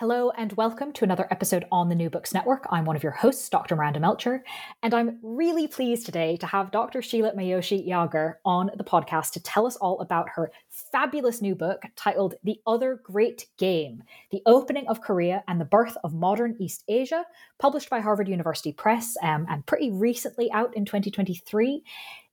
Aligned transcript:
Hello, 0.00 0.30
and 0.30 0.54
welcome 0.54 0.94
to 0.94 1.04
another 1.04 1.28
episode 1.30 1.66
on 1.70 1.90
the 1.90 1.94
New 1.94 2.08
Books 2.08 2.32
Network. 2.32 2.66
I'm 2.70 2.86
one 2.86 2.96
of 2.96 3.02
your 3.02 3.12
hosts, 3.12 3.50
Dr. 3.50 3.76
Miranda 3.76 4.00
Melcher, 4.00 4.42
and 4.82 4.94
I'm 4.94 5.18
really 5.22 5.68
pleased 5.68 6.06
today 6.06 6.38
to 6.38 6.46
have 6.46 6.70
Dr. 6.70 7.02
Sheila 7.02 7.32
Miyoshi 7.32 7.86
Jager 7.86 8.38
on 8.46 8.70
the 8.78 8.82
podcast 8.82 9.32
to 9.32 9.42
tell 9.42 9.66
us 9.66 9.76
all 9.76 10.00
about 10.00 10.30
her 10.30 10.52
fabulous 10.70 11.42
new 11.42 11.54
book 11.54 11.82
titled 11.96 12.36
The 12.44 12.62
Other 12.66 12.98
Great 13.04 13.48
Game 13.58 14.02
The 14.30 14.40
Opening 14.46 14.88
of 14.88 15.02
Korea 15.02 15.44
and 15.46 15.60
the 15.60 15.66
Birth 15.66 15.98
of 16.02 16.14
Modern 16.14 16.56
East 16.58 16.82
Asia, 16.88 17.26
published 17.58 17.90
by 17.90 18.00
Harvard 18.00 18.26
University 18.26 18.72
Press 18.72 19.18
um, 19.22 19.44
and 19.50 19.66
pretty 19.66 19.90
recently 19.90 20.50
out 20.50 20.74
in 20.74 20.86
2023. 20.86 21.84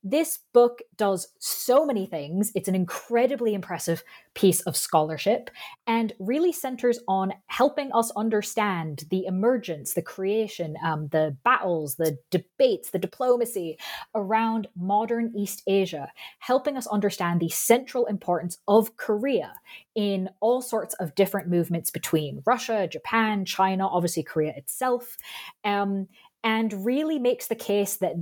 This 0.04 0.38
book 0.52 0.80
does 0.96 1.28
so 1.40 1.84
many 1.84 2.06
things. 2.06 2.52
It's 2.54 2.68
an 2.68 2.76
incredibly 2.76 3.52
impressive 3.52 4.04
piece 4.34 4.60
of 4.60 4.76
scholarship 4.76 5.50
and 5.88 6.12
really 6.20 6.52
centers 6.52 7.00
on 7.08 7.32
helping 7.46 7.90
us 7.92 8.12
understand 8.16 9.04
the 9.10 9.26
emergence, 9.26 9.94
the 9.94 10.02
creation, 10.02 10.76
um, 10.84 11.08
the 11.08 11.36
battles, 11.44 11.96
the 11.96 12.16
debates, 12.30 12.90
the 12.90 12.98
diplomacy 13.00 13.76
around 14.14 14.68
modern 14.76 15.32
East 15.36 15.62
Asia, 15.66 16.12
helping 16.38 16.76
us 16.76 16.86
understand 16.86 17.40
the 17.40 17.48
central 17.48 18.06
importance 18.06 18.58
of 18.68 18.96
Korea 18.96 19.54
in 19.96 20.30
all 20.40 20.62
sorts 20.62 20.94
of 20.94 21.16
different 21.16 21.48
movements 21.48 21.90
between 21.90 22.40
Russia, 22.46 22.86
Japan, 22.86 23.44
China, 23.44 23.88
obviously 23.88 24.22
Korea 24.22 24.52
itself, 24.54 25.16
um, 25.64 26.06
and 26.44 26.86
really 26.86 27.18
makes 27.18 27.48
the 27.48 27.56
case 27.56 27.96
that 27.96 28.14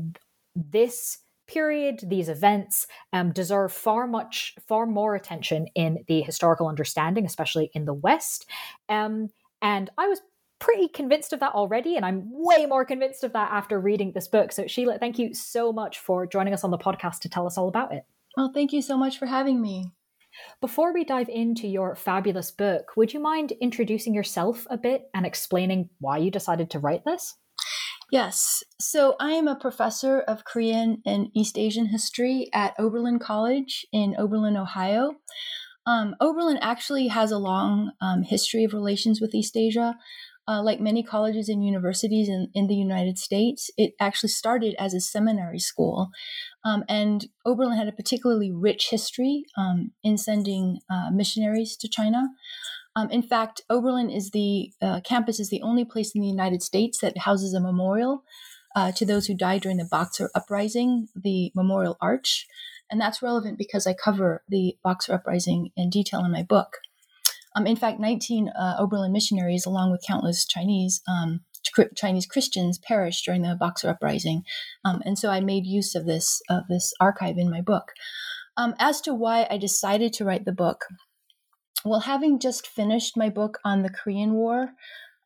this 0.55 1.19
period, 1.47 2.01
these 2.03 2.29
events 2.29 2.87
um, 3.13 3.33
deserve 3.33 3.73
far 3.73 4.07
much, 4.07 4.55
far 4.67 4.87
more 4.87 5.15
attention 5.15 5.67
in 5.75 6.05
the 6.09 6.23
historical 6.23 6.69
understanding, 6.69 7.25
especially 7.27 7.71
in 7.75 7.85
the 7.85 7.95
West. 7.95 8.47
Um, 8.89 9.31
and 9.63 9.91
I 9.99 10.09
was 10.09 10.21
pretty 10.59 10.89
convinced 10.89 11.33
of 11.33 11.41
that 11.41 11.53
already, 11.53 11.97
and 11.97 12.05
I'm 12.05 12.25
way 12.27 12.67
more 12.67 12.85
convinced 12.85 13.25
of 13.25 13.33
that 13.33 13.51
after 13.53 13.79
reading 13.79 14.13
this 14.13 14.29
book. 14.29 14.53
So, 14.53 14.67
Sheila, 14.67 14.99
thank 14.99 15.19
you 15.19 15.35
so 15.35 15.73
much 15.73 15.99
for 15.99 16.27
joining 16.27 16.55
us 16.55 16.65
on 16.65 16.71
the 16.71 16.79
podcast 16.79 17.21
to 17.21 17.29
tell 17.29 17.47
us 17.47 17.59
all 17.59 17.69
about 17.69 17.93
it. 17.93 18.05
Well, 18.37 18.51
thank 18.53 18.73
you 18.73 18.83
so 18.83 18.97
much 18.97 19.19
for 19.19 19.27
having 19.27 19.61
me. 19.61 19.93
Before 20.61 20.93
we 20.93 21.05
dive 21.05 21.31
into 21.31 21.67
your 21.67 21.95
fabulous 21.95 22.51
book, 22.51 22.93
would 22.97 23.15
you 23.15 23.21
mind 23.21 23.53
introducing 23.61 24.15
yourself 24.15 24.67
a 24.69 24.77
bit 24.77 25.09
and 25.15 25.25
explaining 25.25 25.89
why 25.99 26.19
you 26.19 26.31
decided 26.31 26.71
to 26.71 26.79
write 26.79 27.05
this? 27.05 27.37
Yes. 28.11 28.62
So 28.81 29.17
I 29.19 29.33
am 29.33 29.49
a 29.49 29.57
professor 29.57 30.21
of 30.21 30.45
Korean 30.45 31.03
and 31.05 31.29
East 31.35 31.59
Asian 31.59 31.87
history 31.87 32.49
at 32.53 32.75
Oberlin 32.79 33.19
College 33.19 33.85
in 33.93 34.15
Oberlin, 34.17 34.57
Ohio. 34.57 35.15
Um, 35.87 36.15
Oberlin 36.21 36.59
actually 36.61 37.09
has 37.09 37.33
a 37.33 37.39
long 37.39 37.93
um, 38.01 38.23
history 38.23 38.65
of 38.65 38.73
relations 38.73 39.21
with 39.21 39.34
East 39.34 39.57
Asia. 39.57 39.97
Uh, 40.49 40.62
like 40.62 40.79
many 40.79 41.03
colleges 41.03 41.49
and 41.49 41.65
universities 41.65 42.29
in, 42.29 42.49
in 42.55 42.69
the 42.69 42.75
United 42.77 43.19
States, 43.19 43.69
it 43.77 43.95
actually 43.99 44.29
started 44.29 44.77
as 44.79 44.95
a 44.95 45.01
seminary 45.01 45.59
school. 45.59 46.11
Um, 46.65 46.84
and 46.88 47.27
Oberlin 47.44 47.77
had 47.77 47.88
a 47.88 47.93
particularly 47.93 48.53
rich 48.53 48.91
history 48.91 49.43
um, 49.59 49.91
in 50.05 50.17
sending 50.17 50.78
uh, 50.88 51.11
missionaries 51.12 51.77
to 51.78 51.88
China. 51.88 52.28
Um, 52.97 53.11
in 53.11 53.23
fact, 53.23 53.61
Oberlin 53.69 54.09
is 54.09 54.31
the 54.31 54.73
uh, 54.81 55.01
campus 55.05 55.39
is 55.39 55.51
the 55.51 55.61
only 55.62 55.84
place 55.84 56.12
in 56.15 56.23
the 56.23 56.27
United 56.27 56.62
States 56.62 56.99
that 57.01 57.19
houses 57.19 57.53
a 57.53 57.61
memorial 57.61 58.25
uh, 58.75 58.91
to 58.93 59.05
those 59.05 59.27
who 59.27 59.34
died 59.34 59.62
during 59.62 59.77
the 59.77 59.89
Boxer 59.91 60.31
Uprising, 60.34 61.09
the 61.15 61.53
Memorial 61.55 61.99
Arch, 62.01 62.47
and 62.91 62.99
that's 62.99 63.23
relevant 63.23 63.59
because 63.59 63.87
I 63.87 63.95
cover 63.95 64.43
the 64.49 64.77
Boxer 64.83 65.12
Uprising 65.12 65.71
in 65.77 65.91
detail 65.91 66.25
in 66.25 66.33
my 66.33 66.43
book. 66.43 66.79
Um, 67.55 67.67
in 67.67 67.77
fact, 67.77 68.01
19 68.01 68.49
uh, 68.49 68.77
Oberlin 68.79 69.12
missionaries, 69.12 69.67
along 69.67 69.93
with 69.93 70.05
countless 70.06 70.47
Chinese 70.47 71.03
um, 71.09 71.41
Chinese 71.97 72.27
Christians, 72.27 72.79
perished 72.79 73.25
during 73.27 73.43
the 73.43 73.56
Boxer 73.59 73.91
Uprising, 73.91 74.43
um, 74.85 75.03
and 75.05 75.19
so 75.19 75.31
I 75.31 75.41
made 75.41 75.67
use 75.67 75.95
of 75.95 76.06
this 76.06 76.41
of 76.49 76.65
this 76.69 76.95
archive 76.99 77.37
in 77.37 77.51
my 77.51 77.61
book. 77.61 77.93
Um, 78.56 78.75
as 78.79 79.03
to 79.03 79.12
why 79.12 79.47
I 79.51 79.59
decided 79.59 80.15
to 80.15 80.25
write 80.25 80.47
the 80.47 80.53
book, 80.53 80.87
well, 81.87 82.01
having 82.01 82.39
just 82.39 82.67
finished 82.67 83.17
my 83.17 83.29
book 83.29 83.59
on 83.65 83.83
the 83.83 83.91
Korean 83.91 84.33
War, 84.35 84.71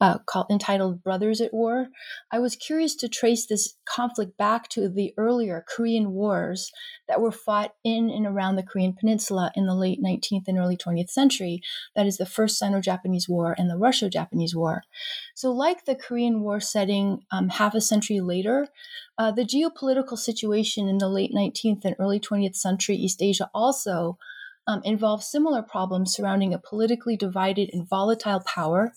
uh, 0.00 0.16
called, 0.24 0.46
entitled 0.50 1.02
Brothers 1.02 1.40
at 1.40 1.52
War, 1.52 1.88
I 2.32 2.38
was 2.38 2.56
curious 2.56 2.94
to 2.96 3.08
trace 3.08 3.46
this 3.46 3.74
conflict 3.84 4.36
back 4.38 4.68
to 4.70 4.88
the 4.88 5.12
earlier 5.18 5.64
Korean 5.68 6.12
wars 6.12 6.72
that 7.06 7.20
were 7.20 7.30
fought 7.30 7.72
in 7.84 8.08
and 8.08 8.26
around 8.26 8.56
the 8.56 8.62
Korean 8.62 8.94
Peninsula 8.98 9.52
in 9.54 9.66
the 9.66 9.74
late 9.74 10.02
19th 10.02 10.44
and 10.48 10.58
early 10.58 10.76
20th 10.76 11.10
century. 11.10 11.60
That 11.94 12.06
is 12.06 12.16
the 12.16 12.24
First 12.24 12.58
Sino 12.58 12.80
Japanese 12.80 13.28
War 13.28 13.54
and 13.58 13.68
the 13.68 13.76
Russo 13.76 14.08
Japanese 14.08 14.56
War. 14.56 14.82
So, 15.34 15.52
like 15.52 15.84
the 15.84 15.94
Korean 15.94 16.40
War 16.40 16.60
setting 16.60 17.20
um, 17.30 17.50
half 17.50 17.74
a 17.74 17.80
century 17.80 18.20
later, 18.20 18.68
uh, 19.18 19.32
the 19.32 19.44
geopolitical 19.44 20.16
situation 20.16 20.88
in 20.88 20.96
the 20.96 21.08
late 21.08 21.32
19th 21.34 21.84
and 21.84 21.96
early 21.98 22.20
20th 22.20 22.56
century 22.56 22.96
East 22.96 23.20
Asia 23.20 23.50
also 23.54 24.16
um, 24.70 24.80
involved 24.84 25.24
similar 25.24 25.62
problems 25.62 26.14
surrounding 26.14 26.54
a 26.54 26.58
politically 26.58 27.16
divided 27.16 27.70
and 27.72 27.88
volatile 27.88 28.40
power 28.46 28.92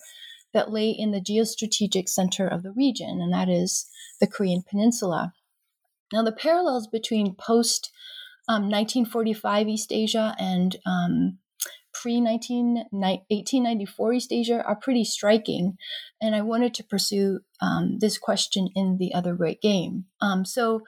that 0.53 0.71
lay 0.71 0.89
in 0.91 1.11
the 1.11 1.19
geostrategic 1.19 2.07
center 2.07 2.47
of 2.47 2.61
the 2.61 2.71
region, 2.71 3.19
and 3.21 3.33
that 3.33 3.49
is 3.49 3.87
the 4.19 4.27
Korean 4.27 4.63
Peninsula. 4.69 5.33
Now, 6.11 6.21
the 6.21 6.31
parallels 6.31 6.85
between 6.87 7.35
post 7.35 7.91
um, 8.47 8.63
1945 8.63 9.67
East 9.67 9.91
Asia 9.91 10.35
and 10.37 10.75
um, 10.85 11.39
pre 11.91 12.21
1894 12.21 14.13
East 14.13 14.31
Asia 14.31 14.63
are 14.63 14.75
pretty 14.75 15.03
striking, 15.03 15.77
and 16.21 16.35
I 16.35 16.41
wanted 16.41 16.75
to 16.75 16.83
pursue 16.83 17.39
um, 17.61 17.97
this 17.99 18.19
question 18.19 18.69
in 18.75 18.97
the 18.99 19.15
other 19.15 19.33
great 19.33 19.59
game. 19.59 20.05
Um, 20.21 20.45
so, 20.45 20.81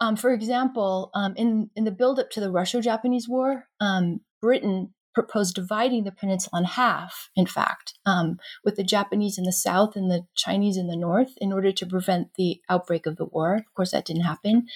um, 0.00 0.16
for 0.16 0.32
example, 0.32 1.10
um, 1.14 1.34
in, 1.36 1.70
in 1.74 1.84
the 1.84 1.90
buildup 1.90 2.30
to 2.30 2.40
the 2.40 2.50
Russo 2.50 2.80
Japanese 2.80 3.28
War, 3.28 3.68
um, 3.80 4.20
Britain 4.40 4.92
proposed 5.14 5.54
dividing 5.54 6.04
the 6.04 6.12
peninsula 6.12 6.60
in 6.60 6.66
half, 6.66 7.30
in 7.34 7.46
fact, 7.46 7.94
um, 8.04 8.38
with 8.62 8.76
the 8.76 8.84
Japanese 8.84 9.38
in 9.38 9.44
the 9.44 9.52
south 9.52 9.96
and 9.96 10.10
the 10.10 10.26
Chinese 10.34 10.76
in 10.76 10.88
the 10.88 10.96
north 10.96 11.32
in 11.38 11.54
order 11.54 11.72
to 11.72 11.86
prevent 11.86 12.34
the 12.36 12.60
outbreak 12.68 13.06
of 13.06 13.16
the 13.16 13.24
war. 13.24 13.54
Of 13.54 13.74
course, 13.74 13.92
that 13.92 14.04
didn't 14.04 14.24
happen. 14.24 14.66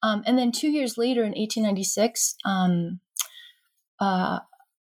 Um, 0.00 0.22
and 0.26 0.38
then 0.38 0.52
two 0.52 0.70
years 0.70 0.96
later, 0.96 1.22
in 1.22 1.32
1896, 1.32 2.36
um, 2.44 3.00
uh, 3.98 4.38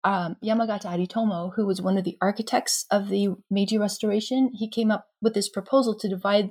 um, 0.04 0.36
Yamagata 0.42 0.86
Aritomo, 0.86 1.52
who 1.54 1.66
was 1.66 1.82
one 1.82 1.98
of 1.98 2.04
the 2.04 2.16
architects 2.22 2.86
of 2.90 3.08
the 3.10 3.28
Meiji 3.50 3.76
Restoration, 3.76 4.52
he 4.54 4.70
came 4.70 4.90
up 4.90 5.08
with 5.20 5.34
this 5.34 5.50
proposal 5.50 5.94
to 5.98 6.08
divide 6.08 6.50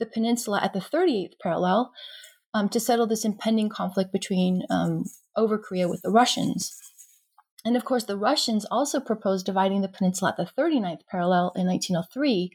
the 0.00 0.06
peninsula 0.06 0.60
at 0.60 0.72
the 0.72 0.80
38th 0.80 1.38
parallel 1.40 1.92
um, 2.54 2.68
to 2.68 2.80
settle 2.80 3.06
this 3.06 3.24
impending 3.24 3.68
conflict 3.68 4.12
between 4.12 4.64
um, 4.70 5.04
over 5.36 5.58
Korea 5.58 5.88
with 5.88 6.02
the 6.02 6.10
Russians. 6.10 6.78
And 7.64 7.76
of 7.76 7.84
course, 7.84 8.04
the 8.04 8.16
Russians 8.16 8.66
also 8.70 9.00
proposed 9.00 9.46
dividing 9.46 9.82
the 9.82 9.88
peninsula 9.88 10.30
at 10.30 10.36
the 10.36 10.62
39th 10.62 11.06
parallel 11.08 11.52
in 11.54 11.66
1903, 11.66 12.50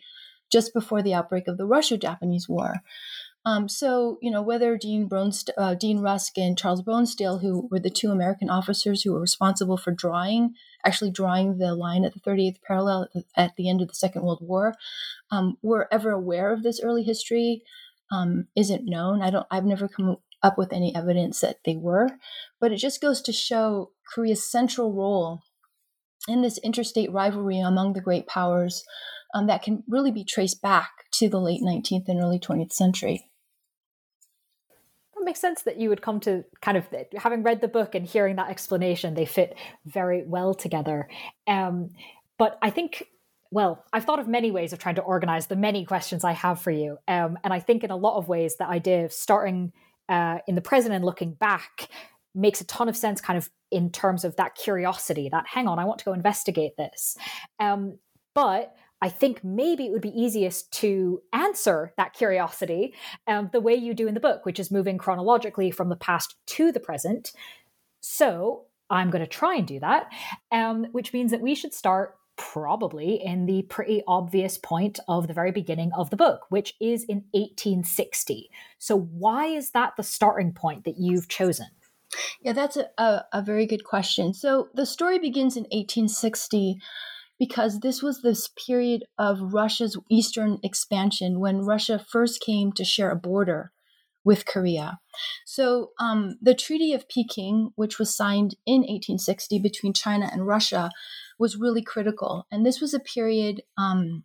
just 0.51 0.73
before 0.73 1.01
the 1.01 1.13
outbreak 1.13 1.47
of 1.47 1.57
the 1.57 1.65
Russo 1.65 1.97
Japanese 1.97 2.47
War. 2.49 2.75
Um, 3.45 3.69
so, 3.69 4.17
you 4.21 4.29
know, 4.29 4.41
whether 4.41 4.75
Dean, 4.75 5.07
Bronst- 5.07 5.51
uh, 5.57 5.73
Dean 5.73 5.99
Rusk 5.99 6.37
and 6.37 6.57
Charles 6.57 6.81
Bonesteel, 6.81 7.39
who 7.39 7.69
were 7.71 7.79
the 7.79 7.89
two 7.89 8.11
American 8.11 8.49
officers 8.49 9.03
who 9.03 9.13
were 9.13 9.21
responsible 9.21 9.77
for 9.77 9.91
drawing, 9.91 10.55
actually 10.85 11.11
drawing 11.11 11.57
the 11.57 11.73
line 11.73 12.03
at 12.03 12.13
the 12.13 12.19
38th 12.19 12.61
parallel 12.61 13.03
at 13.03 13.13
the, 13.13 13.23
at 13.37 13.55
the 13.55 13.69
end 13.69 13.81
of 13.81 13.87
the 13.87 13.95
Second 13.95 14.23
World 14.23 14.39
War, 14.41 14.75
um, 15.31 15.57
were 15.61 15.87
ever 15.93 16.11
aware 16.11 16.51
of 16.51 16.61
this 16.61 16.81
early 16.83 17.03
history 17.03 17.63
um, 18.11 18.47
isn't 18.55 18.85
known. 18.85 19.21
I 19.21 19.29
don't. 19.29 19.47
I've 19.51 19.65
never 19.65 19.87
come 19.87 20.17
up 20.43 20.57
with 20.57 20.71
any 20.71 20.95
evidence 20.95 21.39
that 21.41 21.57
they 21.65 21.75
were, 21.75 22.09
but 22.59 22.71
it 22.71 22.77
just 22.77 23.01
goes 23.01 23.21
to 23.21 23.33
show 23.33 23.91
Korea's 24.13 24.49
central 24.49 24.93
role 24.93 25.41
in 26.27 26.41
this 26.41 26.57
interstate 26.59 27.11
rivalry 27.11 27.59
among 27.59 27.93
the 27.93 28.01
great 28.01 28.27
powers 28.27 28.83
um, 29.33 29.47
that 29.47 29.63
can 29.63 29.83
really 29.87 30.11
be 30.11 30.23
traced 30.23 30.61
back 30.61 30.91
to 31.11 31.29
the 31.29 31.39
late 31.39 31.61
19th 31.61 32.07
and 32.07 32.19
early 32.19 32.39
20th 32.39 32.73
century 32.73 33.29
That 35.15 35.25
makes 35.25 35.39
sense 35.39 35.61
that 35.63 35.77
you 35.77 35.89
would 35.89 36.01
come 36.01 36.19
to 36.21 36.43
kind 36.61 36.77
of 36.77 36.85
having 37.17 37.43
read 37.43 37.61
the 37.61 37.67
book 37.67 37.95
and 37.95 38.05
hearing 38.05 38.35
that 38.35 38.49
explanation. 38.49 39.13
They 39.13 39.25
fit 39.25 39.55
very 39.85 40.23
well 40.25 40.53
together. 40.53 41.09
Um, 41.47 41.91
but 42.37 42.57
I 42.61 42.69
think 42.69 43.07
well, 43.51 43.85
I've 43.93 44.05
thought 44.05 44.19
of 44.19 44.27
many 44.27 44.51
ways 44.51 44.73
of 44.73 44.79
trying 44.79 44.95
to 44.95 45.01
organize 45.01 45.47
the 45.47 45.55
many 45.55 45.85
questions 45.85 46.23
I 46.23 46.33
have 46.33 46.61
for 46.61 46.71
you. 46.71 46.97
Um, 47.07 47.37
and 47.43 47.53
I 47.53 47.59
think 47.59 47.83
in 47.83 47.91
a 47.91 47.95
lot 47.95 48.17
of 48.17 48.27
ways, 48.27 48.55
the 48.55 48.67
idea 48.67 49.05
of 49.05 49.13
starting 49.13 49.71
uh, 50.09 50.39
in 50.47 50.55
the 50.55 50.61
present 50.61 50.93
and 50.93 51.03
looking 51.03 51.33
back 51.33 51.89
makes 52.35 52.61
a 52.61 52.65
ton 52.65 52.89
of 52.89 52.95
sense, 52.95 53.19
kind 53.21 53.37
of 53.37 53.49
in 53.71 53.91
terms 53.91 54.23
of 54.23 54.35
that 54.35 54.55
curiosity 54.55 55.29
that, 55.29 55.45
hang 55.47 55.67
on, 55.67 55.79
I 55.79 55.85
want 55.85 55.99
to 55.99 56.05
go 56.05 56.13
investigate 56.13 56.77
this. 56.77 57.17
Um, 57.59 57.97
but 58.33 58.75
I 59.01 59.09
think 59.09 59.43
maybe 59.43 59.85
it 59.85 59.91
would 59.91 60.01
be 60.01 60.21
easiest 60.21 60.71
to 60.73 61.21
answer 61.33 61.93
that 61.97 62.13
curiosity 62.13 62.93
um, 63.27 63.49
the 63.51 63.61
way 63.61 63.75
you 63.75 63.93
do 63.93 64.07
in 64.07 64.13
the 64.13 64.19
book, 64.19 64.45
which 64.45 64.59
is 64.59 64.71
moving 64.71 64.97
chronologically 64.97 65.71
from 65.71 65.89
the 65.89 65.95
past 65.95 66.35
to 66.47 66.71
the 66.71 66.79
present. 66.79 67.31
So 68.01 68.65
I'm 68.89 69.09
going 69.09 69.23
to 69.23 69.29
try 69.29 69.55
and 69.55 69.67
do 69.67 69.79
that, 69.79 70.11
um, 70.51 70.85
which 70.91 71.13
means 71.13 71.31
that 71.31 71.41
we 71.41 71.55
should 71.55 71.73
start 71.73 72.15
probably 72.37 73.15
in 73.21 73.45
the 73.45 73.63
pretty 73.63 74.03
obvious 74.07 74.57
point 74.57 74.99
of 75.07 75.27
the 75.27 75.33
very 75.33 75.51
beginning 75.51 75.91
of 75.97 76.09
the 76.09 76.15
book, 76.15 76.41
which 76.49 76.75
is 76.79 77.03
in 77.03 77.25
1860. 77.31 78.49
So, 78.77 78.97
why 78.97 79.47
is 79.47 79.71
that 79.71 79.93
the 79.97 80.03
starting 80.03 80.53
point 80.53 80.85
that 80.85 80.97
you've 80.97 81.27
chosen? 81.27 81.67
Yeah, 82.41 82.53
that's 82.53 82.77
a, 82.77 82.87
a, 82.97 83.25
a 83.33 83.41
very 83.41 83.65
good 83.65 83.83
question. 83.83 84.33
So, 84.33 84.69
the 84.73 84.85
story 84.85 85.19
begins 85.19 85.57
in 85.57 85.63
1860 85.63 86.79
because 87.39 87.79
this 87.79 88.01
was 88.01 88.21
this 88.21 88.49
period 88.65 89.03
of 89.17 89.53
Russia's 89.53 89.97
eastern 90.09 90.59
expansion 90.63 91.39
when 91.39 91.61
Russia 91.61 91.99
first 91.99 92.41
came 92.41 92.71
to 92.73 92.83
share 92.83 93.11
a 93.11 93.15
border 93.15 93.71
with 94.23 94.45
Korea. 94.45 94.99
So, 95.45 95.91
um, 95.99 96.37
the 96.41 96.53
Treaty 96.53 96.93
of 96.93 97.07
Peking, 97.07 97.71
which 97.75 97.97
was 97.97 98.15
signed 98.15 98.55
in 98.65 98.81
1860 98.81 99.59
between 99.59 99.93
China 99.93 100.29
and 100.31 100.45
Russia, 100.45 100.91
was 101.39 101.57
really 101.57 101.83
critical. 101.83 102.45
And 102.51 102.65
this 102.65 102.81
was 102.81 102.93
a 102.93 102.99
period 102.99 103.61
um, 103.77 104.23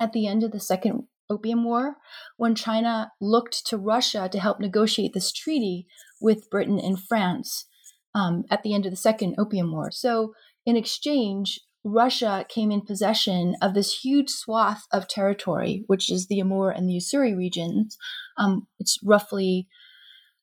at 0.00 0.12
the 0.12 0.26
end 0.26 0.42
of 0.42 0.52
the 0.52 0.60
Second 0.60 1.04
Opium 1.30 1.64
War 1.64 1.96
when 2.36 2.54
China 2.54 3.12
looked 3.20 3.66
to 3.66 3.76
Russia 3.76 4.28
to 4.30 4.40
help 4.40 4.60
negotiate 4.60 5.14
this 5.14 5.32
treaty 5.32 5.86
with 6.20 6.50
Britain 6.50 6.78
and 6.78 6.98
France 6.98 7.66
um, 8.14 8.44
at 8.50 8.62
the 8.62 8.74
end 8.74 8.86
of 8.86 8.92
the 8.92 8.96
Second 8.96 9.34
Opium 9.38 9.72
War. 9.72 9.90
So, 9.90 10.34
in 10.64 10.76
exchange, 10.76 11.60
Russia 11.84 12.46
came 12.48 12.70
in 12.70 12.82
possession 12.82 13.56
of 13.60 13.74
this 13.74 14.00
huge 14.00 14.30
swath 14.30 14.84
of 14.92 15.08
territory, 15.08 15.82
which 15.88 16.10
is 16.12 16.26
the 16.26 16.38
Amur 16.38 16.70
and 16.70 16.88
the 16.88 16.96
Ussuri 16.96 17.36
regions. 17.36 17.98
Um, 18.38 18.68
it's 18.78 18.98
roughly 19.02 19.66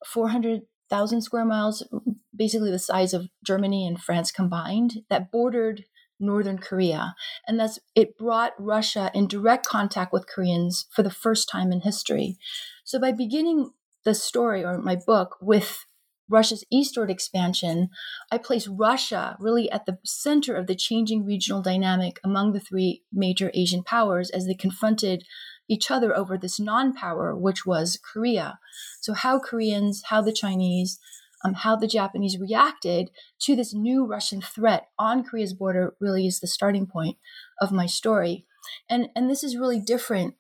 400 0.06 0.62
thousand 0.90 1.22
square 1.22 1.46
miles, 1.46 1.88
basically 2.36 2.72
the 2.72 2.80
size 2.80 3.14
of 3.14 3.30
Germany 3.46 3.88
and 3.88 4.02
France 4.02 4.32
combined, 4.32 5.04
that 5.10 5.32
bordered 5.32 5.86
northern 6.20 6.58
Korea. 6.58 7.16
And 7.48 7.60
thus 7.60 7.80
it 7.96 8.18
brought 8.18 8.54
Russia 8.60 9.10
in 9.14 9.28
direct 9.28 9.66
contact 9.66 10.12
with 10.12 10.28
Koreans 10.28 10.86
for 10.92 11.02
the 11.04 11.10
first 11.10 11.48
time 11.50 11.72
in 11.72 11.82
history. 11.82 12.38
So 12.84 13.00
by 13.00 13.12
beginning 13.12 13.72
the 14.04 14.14
story 14.14 14.64
or 14.64 14.78
my 14.78 14.96
book 14.96 15.38
with 15.42 15.86
Russia's 16.30 16.64
eastward 16.72 17.10
expansion, 17.10 17.90
I 18.32 18.38
place 18.38 18.68
Russia 18.68 19.36
really 19.40 19.70
at 19.72 19.86
the 19.86 19.98
center 20.06 20.56
of 20.56 20.68
the 20.68 20.76
changing 20.76 21.26
regional 21.26 21.62
dynamic 21.62 22.20
among 22.24 22.54
the 22.54 22.60
three 22.60 23.04
major 23.12 23.50
Asian 23.54 23.84
powers 23.84 24.30
as 24.30 24.46
they 24.46 24.54
confronted 24.54 25.24
each 25.70 25.90
other 25.90 26.16
over 26.16 26.38
this 26.38 26.60
non 26.60 26.94
power, 26.94 27.36
which 27.36 27.66
was 27.66 28.00
Korea. 28.04 28.60
So, 29.00 29.14
how 29.14 29.40
Koreans, 29.40 30.04
how 30.10 30.22
the 30.22 30.34
Chinese, 30.34 31.00
um, 31.44 31.54
how 31.54 31.76
the 31.76 31.88
Japanese 31.88 32.38
reacted 32.38 33.12
to 33.42 33.56
this 33.56 33.74
new 33.74 34.06
Russian 34.06 34.42
threat 34.42 34.88
on 34.98 35.24
Korea's 35.24 35.54
border 35.54 35.96
really 36.00 36.28
is 36.28 36.40
the 36.40 36.48
starting 36.48 36.86
point 36.86 37.18
of 37.62 37.72
my 37.72 37.86
story. 37.86 38.46
And, 38.90 39.10
and 39.16 39.30
this 39.30 39.44
is 39.44 39.58
really 39.58 39.80
different. 39.80 40.36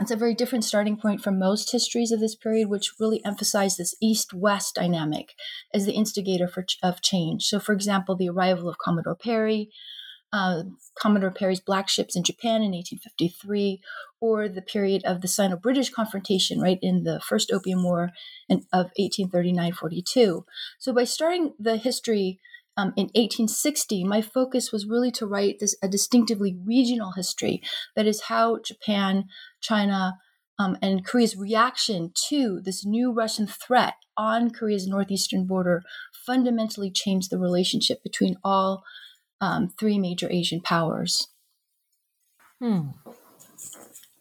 It's 0.00 0.10
a 0.10 0.16
very 0.16 0.34
different 0.34 0.64
starting 0.64 0.96
point 0.96 1.22
from 1.22 1.38
most 1.38 1.70
histories 1.70 2.12
of 2.12 2.20
this 2.20 2.34
period, 2.34 2.70
which 2.70 2.94
really 2.98 3.22
emphasize 3.26 3.76
this 3.76 3.94
east 4.00 4.32
west 4.32 4.74
dynamic 4.74 5.34
as 5.74 5.84
the 5.84 5.92
instigator 5.92 6.48
for, 6.48 6.64
of 6.82 7.02
change. 7.02 7.44
So, 7.44 7.60
for 7.60 7.72
example, 7.72 8.16
the 8.16 8.30
arrival 8.30 8.70
of 8.70 8.78
Commodore 8.78 9.16
Perry, 9.16 9.70
uh, 10.32 10.62
Commodore 10.98 11.30
Perry's 11.30 11.60
black 11.60 11.88
ships 11.88 12.16
in 12.16 12.24
Japan 12.24 12.62
in 12.62 12.72
1853, 12.72 13.80
or 14.20 14.48
the 14.48 14.62
period 14.62 15.02
of 15.04 15.20
the 15.20 15.28
Sino 15.28 15.56
British 15.56 15.90
confrontation, 15.90 16.60
right, 16.60 16.78
in 16.80 17.04
the 17.04 17.20
First 17.20 17.52
Opium 17.52 17.82
War 17.82 18.10
of 18.50 18.90
1839 18.96 19.72
42. 19.72 20.44
So, 20.78 20.92
by 20.92 21.04
starting 21.04 21.52
the 21.58 21.76
history 21.76 22.40
um, 22.76 22.94
in 22.96 23.04
1860, 23.14 24.04
my 24.04 24.22
focus 24.22 24.72
was 24.72 24.86
really 24.86 25.10
to 25.12 25.26
write 25.26 25.58
this 25.60 25.76
a 25.82 25.88
distinctively 25.88 26.56
regional 26.64 27.12
history. 27.12 27.62
That 27.94 28.06
is 28.06 28.22
how 28.22 28.58
Japan, 28.64 29.24
China, 29.60 30.14
um, 30.58 30.78
and 30.80 31.04
Korea's 31.04 31.36
reaction 31.36 32.12
to 32.28 32.60
this 32.62 32.84
new 32.84 33.12
Russian 33.12 33.46
threat 33.46 33.94
on 34.16 34.50
Korea's 34.50 34.86
northeastern 34.86 35.46
border 35.46 35.82
fundamentally 36.26 36.90
changed 36.90 37.30
the 37.30 37.38
relationship 37.38 38.02
between 38.02 38.36
all 38.44 38.84
um, 39.42 39.68
three 39.68 39.98
major 39.98 40.30
Asian 40.30 40.60
powers. 40.62 41.28
Hmm. 42.60 42.90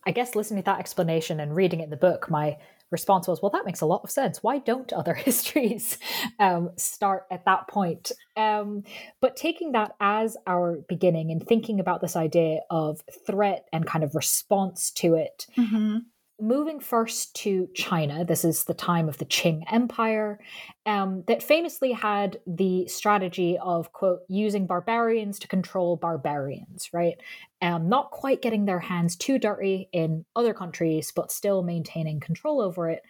I 0.04 0.12
guess 0.12 0.36
listening 0.36 0.64
to 0.64 0.66
that 0.66 0.80
explanation 0.80 1.40
and 1.40 1.56
reading 1.56 1.80
it 1.80 1.86
in 1.86 1.90
the 1.92 1.96
book, 1.96 2.30
my 2.30 2.58
response 2.90 3.28
was, 3.28 3.40
well, 3.40 3.52
that 3.52 3.66
makes 3.66 3.82
a 3.82 3.86
lot 3.86 4.02
of 4.04 4.10
sense. 4.10 4.42
Why 4.42 4.58
don't 4.58 4.92
other 4.94 5.14
histories 5.14 6.00
um, 6.40 6.72
start 6.76 7.28
at 7.30 7.46
that 7.46 7.68
point? 7.68 8.12
Um, 8.36 8.84
but 9.22 9.38
taking 9.38 9.74
that 9.74 9.96
as 10.02 10.36
our 10.48 10.80
beginning 10.90 11.32
and 11.32 11.46
thinking 11.46 11.80
about 11.80 12.02
this 12.02 12.16
idea 12.16 12.62
of 12.72 13.02
threat 13.26 13.68
and 13.72 13.86
kind 13.86 14.04
of 14.04 14.16
response 14.16 14.90
to 14.96 15.14
it, 15.14 15.46
mm-hmm 15.56 16.00
moving 16.42 16.80
first 16.80 17.36
to 17.38 17.70
China, 17.76 18.26
this 18.26 18.44
is 18.44 18.64
the 18.64 18.74
time 18.74 19.08
of 19.08 19.18
the 19.18 19.26
Qing 19.26 19.64
Empire, 19.72 20.40
um, 20.86 21.24
that 21.28 21.44
famously 21.44 21.92
had 21.92 22.40
the 22.48 22.88
strategy 22.88 23.58
of, 23.62 23.94
quote, 23.94 24.22
using 24.28 24.66
barbarians 24.66 25.40
to 25.40 25.48
control 25.48 25.96
barbarians, 25.96 26.90
right? 26.92 27.16
Um, 27.62 27.88
not 27.88 28.12
quite 28.12 28.42
getting 28.42 28.66
their 28.66 28.80
hands 28.80 29.16
too 29.16 29.38
dirty 29.38 29.90
in 29.94 30.26
other 30.36 30.54
countries, 30.54 31.12
but 31.16 31.32
still 31.32 31.64
maintaining 31.64 32.20
control 32.20 32.60
over 32.62 32.90
it. 32.90 33.04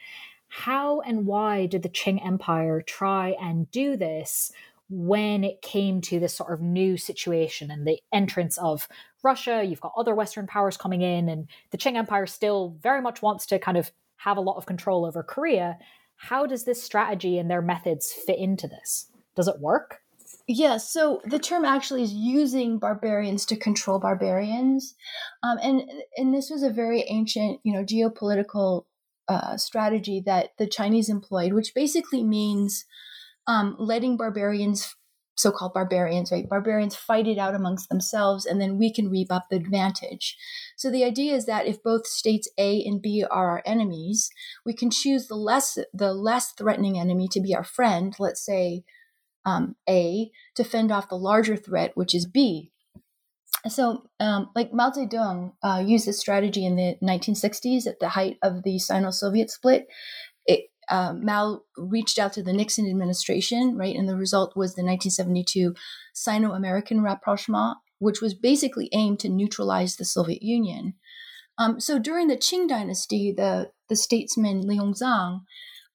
How 0.50 1.00
and 1.00 1.25
why 1.25 1.66
did 1.66 1.81
the 1.81 1.89
Qing 1.89 2.25
Empire 2.25 2.81
try 2.81 3.38
and 3.42 3.72
do 3.72 3.95
this 3.95 4.51
when 4.91 5.45
it 5.45 5.61
came 5.61 6.01
to 6.01 6.19
this 6.19 6.35
sort 6.35 6.53
of 6.53 6.61
new 6.61 6.97
situation 6.97 7.71
and 7.71 7.88
the 7.88 7.99
entrance 8.11 8.57
of 8.57 8.89
Russia, 9.23 9.63
you've 9.63 9.79
got 9.79 9.93
other 9.95 10.13
Western 10.13 10.48
powers 10.48 10.75
coming 10.75 11.01
in, 11.01 11.29
and 11.29 11.48
the 11.71 11.77
Qing 11.77 11.95
Empire 11.95 12.27
still 12.27 12.75
very 12.81 13.01
much 13.01 13.21
wants 13.21 13.45
to 13.48 13.57
kind 13.57 13.77
of 13.77 13.91
have 14.17 14.38
a 14.38 14.41
lot 14.41 14.57
of 14.57 14.65
control 14.65 15.05
over 15.05 15.24
Korea. 15.24 15.77
How 16.17 16.45
does 16.45 16.65
this 16.65 16.83
strategy 16.83 17.39
and 17.39 17.50
their 17.50 17.62
methods 17.62 18.12
fit 18.12 18.38
into 18.38 18.67
this? 18.67 19.07
Does 19.36 19.48
it 19.48 19.60
work? 19.60 20.00
Yeah, 20.48 20.77
so 20.77 21.21
the 21.24 21.39
term 21.39 21.63
actually 21.63 22.03
is 22.03 22.13
using 22.13 22.77
barbarians 22.77 23.45
to 23.45 23.55
control 23.55 24.00
barbarians, 24.00 24.95
um, 25.43 25.57
and 25.62 25.89
and 26.17 26.33
this 26.33 26.50
was 26.50 26.63
a 26.63 26.69
very 26.69 27.05
ancient, 27.07 27.62
you 27.63 27.71
know, 27.71 27.86
geopolitical 27.86 28.86
uh, 29.29 29.55
strategy 29.55 30.21
that 30.25 30.50
the 30.57 30.67
Chinese 30.67 31.07
employed, 31.07 31.53
which 31.53 31.74
basically 31.74 32.24
means 32.24 32.86
um, 33.48 33.75
letting 33.79 34.17
barbarians 34.17 34.95
so-called 35.38 35.74
barbarians, 35.74 36.31
right? 36.31 36.48
Barbarians 36.48 36.95
fight 36.95 37.27
it 37.27 37.38
out 37.38 37.55
amongst 37.55 37.89
themselves, 37.89 38.45
and 38.45 38.62
then 38.62 38.77
we 38.77 38.93
can 38.93 39.10
reap 39.10 39.31
up 39.31 39.48
the 39.50 39.55
advantage. 39.55 40.38
So 40.77 40.91
the 40.91 41.03
idea 41.03 41.36
is 41.36 41.45
that 41.45 41.65
if 41.65 41.83
both 41.83 42.05
states 42.05 42.50
A 42.57 42.83
and 42.86 43.01
B 43.01 43.25
are 43.29 43.50
our 43.50 43.63
enemies, 43.65 44.29
we 44.65 44.74
can 44.74 44.91
choose 44.91 45.27
the 45.27 45.36
less 45.36 45.77
the 45.93 46.13
less 46.13 46.51
threatening 46.51 47.00
enemy 47.00 47.27
to 47.31 47.41
be 47.41 47.55
our 47.55 47.63
friend. 47.63 48.15
Let's 48.19 48.45
say 48.45 48.83
um, 49.45 49.75
A 49.89 50.31
to 50.55 50.63
fend 50.63 50.91
off 50.91 51.10
the 51.10 51.15
larger 51.15 51.55
threat, 51.55 51.91
which 51.95 52.13
is 52.13 52.25
B. 52.25 52.71
So, 53.67 54.07
um, 54.19 54.50
like 54.55 54.74
Mao 54.74 54.89
Zedong 54.89 55.53
uh, 55.62 55.83
used 55.86 56.07
this 56.07 56.19
strategy 56.19 56.65
in 56.65 56.75
the 56.75 56.98
1960s 57.03 57.86
at 57.86 58.00
the 58.00 58.10
height 58.10 58.38
of 58.41 58.63
the 58.63 58.79
Sino-Soviet 58.79 59.51
split. 59.51 59.88
It, 60.48 60.71
um, 60.91 61.25
Mao 61.25 61.62
reached 61.77 62.19
out 62.19 62.33
to 62.33 62.43
the 62.43 62.53
Nixon 62.53 62.88
administration, 62.88 63.77
right? 63.77 63.95
And 63.95 64.07
the 64.07 64.15
result 64.15 64.55
was 64.55 64.75
the 64.75 64.83
1972 64.83 65.74
Sino 66.13 66.51
American 66.51 67.01
rapprochement, 67.01 67.77
which 68.00 68.21
was 68.21 68.33
basically 68.33 68.89
aimed 68.91 69.19
to 69.21 69.29
neutralize 69.29 69.95
the 69.95 70.05
Soviet 70.05 70.43
Union. 70.43 70.95
Um, 71.57 71.79
so 71.79 71.98
during 71.98 72.27
the 72.27 72.36
Qing 72.36 72.67
dynasty, 72.67 73.33
the, 73.36 73.71
the 73.88 73.95
statesman 73.95 74.67
Li 74.67 74.77
Hongzhang, 74.77 75.41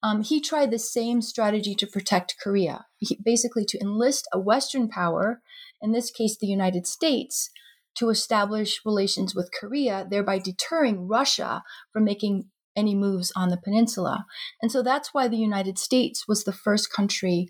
um, 0.03 0.23
he 0.23 0.41
tried 0.41 0.71
the 0.71 0.79
same 0.79 1.21
strategy 1.21 1.75
to 1.75 1.87
protect 1.87 2.37
Korea, 2.43 2.87
he, 2.99 3.19
basically 3.23 3.65
to 3.67 3.81
enlist 3.81 4.27
a 4.33 4.39
Western 4.39 4.89
power, 4.89 5.43
in 5.83 5.93
this 5.93 6.11
case 6.11 6.37
the 6.39 6.47
United 6.47 6.87
States, 6.87 7.51
to 7.97 8.09
establish 8.11 8.81
relations 8.85 9.35
with 9.35 9.51
Korea, 9.59 10.07
thereby 10.09 10.39
deterring 10.39 11.09
Russia 11.09 11.63
from 11.93 12.05
making 12.05 12.47
any 12.77 12.95
moves 12.95 13.33
on 13.35 13.49
the 13.49 13.57
peninsula. 13.57 14.27
And 14.61 14.71
so 14.71 14.83
that's 14.83 15.15
why 15.15 15.29
the 15.29 15.37
United 15.37 15.79
States 15.79 16.29
was 16.29 16.45
the 16.45 16.53
first 16.53 16.93
country 16.93 17.49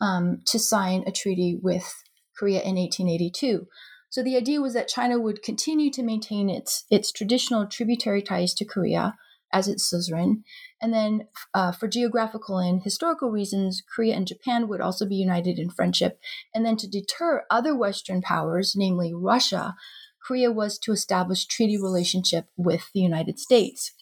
um, 0.00 0.38
to 0.46 0.58
sign 0.58 1.04
a 1.06 1.12
treaty 1.12 1.58
with 1.60 1.92
Korea 2.38 2.60
in 2.60 2.76
1882. 2.76 3.66
So 4.10 4.22
the 4.22 4.36
idea 4.36 4.60
was 4.60 4.74
that 4.74 4.88
China 4.88 5.18
would 5.18 5.42
continue 5.42 5.90
to 5.90 6.02
maintain 6.02 6.48
its 6.48 6.84
its 6.90 7.12
traditional 7.12 7.66
tributary 7.66 8.22
ties 8.22 8.54
to 8.54 8.64
Korea 8.64 9.16
as 9.52 9.66
its 9.66 9.88
suzerain, 9.88 10.44
and 10.80 10.92
then 10.92 11.26
uh, 11.54 11.72
for 11.72 11.88
geographical 11.88 12.58
and 12.58 12.82
historical 12.82 13.30
reasons, 13.30 13.82
Korea 13.94 14.14
and 14.14 14.26
Japan 14.26 14.68
would 14.68 14.80
also 14.80 15.06
be 15.06 15.16
united 15.16 15.58
in 15.58 15.70
friendship. 15.70 16.20
And 16.54 16.66
then 16.66 16.76
to 16.76 16.88
deter 16.88 17.44
other 17.50 17.74
Western 17.74 18.20
powers, 18.20 18.74
namely 18.76 19.12
Russia, 19.14 19.74
Korea 20.26 20.52
was 20.52 20.78
to 20.80 20.92
establish 20.92 21.46
treaty 21.46 21.78
relationship 21.80 22.46
with 22.56 22.90
the 22.92 23.00
United 23.00 23.38
States. 23.38 23.92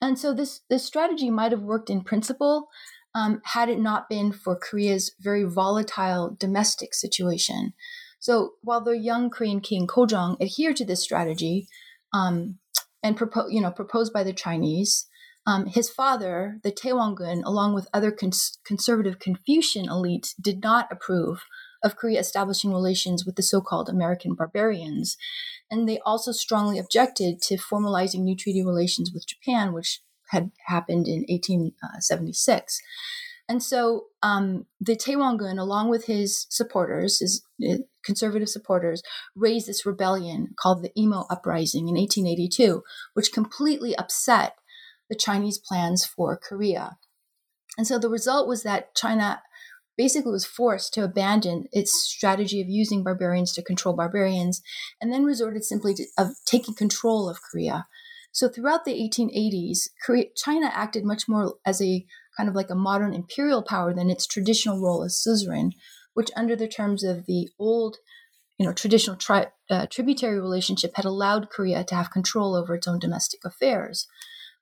And 0.00 0.18
so 0.18 0.32
this 0.32 0.60
this 0.70 0.84
strategy 0.84 1.30
might 1.30 1.52
have 1.52 1.62
worked 1.62 1.90
in 1.90 2.02
principle, 2.02 2.68
um, 3.14 3.40
had 3.44 3.68
it 3.68 3.78
not 3.78 4.08
been 4.08 4.32
for 4.32 4.56
Korea's 4.56 5.12
very 5.20 5.44
volatile 5.44 6.36
domestic 6.38 6.94
situation. 6.94 7.74
So 8.18 8.54
while 8.62 8.82
the 8.82 8.98
young 8.98 9.30
Korean 9.30 9.60
king 9.60 9.86
Kojong 9.86 10.40
adhered 10.40 10.76
to 10.76 10.84
this 10.84 11.02
strategy 11.02 11.68
um, 12.12 12.58
and 13.02 13.16
propo- 13.16 13.50
you 13.50 13.60
know, 13.60 13.70
proposed 13.70 14.12
by 14.12 14.22
the 14.22 14.34
Chinese, 14.34 15.08
um, 15.46 15.66
his 15.66 15.88
father, 15.88 16.60
the 16.62 16.70
Taewongun, 16.70 17.42
along 17.44 17.74
with 17.74 17.88
other 17.94 18.10
cons- 18.12 18.58
conservative 18.64 19.18
Confucian 19.18 19.86
elites, 19.86 20.34
did 20.40 20.62
not 20.62 20.86
approve 20.90 21.44
of 21.82 21.96
Korea 21.96 22.20
establishing 22.20 22.72
relations 22.72 23.24
with 23.24 23.36
the 23.36 23.42
so 23.42 23.62
called 23.62 23.88
American 23.88 24.34
barbarians. 24.34 25.16
And 25.70 25.88
they 25.88 26.00
also 26.00 26.32
strongly 26.32 26.78
objected 26.78 27.40
to 27.42 27.56
formalizing 27.56 28.20
new 28.20 28.36
treaty 28.36 28.64
relations 28.64 29.12
with 29.12 29.26
Japan, 29.26 29.72
which 29.72 30.00
had 30.30 30.50
happened 30.66 31.06
in 31.06 31.24
1876. 31.28 32.80
And 33.48 33.62
so 33.62 34.06
um, 34.22 34.66
the 34.80 34.94
Taewongun, 34.94 35.58
along 35.58 35.88
with 35.90 36.06
his 36.06 36.46
supporters, 36.50 37.18
his, 37.18 37.44
conservative 38.04 38.48
supporters, 38.48 39.02
raised 39.34 39.66
this 39.66 39.84
rebellion 39.84 40.54
called 40.58 40.82
the 40.82 40.92
Imo 40.96 41.26
Uprising 41.28 41.88
in 41.88 41.96
1882, 41.96 42.82
which 43.14 43.32
completely 43.32 43.96
upset 43.96 44.54
the 45.08 45.16
Chinese 45.16 45.58
plans 45.58 46.04
for 46.04 46.36
Korea. 46.36 46.96
And 47.76 47.86
so 47.86 47.98
the 47.98 48.08
result 48.08 48.46
was 48.46 48.62
that 48.62 48.94
China 48.94 49.42
basically 50.00 50.32
was 50.32 50.46
forced 50.46 50.94
to 50.94 51.04
abandon 51.04 51.66
its 51.72 51.92
strategy 51.92 52.58
of 52.62 52.70
using 52.70 53.04
barbarians 53.04 53.52
to 53.52 53.60
control 53.62 53.94
barbarians 53.94 54.62
and 54.98 55.12
then 55.12 55.24
resorted 55.24 55.62
simply 55.62 55.92
to 55.92 56.06
of 56.16 56.28
taking 56.46 56.74
control 56.74 57.28
of 57.28 57.42
Korea. 57.42 57.86
So 58.32 58.48
throughout 58.48 58.86
the 58.86 58.94
1880s, 58.94 59.90
Korea, 60.02 60.24
China 60.34 60.70
acted 60.72 61.04
much 61.04 61.28
more 61.28 61.56
as 61.66 61.82
a 61.82 62.06
kind 62.34 62.48
of 62.48 62.54
like 62.54 62.70
a 62.70 62.74
modern 62.74 63.12
imperial 63.12 63.62
power 63.62 63.92
than 63.92 64.08
its 64.08 64.26
traditional 64.26 64.80
role 64.80 65.04
as 65.04 65.20
suzerain, 65.22 65.72
which 66.14 66.30
under 66.34 66.56
the 66.56 66.68
terms 66.68 67.04
of 67.04 67.26
the 67.26 67.50
old 67.58 67.98
you 68.58 68.64
know, 68.64 68.72
traditional 68.72 69.16
tri- 69.16 69.52
uh, 69.68 69.86
tributary 69.90 70.40
relationship 70.40 70.92
had 70.94 71.04
allowed 71.04 71.50
Korea 71.50 71.84
to 71.84 71.94
have 71.94 72.10
control 72.10 72.54
over 72.54 72.74
its 72.74 72.88
own 72.88 73.00
domestic 73.00 73.40
affairs. 73.44 74.06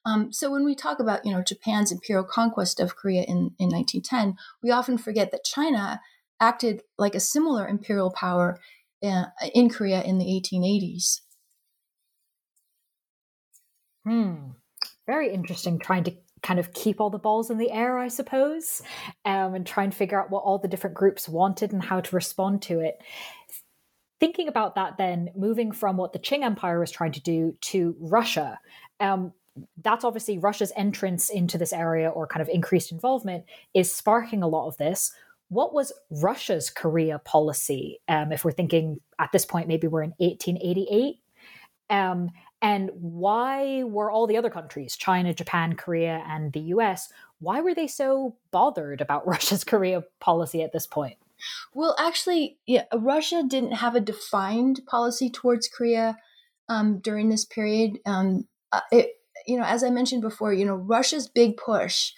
Um, 0.05 0.33
so 0.33 0.51
when 0.51 0.65
we 0.65 0.75
talk 0.75 1.01
about 1.01 1.25
you 1.25 1.33
know 1.33 1.43
Japan's 1.43 1.93
imperial 1.93 2.25
conquest 2.25 2.81
of 2.81 2.97
Korea 2.97 3.23
in, 3.23 3.53
in 3.59 3.69
1910, 3.71 4.37
we 4.63 4.71
often 4.71 4.99
forget 4.99 5.31
that 5.33 5.45
China 5.45 6.01
acted 6.41 6.83
like 6.99 7.15
a 7.15 7.21
similar 7.21 7.67
imperial 7.67 8.11
power 8.11 8.59
uh, 9.03 9.25
in 9.55 9.69
Korea 9.69 10.03
in 10.03 10.19
the 10.19 10.25
1880s. 10.25 11.21
Hmm. 14.05 14.53
Very 15.07 15.33
interesting. 15.33 15.79
Trying 15.79 16.05
to 16.05 16.15
kind 16.43 16.61
of 16.61 16.73
keep 16.73 17.01
all 17.01 17.11
the 17.11 17.19
balls 17.19 17.51
in 17.51 17.59
the 17.59 17.71
air, 17.71 17.99
I 17.99 18.09
suppose, 18.09 18.83
um, 19.25 19.55
and 19.55 19.67
try 19.67 19.85
and 19.85 19.95
figure 19.95 20.21
out 20.21 20.31
what 20.31 20.45
all 20.45 20.59
the 20.59 20.69
different 20.69 20.97
groups 20.97 21.29
wanted 21.29 21.73
and 21.73 21.83
how 21.83 22.01
to 22.01 22.17
respond 22.17 22.63
to 22.63 22.81
it. 22.81 22.99
Thinking 24.21 24.49
about 24.49 24.75
that, 24.75 24.99
then 24.99 25.31
moving 25.37 25.73
from 25.73 25.97
what 25.97 26.13
the 26.13 26.19
Qing 26.19 26.43
Empire 26.43 26.81
was 26.81 26.91
trying 26.91 27.13
to 27.13 27.23
do 27.23 27.57
to 27.63 27.97
Russia, 28.01 28.59
um, 29.01 29.33
that's 29.83 30.05
obviously 30.05 30.39
Russia's 30.39 30.73
entrance 30.77 31.31
into 31.31 31.59
this 31.59 31.73
area 31.73 32.09
or 32.09 32.27
kind 32.27 32.43
of 32.43 32.49
increased 32.49 32.93
involvement 32.93 33.45
is 33.75 33.95
sparking 33.95 34.43
a 34.43 34.49
lot 34.49 34.69
of 34.69 34.77
this. 34.77 35.13
What 35.49 35.73
was 35.73 35.93
Russia's 36.11 36.71
Korea 36.71 37.19
policy? 37.19 38.01
Um, 38.09 38.33
if 38.33 38.45
we're 38.45 38.53
thinking 38.53 39.01
at 39.19 39.33
this 39.33 39.47
point, 39.47 39.69
maybe 39.69 39.87
we're 39.87 40.03
in 40.03 40.15
1888. 40.19 41.17
Um, 41.91 42.31
and 42.61 42.91
why 42.95 43.85
were 43.85 44.11
all 44.11 44.27
the 44.27 44.37
other 44.37 44.51
countries, 44.51 44.97
China, 44.97 45.33
Japan, 45.33 45.75
Korea, 45.75 46.23
and 46.27 46.53
the 46.53 46.61
US, 46.61 47.11
why 47.41 47.61
were 47.61 47.75
they 47.75 47.87
so 47.87 48.37
bothered 48.51 49.01
about 49.01 49.27
Russia's 49.27 49.65
Korea 49.65 50.03
policy 50.21 50.63
at 50.63 50.73
this 50.73 50.87
point? 50.87 51.17
Well, 51.73 51.95
actually, 51.99 52.59
yeah, 52.67 52.85
Russia 52.93 53.45
didn't 53.47 53.73
have 53.73 53.95
a 53.95 54.01
defined 54.01 54.81
policy 54.87 55.31
towards 55.31 55.69
Korea 55.69 56.17
um, 56.69 56.99
during 56.99 57.29
this 57.29 57.45
period. 57.45 57.99
Um, 58.05 58.47
uh, 58.73 58.81
it, 58.91 59.11
you 59.49 59.57
know, 59.57 59.65
as 59.65 59.83
I 59.83 59.91
mentioned 59.91 60.21
before, 60.21 60.53
you 60.53 60.67
know, 60.67 60.75
Russia's 60.75 61.27
big 61.27 61.57
push 61.57 62.13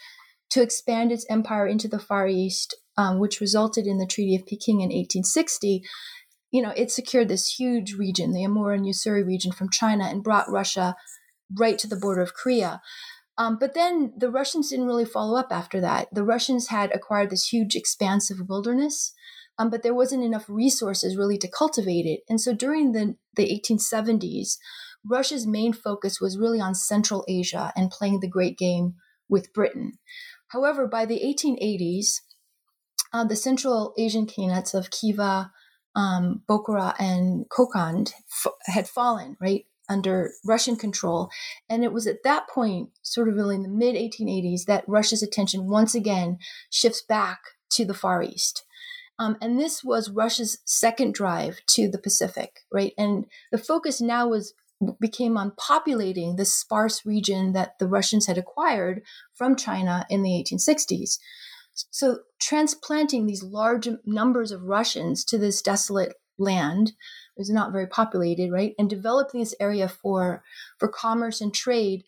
to 0.51 0.61
expand 0.61 1.13
its 1.13 1.25
empire 1.31 1.67
into 1.67 1.87
the 1.87 2.01
Far 2.01 2.27
East, 2.27 2.75
um, 2.97 3.21
which 3.21 3.41
resulted 3.41 3.87
in 3.87 3.99
the 3.99 4.07
Treaty 4.07 4.35
of 4.35 4.45
Peking 4.47 4.81
in 4.81 4.89
1860, 4.89 5.83
you 6.51 6.61
know, 6.61 6.73
it 6.77 6.91
secured 6.91 7.29
this 7.29 7.55
huge 7.55 7.95
region, 7.95 8.33
the 8.33 8.43
Amur 8.43 8.73
and 8.73 8.85
Ussuri 8.85 9.25
region 9.25 9.53
from 9.53 9.71
China, 9.71 10.05
and 10.05 10.25
brought 10.25 10.51
Russia 10.51 10.97
right 11.57 11.79
to 11.79 11.87
the 11.87 11.97
border 11.97 12.21
of 12.21 12.35
Korea. 12.35 12.83
Um, 13.39 13.57
but 13.59 13.75
then 13.75 14.13
the 14.17 14.31
Russians 14.31 14.71
didn't 14.71 14.87
really 14.87 15.05
follow 15.05 15.39
up 15.39 15.53
after 15.53 15.81
that. 15.81 16.09
The 16.13 16.25
Russians 16.25 16.67
had 16.67 16.93
acquired 16.93 17.31
this 17.31 17.49
huge, 17.49 17.77
expanse 17.77 18.29
of 18.29 18.49
wilderness, 18.49 19.15
um, 19.57 19.71
but 19.71 19.85
there 19.85 19.95
wasn't 19.95 20.25
enough 20.25 20.47
resources 20.49 21.17
really 21.17 21.39
to 21.39 21.49
cultivate 21.49 22.07
it. 22.07 22.21
And 22.29 22.41
so 22.41 22.53
during 22.53 22.91
the, 22.91 23.15
the 23.37 23.47
1870s, 23.47 24.57
Russia's 25.05 25.47
main 25.47 25.73
focus 25.73 26.21
was 26.21 26.39
really 26.39 26.61
on 26.61 26.75
Central 26.75 27.25
Asia 27.29 27.73
and 27.77 27.91
playing 27.91 28.21
the 28.21 28.29
great 28.29 28.59
game 28.59 28.95
with 29.29 29.53
Britain. 29.53 29.99
However, 30.49 30.87
by 30.87 31.07
the 31.07 31.21
1880s, 31.21 32.21
uh, 33.13 33.25
the 33.25 33.37
Central 33.37 33.95
Asian 33.99 34.27
khanates 34.27 34.75
of 34.75 34.91
Khiva, 34.91 35.51
um, 35.97 36.43
Bokhara 36.49 36.95
and 36.99 37.49
Kokand 37.49 38.13
f- 38.45 38.53
had 38.67 38.89
fallen, 38.89 39.37
right, 39.41 39.65
under 39.89 40.33
Russian 40.45 40.77
control. 40.77 41.31
And 41.69 41.83
it 41.83 41.93
was 41.93 42.07
at 42.07 42.23
that 42.25 42.49
point, 42.49 42.91
sort 43.03 43.29
of 43.29 43.35
really 43.35 43.57
in 43.57 43.63
the 43.63 43.69
mid 43.69 43.97
1880s, 43.97 44.65
that 44.67 44.85
Russia's 44.87 45.23
attention 45.23 45.69
once 45.69 45.95
again 45.95 46.39
shifts 46.71 47.03
back 47.03 47.41
to 47.73 47.85
the 47.85 47.95
Far 47.95 48.23
East. 48.23 48.65
Um, 49.19 49.37
and 49.43 49.59
this 49.61 49.85
was 49.85 50.11
Russia's 50.11 50.59
second 50.65 51.13
drive 51.13 51.61
to 51.71 51.89
the 51.89 51.99
Pacific, 51.99 52.61
right? 52.73 52.95
And 52.97 53.27
the 53.53 53.59
focus 53.59 54.01
now 54.01 54.29
was 54.29 54.55
became 55.01 55.37
on 55.37 55.53
populating 55.57 56.37
the 56.37 56.45
sparse 56.45 57.05
region 57.05 57.53
that 57.53 57.79
the 57.79 57.87
Russians 57.87 58.27
had 58.27 58.39
acquired 58.39 59.03
from 59.35 59.57
China 59.57 60.07
in 60.09 60.23
the 60.23 60.31
1860s. 60.31 61.19
So 61.91 62.21
transplanting 62.41 63.27
these 63.27 63.43
large 63.43 63.89
numbers 64.05 64.53
of 64.53 64.63
Russians 64.63 65.25
to 65.27 65.39
this 65.39 65.63
desolate 65.63 66.15
land 66.39 66.93
was 67.37 67.51
not 67.51 67.73
very 67.73 67.87
populated, 67.87 68.51
right? 68.51 68.75
And 68.79 68.89
developing 68.89 69.41
this 69.41 69.55
area 69.61 69.89
for 69.89 70.43
for 70.79 70.89
commerce 70.89 71.41
and 71.41 71.55
trade 71.55 72.05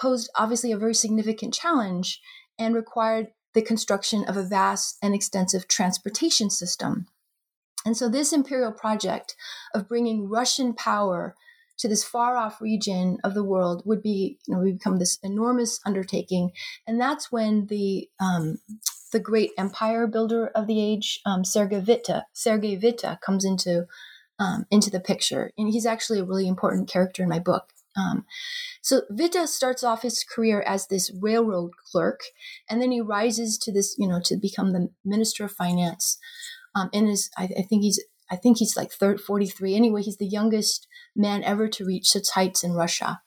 posed 0.00 0.30
obviously 0.36 0.72
a 0.72 0.78
very 0.78 0.94
significant 0.94 1.52
challenge 1.52 2.20
and 2.58 2.74
required 2.74 3.28
the 3.54 3.62
construction 3.62 4.24
of 4.24 4.36
a 4.36 4.42
vast 4.42 4.96
and 5.02 5.14
extensive 5.14 5.68
transportation 5.68 6.48
system. 6.48 7.06
And 7.84 7.96
so 7.96 8.08
this 8.08 8.32
imperial 8.32 8.72
project 8.72 9.34
of 9.74 9.88
bringing 9.88 10.28
Russian 10.28 10.74
power 10.74 11.34
to 11.78 11.88
this 11.88 12.04
far 12.04 12.36
off 12.36 12.60
region 12.60 13.18
of 13.24 13.34
the 13.34 13.44
world 13.44 13.82
would 13.84 14.02
be, 14.02 14.38
you 14.46 14.54
know, 14.54 14.60
we 14.62 14.72
become 14.72 14.98
this 14.98 15.18
enormous 15.22 15.80
undertaking. 15.86 16.50
And 16.86 17.00
that's 17.00 17.32
when 17.32 17.66
the, 17.66 18.08
um, 18.20 18.58
the 19.12 19.20
great 19.20 19.52
empire 19.56 20.06
builder 20.06 20.48
of 20.48 20.66
the 20.66 20.80
age, 20.80 21.20
um, 21.24 21.44
Sergei 21.44 21.80
Witte, 21.80 22.24
Sergei 22.32 22.76
Witte 22.76 23.18
comes 23.24 23.44
into, 23.44 23.86
um, 24.38 24.66
into 24.70 24.90
the 24.90 25.00
picture. 25.00 25.52
And 25.56 25.70
he's 25.70 25.86
actually 25.86 26.20
a 26.20 26.24
really 26.24 26.48
important 26.48 26.88
character 26.88 27.22
in 27.22 27.28
my 27.28 27.38
book. 27.38 27.72
Um, 27.96 28.26
so 28.82 29.02
Witte 29.10 29.48
starts 29.48 29.82
off 29.82 30.02
his 30.02 30.24
career 30.24 30.62
as 30.66 30.86
this 30.86 31.10
railroad 31.20 31.72
clerk, 31.90 32.20
and 32.70 32.80
then 32.80 32.92
he 32.92 33.00
rises 33.00 33.58
to 33.58 33.72
this, 33.72 33.96
you 33.98 34.06
know, 34.06 34.20
to 34.24 34.36
become 34.36 34.72
the 34.72 34.88
minister 35.04 35.44
of 35.44 35.52
finance. 35.52 36.18
Um, 36.74 36.90
and 36.92 37.08
is 37.08 37.30
I, 37.36 37.44
I 37.44 37.62
think 37.62 37.82
he's 37.82 38.02
I 38.30 38.36
think 38.36 38.58
he's 38.58 38.76
like 38.76 38.92
30, 38.92 39.22
43. 39.22 39.74
Anyway, 39.74 40.02
he's 40.02 40.18
the 40.18 40.26
youngest 40.26 40.86
man 41.16 41.42
ever 41.44 41.68
to 41.68 41.84
reach 41.84 42.08
such 42.08 42.30
heights 42.30 42.62
in 42.62 42.72
Russia. 42.72 43.20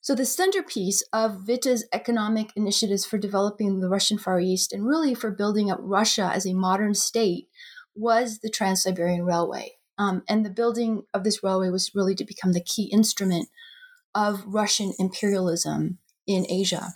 So, 0.00 0.14
the 0.14 0.26
centerpiece 0.26 1.02
of 1.12 1.48
Witte's 1.48 1.84
economic 1.92 2.50
initiatives 2.56 3.06
for 3.06 3.16
developing 3.16 3.80
the 3.80 3.88
Russian 3.88 4.18
Far 4.18 4.38
East 4.38 4.72
and 4.72 4.86
really 4.86 5.14
for 5.14 5.30
building 5.30 5.70
up 5.70 5.78
Russia 5.80 6.30
as 6.34 6.46
a 6.46 6.52
modern 6.52 6.94
state 6.94 7.48
was 7.94 8.40
the 8.40 8.50
Trans 8.50 8.82
Siberian 8.82 9.24
Railway. 9.24 9.78
Um, 9.96 10.22
and 10.28 10.44
the 10.44 10.50
building 10.50 11.04
of 11.14 11.24
this 11.24 11.42
railway 11.42 11.70
was 11.70 11.94
really 11.94 12.14
to 12.16 12.24
become 12.24 12.52
the 12.52 12.60
key 12.60 12.90
instrument 12.92 13.48
of 14.14 14.44
Russian 14.46 14.92
imperialism 14.98 15.98
in 16.26 16.46
Asia. 16.50 16.92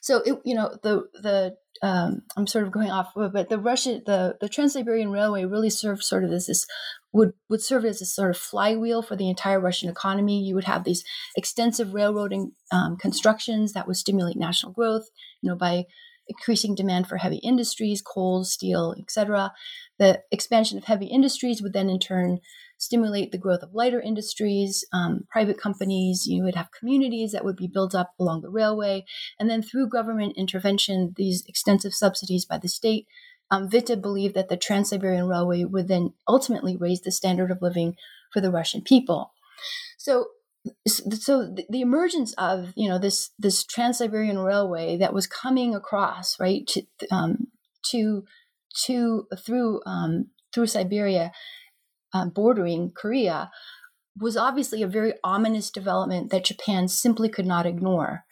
So 0.00 0.18
it, 0.26 0.40
you 0.44 0.54
know, 0.54 0.76
the 0.82 1.08
the 1.14 1.56
um, 1.82 2.22
I'm 2.36 2.46
sort 2.46 2.64
of 2.64 2.72
going 2.72 2.90
off, 2.90 3.12
but 3.14 3.48
the 3.48 3.58
Russian 3.58 4.02
the 4.06 4.36
the 4.40 4.48
Trans 4.48 4.74
Siberian 4.74 5.10
Railway 5.10 5.44
really 5.44 5.70
served 5.70 6.04
sort 6.04 6.22
of 6.22 6.30
as 6.30 6.46
this 6.46 6.64
would 7.12 7.32
would 7.50 7.60
serve 7.60 7.84
as 7.84 8.00
a 8.00 8.06
sort 8.06 8.30
of 8.30 8.36
flywheel 8.36 9.02
for 9.02 9.16
the 9.16 9.28
entire 9.28 9.58
Russian 9.58 9.90
economy. 9.90 10.40
You 10.40 10.54
would 10.54 10.64
have 10.64 10.84
these 10.84 11.02
extensive 11.36 11.92
railroading 11.92 12.52
um, 12.70 12.96
constructions 12.96 13.72
that 13.72 13.88
would 13.88 13.96
stimulate 13.96 14.36
national 14.36 14.72
growth, 14.72 15.08
you 15.40 15.50
know, 15.50 15.56
by 15.56 15.84
increasing 16.28 16.76
demand 16.76 17.08
for 17.08 17.16
heavy 17.16 17.38
industries, 17.38 18.00
coal, 18.00 18.44
steel, 18.44 18.94
etc. 19.00 19.52
The 19.98 20.20
expansion 20.30 20.78
of 20.78 20.84
heavy 20.84 21.06
industries 21.06 21.60
would 21.62 21.72
then 21.72 21.90
in 21.90 21.98
turn 21.98 22.38
stimulate 22.82 23.30
the 23.30 23.38
growth 23.38 23.62
of 23.62 23.72
lighter 23.74 24.00
industries, 24.00 24.84
um, 24.92 25.20
private 25.30 25.56
companies. 25.56 26.26
You 26.26 26.42
would 26.42 26.56
have 26.56 26.72
communities 26.76 27.30
that 27.30 27.44
would 27.44 27.54
be 27.54 27.68
built 27.68 27.94
up 27.94 28.10
along 28.18 28.40
the 28.40 28.50
railway. 28.50 29.04
And 29.38 29.48
then 29.48 29.62
through 29.62 29.88
government 29.88 30.34
intervention, 30.36 31.14
these 31.16 31.44
extensive 31.46 31.94
subsidies 31.94 32.44
by 32.44 32.58
the 32.58 32.68
state, 32.68 33.06
um, 33.52 33.68
Witte 33.72 34.02
believed 34.02 34.34
that 34.34 34.48
the 34.48 34.56
Trans 34.56 34.90
Siberian 34.90 35.28
Railway 35.28 35.62
would 35.62 35.86
then 35.86 36.14
ultimately 36.26 36.76
raise 36.76 37.02
the 37.02 37.12
standard 37.12 37.52
of 37.52 37.62
living 37.62 37.94
for 38.32 38.40
the 38.40 38.50
Russian 38.50 38.82
people. 38.82 39.32
So 39.96 40.26
so 41.14 41.54
the 41.68 41.80
emergence 41.80 42.34
of 42.34 42.72
you 42.76 42.88
know 42.88 42.98
this 42.98 43.30
this 43.38 43.64
Trans 43.64 43.98
Siberian 43.98 44.38
Railway 44.38 44.96
that 44.96 45.12
was 45.12 45.26
coming 45.26 45.74
across 45.74 46.38
right 46.40 46.66
to 46.68 46.82
um, 47.10 47.48
to, 47.90 48.24
to 48.86 49.26
through 49.44 49.80
um, 49.86 50.30
through 50.52 50.66
Siberia 50.66 51.32
um, 52.12 52.30
bordering 52.30 52.92
Korea 52.94 53.50
was 54.18 54.36
obviously 54.36 54.82
a 54.82 54.88
very 54.88 55.14
ominous 55.24 55.70
development 55.70 56.30
that 56.30 56.44
Japan 56.44 56.88
simply 56.88 57.28
could 57.28 57.46
not 57.46 57.66
ignore. 57.66 58.24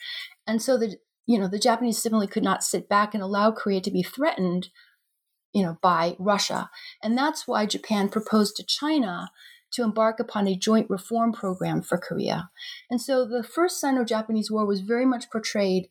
And 0.47 0.61
so 0.61 0.77
the 0.77 0.97
you 1.27 1.39
know 1.39 1.49
the 1.49 1.59
Japanese 1.59 2.03
simply 2.03 2.27
could 2.27 2.43
not 2.43 2.65
sit 2.65 2.89
back 2.89 3.15
and 3.15 3.23
allow 3.23 3.51
Korea 3.51 3.81
to 3.81 3.91
be 3.91 4.03
threatened 4.03 4.69
you 5.53 5.63
know 5.63 5.79
by 5.83 6.17
Russia. 6.19 6.71
And 7.03 7.17
that's 7.17 7.47
why 7.47 7.67
Japan 7.67 8.09
proposed 8.09 8.57
to 8.57 8.65
China 8.67 9.31
to 9.73 9.85
embark 9.85 10.19
upon 10.19 10.49
a 10.49 10.57
joint 10.57 10.91
reform 10.91 11.33
program 11.33 11.81
for 11.81 11.97
Korea. 11.97 12.51
And 12.91 13.01
so 13.01 13.25
the 13.25 13.45
first 13.45 13.81
Sino-Japanese 13.81 14.51
war 14.51 14.67
was 14.67 14.81
very 14.81 15.07
much 15.07 15.31
portrayed 15.31 15.89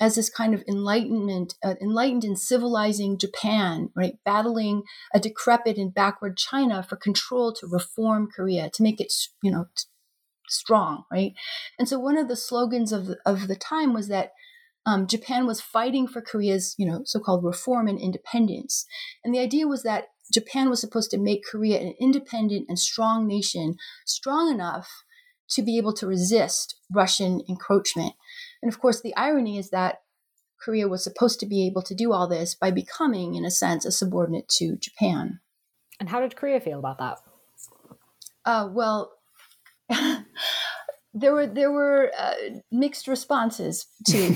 as 0.00 0.14
this 0.14 0.30
kind 0.30 0.54
of 0.54 0.62
enlightenment, 0.68 1.54
uh, 1.64 1.74
enlightened 1.80 2.24
and 2.24 2.38
civilizing 2.38 3.18
Japan, 3.18 3.90
right, 3.94 4.14
battling 4.24 4.82
a 5.14 5.20
decrepit 5.20 5.76
and 5.76 5.94
backward 5.94 6.36
China 6.36 6.82
for 6.82 6.96
control 6.96 7.52
to 7.54 7.66
reform 7.66 8.28
Korea, 8.34 8.70
to 8.70 8.82
make 8.82 9.00
it, 9.00 9.12
you 9.42 9.50
know, 9.50 9.66
t- 9.76 9.84
strong, 10.48 11.04
right? 11.12 11.32
And 11.78 11.88
so 11.88 11.98
one 11.98 12.18
of 12.18 12.28
the 12.28 12.36
slogans 12.36 12.92
of 12.92 13.06
the, 13.06 13.18
of 13.24 13.48
the 13.48 13.56
time 13.56 13.94
was 13.94 14.08
that 14.08 14.32
um, 14.86 15.06
Japan 15.06 15.46
was 15.46 15.60
fighting 15.60 16.06
for 16.06 16.20
Korea's, 16.20 16.74
you 16.76 16.86
know, 16.86 17.02
so-called 17.04 17.44
reform 17.44 17.88
and 17.88 17.98
independence. 17.98 18.84
And 19.24 19.34
the 19.34 19.40
idea 19.40 19.66
was 19.66 19.82
that 19.82 20.08
Japan 20.32 20.68
was 20.68 20.80
supposed 20.80 21.10
to 21.12 21.18
make 21.18 21.44
Korea 21.50 21.80
an 21.80 21.94
independent 22.00 22.66
and 22.68 22.78
strong 22.78 23.26
nation, 23.26 23.76
strong 24.04 24.50
enough 24.50 24.88
to 25.50 25.62
be 25.62 25.76
able 25.78 25.92
to 25.94 26.06
resist 26.06 26.76
Russian 26.92 27.42
encroachment. 27.48 28.14
And 28.64 28.72
of 28.72 28.80
course, 28.80 29.02
the 29.02 29.14
irony 29.14 29.58
is 29.58 29.68
that 29.70 30.00
Korea 30.58 30.88
was 30.88 31.04
supposed 31.04 31.38
to 31.40 31.46
be 31.46 31.66
able 31.66 31.82
to 31.82 31.94
do 31.94 32.14
all 32.14 32.26
this 32.26 32.54
by 32.54 32.70
becoming, 32.70 33.34
in 33.34 33.44
a 33.44 33.50
sense, 33.50 33.84
a 33.84 33.92
subordinate 33.92 34.48
to 34.56 34.76
Japan. 34.76 35.40
And 36.00 36.08
how 36.08 36.20
did 36.20 36.34
Korea 36.34 36.60
feel 36.60 36.78
about 36.78 36.96
that? 36.96 37.18
Uh, 38.46 38.70
well, 38.72 39.12
there 41.12 41.34
were 41.34 41.46
there 41.46 41.70
were 41.70 42.10
uh, 42.18 42.32
mixed 42.72 43.06
responses 43.06 43.84
to 44.06 44.34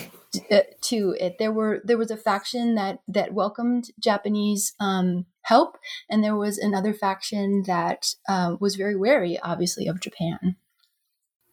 uh, 0.50 0.60
to 0.82 1.16
it. 1.18 1.36
There 1.38 1.50
were 1.50 1.80
there 1.82 1.96
was 1.96 2.10
a 2.10 2.16
faction 2.18 2.74
that 2.74 2.98
that 3.08 3.32
welcomed 3.32 3.86
Japanese 3.98 4.74
um, 4.78 5.24
help, 5.40 5.78
and 6.10 6.22
there 6.22 6.36
was 6.36 6.58
another 6.58 6.92
faction 6.92 7.62
that 7.66 8.08
uh, 8.28 8.56
was 8.60 8.76
very 8.76 8.94
wary, 8.94 9.38
obviously, 9.42 9.86
of 9.86 10.02
Japan. 10.02 10.56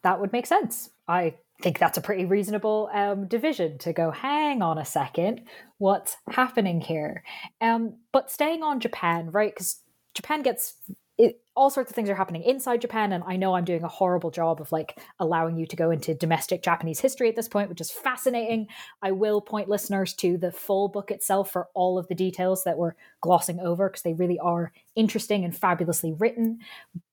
That 0.03 0.20
would 0.20 0.33
make 0.33 0.46
sense. 0.46 0.90
I 1.07 1.35
think 1.61 1.79
that's 1.79 1.98
a 1.98 2.01
pretty 2.01 2.25
reasonable 2.25 2.89
um, 2.94 3.27
division 3.27 3.77
to 3.79 3.94
go, 3.94 4.11
hang 4.11 4.61
on 4.61 4.77
a 4.77 4.85
second, 4.85 5.41
what's 5.77 6.18
happening 6.29 6.81
here? 6.81 7.24
Um, 7.61 7.98
but 8.11 8.31
staying 8.31 8.63
on 8.63 8.79
Japan, 8.79 9.31
right? 9.31 9.53
Because 9.53 9.81
Japan 10.13 10.41
gets 10.41 10.75
it, 11.18 11.42
all 11.56 11.70
sorts 11.70 11.90
of 11.90 11.96
things 11.96 12.10
are 12.10 12.16
happening 12.16 12.44
inside 12.44 12.82
Japan, 12.82 13.14
and 13.14 13.24
I 13.25 13.38
know 13.38 13.54
I'm 13.54 13.64
doing 13.64 13.84
a 13.84 13.88
horrible 13.88 14.32
job 14.32 14.60
of 14.60 14.72
like 14.74 15.00
allowing 15.20 15.56
you 15.56 15.66
to 15.68 15.75
go 15.75 15.90
into 15.90 16.14
domestic 16.14 16.62
Japanese 16.62 17.00
history 17.00 17.30
at 17.30 17.38
this 17.38 17.48
point, 17.48 17.70
which 17.70 17.80
is 17.80 17.90
fascinating. 17.90 18.68
I 19.01 19.12
will 19.12 19.40
point 19.40 19.70
listeners 19.70 20.14
to 20.16 20.38
the 20.38 20.51
full 20.51 20.90
book 20.90 21.12
itself 21.12 21.51
for 21.51 21.68
all 21.74 21.98
of 21.98 22.08
the 22.10 22.16
details 22.16 22.66
that 22.66 22.78
we're 22.78 22.96
glossing 23.22 23.62
over 23.62 23.90
because 23.90 24.01
they 24.01 24.14
really 24.14 24.40
are 24.40 24.74
interesting 24.96 25.46
and 25.46 25.56
fabulously 25.56 26.12
written. 26.12 26.60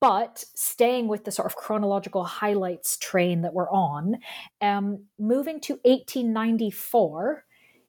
But 0.01 0.43
staying 0.53 1.07
with 1.07 1.23
the 1.23 1.31
sort 1.31 1.45
of 1.45 1.55
chronological 1.55 2.25
highlights 2.25 2.97
train 2.97 3.43
that 3.43 3.53
we're 3.53 3.71
on, 3.71 4.17
um, 4.59 5.05
moving 5.17 5.61
to 5.61 5.79
1894, 5.83 7.45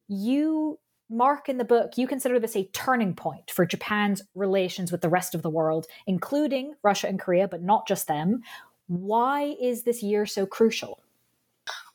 you 0.06 0.78
mark 1.10 1.48
in 1.48 1.58
the 1.58 1.64
book, 1.64 1.92
you 1.96 2.06
consider 2.06 2.38
this 2.38 2.56
a 2.56 2.68
turning 2.72 3.14
point 3.14 3.50
for 3.50 3.66
Japan's 3.66 4.22
relations 4.34 4.90
with 4.90 5.00
the 5.00 5.08
rest 5.08 5.34
of 5.34 5.42
the 5.42 5.50
world, 5.50 5.86
including 6.06 6.74
Russia 6.82 7.08
and 7.08 7.20
Korea, 7.20 7.48
but 7.48 7.62
not 7.62 7.86
just 7.86 8.06
them. 8.06 8.42
Why 8.86 9.54
is 9.60 9.82
this 9.82 10.02
year 10.02 10.26
so 10.26 10.46
crucial? 10.46 11.00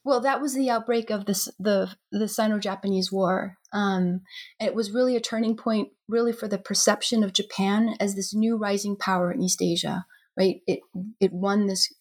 Well, 0.04 0.22
that 0.22 0.42
was 0.42 0.56
the 0.56 0.70
outbreak 0.70 1.10
of 1.10 1.26
this, 1.26 1.50
the 1.60 1.94
the 2.12 2.28
Sino-Japanese 2.28 3.12
War. 3.12 3.58
Um, 3.74 4.22
it 4.60 4.74
was 4.74 4.92
really 4.92 5.16
a 5.16 5.22
turning 5.22 5.58
point, 5.58 5.90
really 6.08 6.32
for 6.32 6.48
the 6.48 6.58
perception 6.58 7.24
of 7.24 7.34
Japan 7.34 7.96
as 8.00 8.16
this 8.16 8.34
new 8.34 8.58
rising 8.58 8.96
power 8.96 9.32
in 9.32 9.42
East 9.42 9.62
Asia. 9.62 10.06
Right? 10.38 10.62
It 10.66 10.80
it 11.20 11.34
won 11.34 11.68
this 11.68 11.94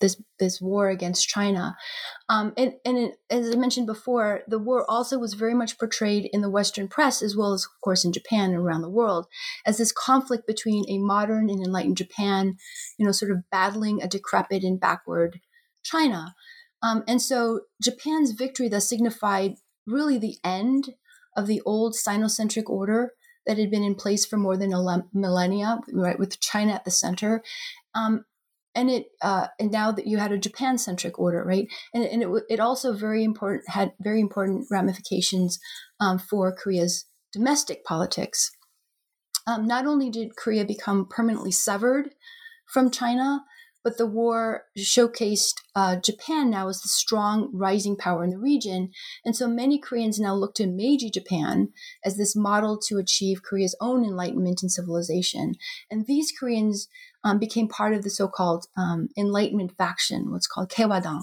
this 0.00 0.20
this 0.38 0.60
war 0.60 0.88
against 0.88 1.28
China. 1.28 1.76
Um, 2.28 2.52
and 2.56 2.74
and 2.84 2.98
it, 2.98 3.14
as 3.30 3.50
I 3.50 3.56
mentioned 3.56 3.86
before, 3.86 4.42
the 4.48 4.58
war 4.58 4.84
also 4.88 5.18
was 5.18 5.34
very 5.34 5.54
much 5.54 5.78
portrayed 5.78 6.28
in 6.32 6.40
the 6.40 6.50
Western 6.50 6.88
press, 6.88 7.22
as 7.22 7.36
well 7.36 7.52
as, 7.52 7.64
of 7.64 7.80
course, 7.82 8.04
in 8.04 8.12
Japan 8.12 8.50
and 8.50 8.58
around 8.58 8.82
the 8.82 8.90
world, 8.90 9.26
as 9.64 9.78
this 9.78 9.92
conflict 9.92 10.46
between 10.46 10.84
a 10.88 10.98
modern 10.98 11.48
and 11.50 11.64
enlightened 11.64 11.96
Japan, 11.96 12.56
you 12.98 13.06
know, 13.06 13.12
sort 13.12 13.30
of 13.30 13.48
battling 13.50 14.02
a 14.02 14.08
decrepit 14.08 14.64
and 14.64 14.80
backward 14.80 15.40
China. 15.82 16.34
Um, 16.82 17.04
and 17.06 17.20
so 17.20 17.60
Japan's 17.82 18.32
victory 18.32 18.68
thus 18.68 18.88
signified 18.88 19.56
really 19.86 20.18
the 20.18 20.36
end 20.42 20.94
of 21.36 21.46
the 21.46 21.60
old 21.66 21.94
Sinocentric 21.94 22.68
order 22.68 23.12
that 23.46 23.58
had 23.58 23.70
been 23.70 23.82
in 23.82 23.94
place 23.94 24.24
for 24.24 24.36
more 24.36 24.56
than 24.56 24.72
a 24.72 25.04
millennia, 25.12 25.80
right, 25.92 26.18
with 26.18 26.40
China 26.40 26.72
at 26.72 26.84
the 26.84 26.90
center. 26.90 27.42
Um, 27.94 28.24
and 28.74 28.90
it 28.90 29.06
uh, 29.22 29.48
and 29.58 29.70
now 29.70 29.90
that 29.92 30.06
you 30.06 30.18
had 30.18 30.32
a 30.32 30.38
Japan 30.38 30.78
centric 30.78 31.18
order, 31.18 31.44
right? 31.44 31.66
And, 31.94 32.04
and 32.04 32.22
it, 32.22 32.44
it 32.48 32.60
also 32.60 32.92
very 32.92 33.24
important 33.24 33.68
had 33.68 33.92
very 34.00 34.20
important 34.20 34.66
ramifications 34.70 35.58
um, 35.98 36.18
for 36.18 36.54
Korea's 36.54 37.06
domestic 37.32 37.84
politics. 37.84 38.50
Um, 39.46 39.66
not 39.66 39.86
only 39.86 40.10
did 40.10 40.36
Korea 40.36 40.64
become 40.64 41.06
permanently 41.08 41.50
severed 41.50 42.10
from 42.66 42.90
China, 42.90 43.44
but 43.82 43.96
the 43.96 44.06
war 44.06 44.64
showcased 44.78 45.54
uh, 45.74 45.96
Japan 45.96 46.50
now 46.50 46.68
as 46.68 46.80
the 46.80 46.88
strong 46.88 47.50
rising 47.52 47.96
power 47.96 48.24
in 48.24 48.30
the 48.30 48.38
region. 48.38 48.90
And 49.24 49.34
so 49.34 49.48
many 49.48 49.78
Koreans 49.78 50.20
now 50.20 50.34
look 50.34 50.54
to 50.56 50.66
Meiji 50.66 51.10
Japan 51.10 51.68
as 52.04 52.16
this 52.16 52.36
model 52.36 52.78
to 52.88 52.98
achieve 52.98 53.42
Korea's 53.42 53.76
own 53.80 54.04
enlightenment 54.04 54.62
and 54.62 54.70
civilization. 54.70 55.54
And 55.90 56.06
these 56.06 56.32
Koreans 56.38 56.88
um, 57.24 57.38
became 57.38 57.68
part 57.68 57.94
of 57.94 58.02
the 58.02 58.10
so-called 58.10 58.66
um, 58.76 59.08
Enlightenment 59.16 59.76
faction, 59.76 60.30
what's 60.30 60.46
called 60.46 60.70
Kaehwadang. 60.70 61.22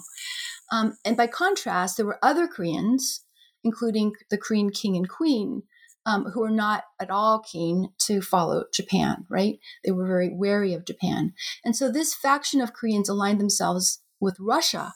Um, 0.71 0.97
and 1.05 1.15
by 1.15 1.27
contrast, 1.27 1.97
there 1.97 2.05
were 2.05 2.19
other 2.21 2.47
Koreans, 2.47 3.23
including 3.63 4.13
the 4.29 4.37
Korean 4.37 4.69
king 4.71 4.95
and 4.95 5.07
queen, 5.07 5.63
um, 6.07 6.23
who 6.31 6.39
were 6.39 6.49
not 6.49 6.85
at 6.99 7.11
all 7.11 7.39
keen 7.39 7.89
to 7.99 8.21
follow 8.21 8.63
Japan, 8.73 9.25
right? 9.29 9.59
They 9.83 9.91
were 9.91 10.07
very 10.07 10.29
wary 10.33 10.73
of 10.73 10.85
Japan. 10.85 11.33
And 11.63 11.75
so 11.75 11.91
this 11.91 12.15
faction 12.15 12.61
of 12.61 12.73
Koreans 12.73 13.09
aligned 13.09 13.41
themselves 13.41 14.01
with 14.19 14.37
Russia 14.39 14.93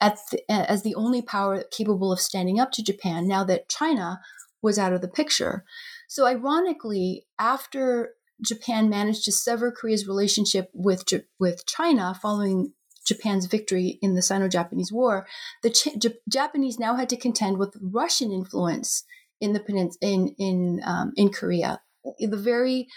the, 0.00 0.42
as 0.50 0.82
the 0.82 0.94
only 0.94 1.22
power 1.22 1.62
capable 1.70 2.12
of 2.12 2.20
standing 2.20 2.60
up 2.60 2.72
to 2.72 2.84
Japan 2.84 3.26
now 3.26 3.44
that 3.44 3.68
China 3.68 4.20
was 4.60 4.78
out 4.78 4.92
of 4.92 5.00
the 5.00 5.08
picture. 5.08 5.64
So, 6.08 6.26
ironically, 6.26 7.26
after 7.38 8.14
Japan 8.44 8.88
managed 8.88 9.24
to 9.24 9.32
sever 9.32 9.72
Korea's 9.72 10.06
relationship 10.06 10.70
with 10.72 11.04
with 11.38 11.66
China 11.66 12.18
following 12.20 12.72
Japan's 13.06 13.46
victory 13.46 13.98
in 14.02 14.14
the 14.14 14.22
Sino-Japanese 14.22 14.92
War, 14.92 15.26
the 15.62 15.70
Ch- 15.70 15.98
J- 15.98 16.18
Japanese 16.28 16.78
now 16.78 16.96
had 16.96 17.08
to 17.08 17.16
contend 17.16 17.58
with 17.58 17.76
Russian 17.80 18.32
influence 18.32 19.04
in 19.40 19.52
the 19.52 19.60
penins- 19.60 19.98
in 20.00 20.34
in 20.38 20.80
um, 20.84 21.12
in 21.16 21.30
Korea. 21.30 21.80
The 22.18 22.36
very 22.36 22.88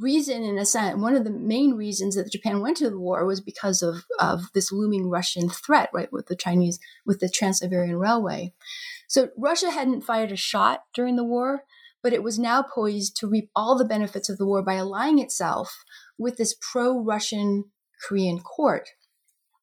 reason, 0.00 0.42
in 0.42 0.58
a 0.58 0.64
sense, 0.64 0.98
one 1.00 1.14
of 1.14 1.24
the 1.24 1.30
main 1.30 1.74
reasons 1.74 2.16
that 2.16 2.30
Japan 2.32 2.60
went 2.60 2.76
to 2.78 2.90
the 2.90 2.98
war 2.98 3.26
was 3.26 3.40
because 3.40 3.82
of, 3.82 4.04
of 4.18 4.44
this 4.54 4.72
looming 4.72 5.10
Russian 5.10 5.48
threat, 5.48 5.90
right, 5.92 6.12
with 6.12 6.26
the 6.26 6.36
Chinese, 6.36 6.78
with 7.04 7.20
the 7.20 7.28
Trans 7.28 7.58
Siberian 7.58 7.96
Railway. 7.96 8.54
So 9.06 9.28
Russia 9.36 9.70
hadn't 9.70 10.02
fired 10.02 10.32
a 10.32 10.36
shot 10.36 10.84
during 10.94 11.16
the 11.16 11.24
war, 11.24 11.64
but 12.02 12.12
it 12.12 12.22
was 12.22 12.38
now 12.38 12.62
poised 12.62 13.16
to 13.18 13.28
reap 13.28 13.50
all 13.54 13.76
the 13.76 13.84
benefits 13.84 14.28
of 14.28 14.38
the 14.38 14.46
war 14.46 14.62
by 14.62 14.74
allying 14.74 15.18
itself 15.18 15.84
with 16.18 16.36
this 16.36 16.56
pro 16.72 16.98
Russian 16.98 17.64
Korean 18.08 18.40
court. 18.40 18.88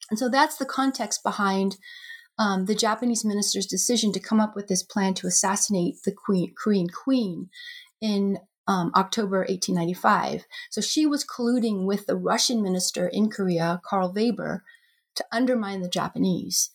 And 0.10 0.18
so 0.18 0.30
that's 0.30 0.58
the 0.58 0.66
context 0.66 1.24
behind 1.24 1.78
um, 2.40 2.66
the 2.66 2.74
Japanese 2.74 3.26
minister's 3.26 3.66
decision 3.66 4.14
to 4.14 4.20
come 4.20 4.40
up 4.40 4.56
with 4.56 4.68
this 4.68 4.82
plan 4.82 5.14
to 5.16 5.28
assassinate 5.28 5.98
the 6.06 6.14
queen, 6.14 6.54
Korean 6.58 6.88
queen 6.90 7.50
in 8.02 8.40
um, 8.66 8.92
October 8.96 9.40
1895. 9.40 10.46
So 10.72 10.80
she 10.80 11.06
was 11.06 11.26
colluding 11.26 11.86
with 11.86 12.06
the 12.06 12.16
Russian 12.16 12.64
minister 12.64 13.08
in 13.08 13.30
Korea, 13.30 13.82
Karl 13.84 14.14
Weber, 14.14 14.64
to 15.16 15.26
undermine 15.32 15.82
the 15.82 15.90
Japanese. 15.90 16.72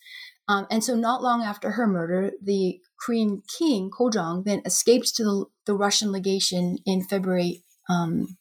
Um, 0.47 0.67
and 0.71 0.85
so, 0.85 0.95
not 0.95 1.23
long 1.23 1.43
after 1.43 1.71
her 1.71 1.87
murder, 1.87 2.33
the 2.43 2.81
Korean 3.01 3.43
king, 3.59 3.91
Kojong, 3.91 4.45
then 4.45 4.61
escapes 4.67 5.11
to 5.13 5.25
the, 5.25 5.45
the 5.65 5.75
Russian 5.75 6.13
legation 6.13 6.77
in 6.85 7.03
February 7.03 7.63
um, 7.89 8.37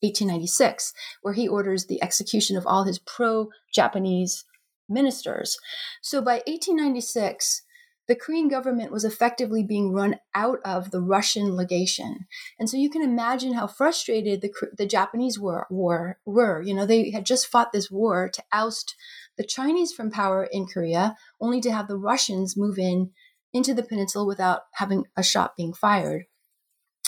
1896, 0.00 0.92
where 1.22 1.34
he 1.34 1.48
orders 1.48 1.86
the 1.86 2.00
execution 2.00 2.56
of 2.56 2.64
all 2.64 2.84
his 2.84 3.00
pro 3.00 3.48
Japanese 3.74 4.44
ministers. 4.88 5.56
So, 6.02 6.20
by 6.20 6.42
1896, 6.46 7.62
the 8.08 8.16
Korean 8.16 8.48
government 8.48 8.90
was 8.90 9.04
effectively 9.04 9.62
being 9.62 9.92
run 9.92 10.16
out 10.34 10.60
of 10.64 10.90
the 10.90 11.00
Russian 11.00 11.54
legation. 11.54 12.26
And 12.58 12.68
so 12.68 12.78
you 12.78 12.88
can 12.88 13.02
imagine 13.02 13.52
how 13.52 13.66
frustrated 13.66 14.40
the, 14.40 14.50
the 14.76 14.86
Japanese 14.86 15.38
were, 15.38 15.66
were, 15.70 16.18
were. 16.24 16.62
You 16.62 16.72
know, 16.72 16.86
they 16.86 17.10
had 17.10 17.26
just 17.26 17.46
fought 17.46 17.70
this 17.70 17.90
war 17.90 18.30
to 18.30 18.42
oust 18.50 18.94
the 19.36 19.44
Chinese 19.44 19.92
from 19.92 20.10
power 20.10 20.48
in 20.50 20.66
Korea, 20.66 21.16
only 21.38 21.60
to 21.60 21.70
have 21.70 21.86
the 21.86 21.98
Russians 21.98 22.56
move 22.56 22.78
in 22.78 23.10
into 23.52 23.74
the 23.74 23.82
peninsula 23.82 24.24
without 24.24 24.62
having 24.74 25.04
a 25.14 25.22
shot 25.22 25.54
being 25.54 25.74
fired. 25.74 26.24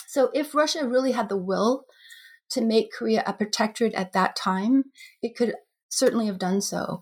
So 0.07 0.29
if 0.33 0.53
Russia 0.53 0.87
really 0.87 1.13
had 1.13 1.29
the 1.29 1.37
will 1.37 1.85
to 2.51 2.61
make 2.61 2.91
Korea 2.91 3.23
a 3.25 3.33
protectorate 3.33 3.93
at 3.95 4.13
that 4.13 4.35
time, 4.35 4.85
it 5.21 5.35
could 5.35 5.55
certainly 5.89 6.27
have 6.27 6.37
done 6.37 6.61
so. 6.61 7.01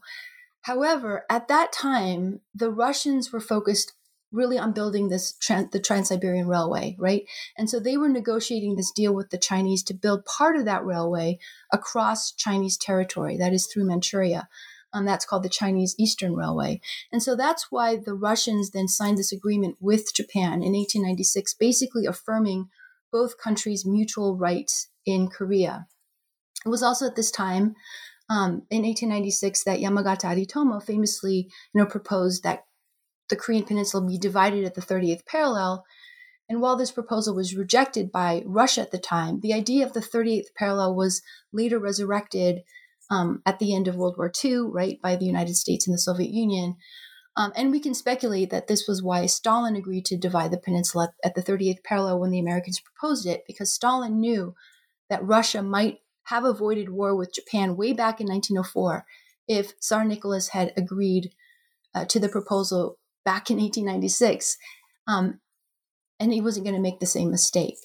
However, 0.69 1.25
at 1.31 1.47
that 1.47 1.71
time, 1.71 2.41
the 2.53 2.69
Russians 2.69 3.33
were 3.33 3.39
focused 3.39 3.93
really 4.31 4.59
on 4.59 4.71
building 4.71 5.09
this 5.09 5.31
the 5.47 5.81
Trans-Siberian 5.83 6.47
Railway, 6.47 6.95
right? 6.99 7.23
And 7.57 7.67
so 7.67 7.79
they 7.79 7.97
were 7.97 8.07
negotiating 8.07 8.75
this 8.75 8.91
deal 8.91 9.11
with 9.11 9.31
the 9.31 9.39
Chinese 9.39 9.81
to 9.85 9.95
build 9.95 10.25
part 10.25 10.55
of 10.55 10.65
that 10.65 10.85
railway 10.85 11.39
across 11.73 12.31
Chinese 12.31 12.77
territory, 12.77 13.35
that 13.35 13.51
is 13.51 13.65
through 13.65 13.85
Manchuria. 13.85 14.47
Um, 14.93 15.05
that's 15.05 15.25
called 15.25 15.41
the 15.41 15.49
Chinese 15.49 15.95
Eastern 15.97 16.35
Railway. 16.35 16.81
And 17.11 17.23
so 17.23 17.35
that's 17.35 17.71
why 17.71 17.95
the 17.95 18.13
Russians 18.13 18.69
then 18.69 18.87
signed 18.87 19.17
this 19.17 19.31
agreement 19.31 19.77
with 19.79 20.13
Japan 20.13 20.61
in 20.61 20.73
1896, 20.73 21.55
basically 21.55 22.05
affirming 22.05 22.69
both 23.11 23.39
countries' 23.39 23.87
mutual 23.87 24.37
rights 24.37 24.89
in 25.03 25.29
Korea. 25.29 25.87
It 26.63 26.69
was 26.69 26.83
also 26.83 27.07
at 27.07 27.15
this 27.15 27.31
time 27.31 27.75
um, 28.29 28.63
in 28.69 28.83
1896 28.83 29.63
that 29.63 29.79
Yamagata 29.79 30.25
Aritomo 30.25 30.83
famously, 30.83 31.49
you 31.73 31.81
know, 31.81 31.85
proposed 31.85 32.43
that 32.43 32.65
the 33.29 33.35
Korean 33.35 33.63
Peninsula 33.63 34.05
be 34.05 34.17
divided 34.17 34.65
at 34.65 34.75
the 34.75 34.81
30th 34.81 35.25
parallel. 35.25 35.85
And 36.47 36.61
while 36.61 36.75
this 36.75 36.91
proposal 36.91 37.35
was 37.35 37.55
rejected 37.55 38.11
by 38.11 38.43
Russia 38.45 38.81
at 38.81 38.91
the 38.91 38.97
time, 38.97 39.39
the 39.41 39.53
idea 39.53 39.85
of 39.85 39.93
the 39.93 39.99
38th 39.99 40.53
parallel 40.55 40.95
was 40.95 41.21
later 41.53 41.79
resurrected 41.79 42.63
um, 43.11 43.41
at 43.45 43.59
the 43.59 43.75
end 43.75 43.87
of 43.87 43.95
World 43.95 44.17
War 44.17 44.31
II, 44.43 44.61
right, 44.71 44.99
by 45.01 45.15
the 45.15 45.25
United 45.25 45.55
States 45.55 45.87
and 45.87 45.93
the 45.93 45.99
Soviet 45.99 46.31
Union. 46.31 46.75
Um, 47.35 47.51
and 47.55 47.71
we 47.71 47.79
can 47.79 47.93
speculate 47.93 48.49
that 48.49 48.67
this 48.67 48.87
was 48.87 49.01
why 49.01 49.25
Stalin 49.25 49.75
agreed 49.75 50.05
to 50.05 50.17
divide 50.17 50.51
the 50.51 50.57
peninsula 50.57 51.13
at 51.23 51.35
the 51.35 51.41
38th 51.41 51.83
parallel 51.83 52.19
when 52.19 52.31
the 52.31 52.39
Americans 52.39 52.81
proposed 52.81 53.25
it, 53.25 53.43
because 53.47 53.71
Stalin 53.71 54.19
knew 54.19 54.55
that 55.09 55.23
Russia 55.23 55.61
might 55.61 55.99
have 56.29 56.43
avoided 56.43 56.89
war 56.89 57.15
with 57.15 57.33
Japan 57.33 57.75
way 57.75 57.91
back 57.93 58.21
in 58.21 58.27
1904 58.27 59.05
if 59.47 59.79
Tsar 59.79 60.05
Nicholas 60.05 60.49
had 60.49 60.71
agreed 60.77 61.31
uh, 61.95 62.05
to 62.05 62.19
the 62.19 62.29
proposal 62.29 62.97
back 63.25 63.49
in 63.49 63.57
1896. 63.57 64.57
Um, 65.07 65.39
and 66.19 66.31
he 66.31 66.41
wasn't 66.41 66.65
going 66.65 66.75
to 66.75 66.81
make 66.81 66.99
the 66.99 67.05
same 67.05 67.31
mistake. 67.31 67.79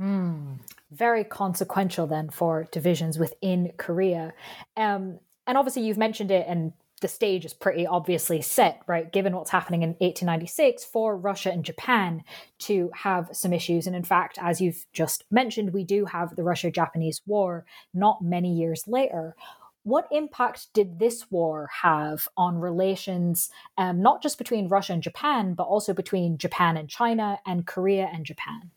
Mm, 0.00 0.58
very 0.90 1.24
consequential 1.24 2.06
then 2.06 2.28
for 2.28 2.66
divisions 2.70 3.18
within 3.18 3.72
Korea. 3.78 4.34
Um, 4.76 5.20
and 5.46 5.56
obviously, 5.56 5.86
you've 5.86 5.96
mentioned 5.96 6.30
it, 6.30 6.44
and 6.48 6.72
the 7.02 7.08
stage 7.08 7.44
is 7.44 7.52
pretty 7.52 7.86
obviously 7.86 8.40
set, 8.40 8.80
right? 8.86 9.12
Given 9.12 9.36
what's 9.36 9.50
happening 9.50 9.82
in 9.82 9.90
1896 9.90 10.84
for 10.84 11.16
Russia 11.16 11.52
and 11.52 11.64
Japan 11.64 12.24
to 12.60 12.90
have 12.94 13.28
some 13.32 13.52
issues. 13.52 13.86
And 13.86 13.94
in 13.94 14.02
fact, 14.02 14.38
as 14.40 14.60
you've 14.60 14.86
just 14.92 15.24
mentioned, 15.30 15.72
we 15.74 15.84
do 15.84 16.06
have 16.06 16.34
the 16.34 16.42
Russia 16.42 16.70
Japanese 16.70 17.20
War 17.26 17.66
not 17.92 18.22
many 18.22 18.54
years 18.54 18.84
later. 18.86 19.36
What 19.82 20.08
impact 20.10 20.72
did 20.72 20.98
this 20.98 21.30
war 21.30 21.68
have 21.82 22.26
on 22.36 22.56
relations, 22.58 23.50
um, 23.78 24.00
not 24.02 24.22
just 24.22 24.38
between 24.38 24.68
Russia 24.68 24.94
and 24.94 25.02
Japan, 25.02 25.54
but 25.54 25.64
also 25.64 25.92
between 25.92 26.38
Japan 26.38 26.76
and 26.76 26.88
China 26.88 27.38
and 27.46 27.66
Korea 27.66 28.10
and 28.12 28.24
Japan? 28.24 28.70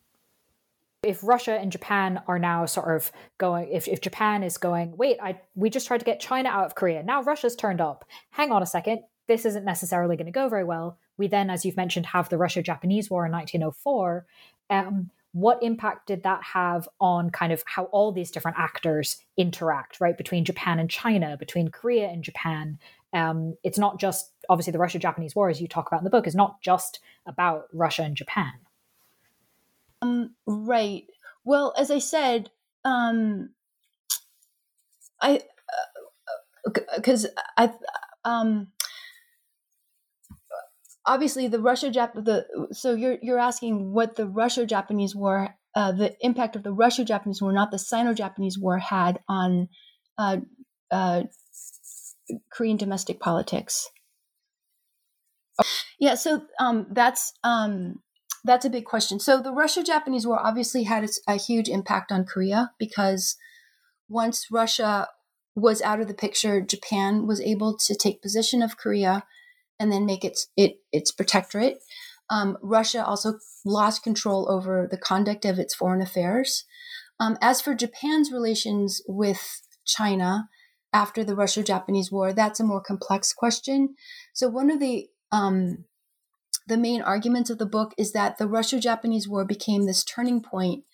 If 1.03 1.23
Russia 1.23 1.53
and 1.53 1.71
Japan 1.71 2.21
are 2.27 2.39
now 2.39 2.65
sort 2.65 2.95
of 2.95 3.11
going, 3.37 3.69
if, 3.71 3.87
if 3.87 4.01
Japan 4.01 4.43
is 4.43 4.57
going, 4.57 4.95
wait, 4.97 5.17
I 5.21 5.39
we 5.55 5.69
just 5.69 5.87
tried 5.87 5.99
to 5.99 6.05
get 6.05 6.19
China 6.19 6.49
out 6.49 6.65
of 6.65 6.75
Korea. 6.75 7.03
Now 7.03 7.23
Russia's 7.23 7.55
turned 7.55 7.81
up. 7.81 8.05
Hang 8.31 8.51
on 8.51 8.61
a 8.61 8.65
second. 8.65 9.01
This 9.27 9.45
isn't 9.45 9.63
necessarily 9.63 10.17
going 10.17 10.25
to 10.25 10.31
go 10.31 10.49
very 10.49 10.63
well. 10.63 10.97
We 11.17 11.27
then, 11.27 11.49
as 11.49 11.63
you've 11.63 11.77
mentioned, 11.77 12.07
have 12.07 12.29
the 12.29 12.37
Russia 12.37 12.61
Japanese 12.61 13.09
War 13.09 13.25
in 13.25 13.31
1904. 13.31 14.25
Um, 14.69 15.11
what 15.31 15.61
impact 15.61 16.07
did 16.07 16.23
that 16.23 16.41
have 16.43 16.89
on 16.99 17.29
kind 17.29 17.53
of 17.53 17.63
how 17.67 17.83
all 17.85 18.11
these 18.11 18.31
different 18.31 18.57
actors 18.57 19.17
interact, 19.37 20.01
right? 20.01 20.17
Between 20.17 20.43
Japan 20.43 20.79
and 20.79 20.89
China, 20.89 21.37
between 21.37 21.69
Korea 21.69 22.07
and 22.07 22.23
Japan. 22.23 22.79
Um, 23.13 23.55
it's 23.63 23.77
not 23.77 23.99
just, 23.99 24.31
obviously, 24.49 24.71
the 24.71 24.79
Russia 24.79 24.97
Japanese 24.97 25.35
War, 25.35 25.49
as 25.49 25.61
you 25.61 25.67
talk 25.67 25.87
about 25.87 25.99
in 25.99 26.03
the 26.03 26.09
book, 26.09 26.25
is 26.25 26.35
not 26.35 26.61
just 26.61 26.99
about 27.27 27.65
Russia 27.71 28.01
and 28.01 28.15
Japan. 28.15 28.53
Um, 30.01 30.35
right. 30.45 31.03
Well, 31.43 31.73
as 31.77 31.91
I 31.91 31.99
said, 31.99 32.49
um, 32.85 33.49
I 35.21 35.41
because 36.95 37.25
uh, 37.25 37.29
I 37.57 37.73
um 38.23 38.67
obviously 41.05 41.47
the 41.47 41.59
Russia 41.59 41.89
Jap 41.89 42.13
the 42.13 42.45
so 42.71 42.93
you're 42.93 43.17
you're 43.21 43.39
asking 43.39 43.91
what 43.93 44.15
the 44.15 44.27
Russia 44.27 44.65
Japanese 44.65 45.15
War 45.15 45.55
uh, 45.75 45.91
the 45.91 46.15
impact 46.21 46.55
of 46.55 46.63
the 46.63 46.73
Russia 46.73 47.05
Japanese 47.05 47.41
War, 47.41 47.53
not 47.53 47.71
the 47.71 47.79
Sino 47.79 48.13
Japanese 48.13 48.57
War, 48.57 48.79
had 48.79 49.19
on 49.29 49.69
uh, 50.17 50.37
uh, 50.91 51.23
Korean 52.51 52.77
domestic 52.77 53.19
politics. 53.19 53.87
Yeah, 55.99 56.15
so 56.15 56.43
um, 56.59 56.87
that's 56.91 57.33
um, 57.43 58.01
that's 58.43 58.65
a 58.65 58.69
big 58.69 58.85
question. 58.85 59.19
So 59.19 59.41
the 59.41 59.51
Russia-Japanese 59.51 60.25
War 60.25 60.39
obviously 60.39 60.83
had 60.83 61.07
a 61.27 61.35
huge 61.35 61.69
impact 61.69 62.11
on 62.11 62.25
Korea 62.25 62.71
because 62.79 63.35
once 64.07 64.47
Russia 64.51 65.07
was 65.55 65.81
out 65.81 65.99
of 65.99 66.07
the 66.07 66.13
picture, 66.13 66.61
Japan 66.61 67.27
was 67.27 67.41
able 67.41 67.77
to 67.77 67.95
take 67.95 68.21
possession 68.21 68.61
of 68.61 68.77
Korea 68.77 69.23
and 69.79 69.91
then 69.91 70.05
make 70.05 70.23
its 70.23 70.47
it 70.55 70.77
its 70.91 71.11
protectorate. 71.11 71.79
Um, 72.29 72.57
Russia 72.61 73.05
also 73.05 73.39
lost 73.65 74.03
control 74.03 74.49
over 74.51 74.87
the 74.89 74.97
conduct 74.97 75.45
of 75.45 75.59
its 75.59 75.73
foreign 75.73 76.01
affairs. 76.01 76.65
Um, 77.19 77.37
as 77.41 77.59
for 77.59 77.75
Japan's 77.75 78.31
relations 78.31 79.01
with 79.07 79.61
China 79.85 80.47
after 80.93 81.23
the 81.23 81.35
Russia-Japanese 81.35 82.11
War, 82.11 82.31
that's 82.33 82.59
a 82.59 82.63
more 82.63 82.81
complex 82.81 83.33
question. 83.33 83.95
So 84.33 84.47
one 84.47 84.69
of 84.69 84.79
the 84.79 85.07
um, 85.31 85.85
the 86.69 86.77
main 86.77 87.01
argument 87.01 87.49
of 87.49 87.57
the 87.57 87.65
book 87.65 87.93
is 87.97 88.13
that 88.13 88.37
the 88.37 88.47
Russo 88.47 88.79
Japanese 88.79 89.27
War 89.27 89.43
became 89.43 89.85
this 89.85 90.03
turning 90.03 90.41
point 90.41 90.85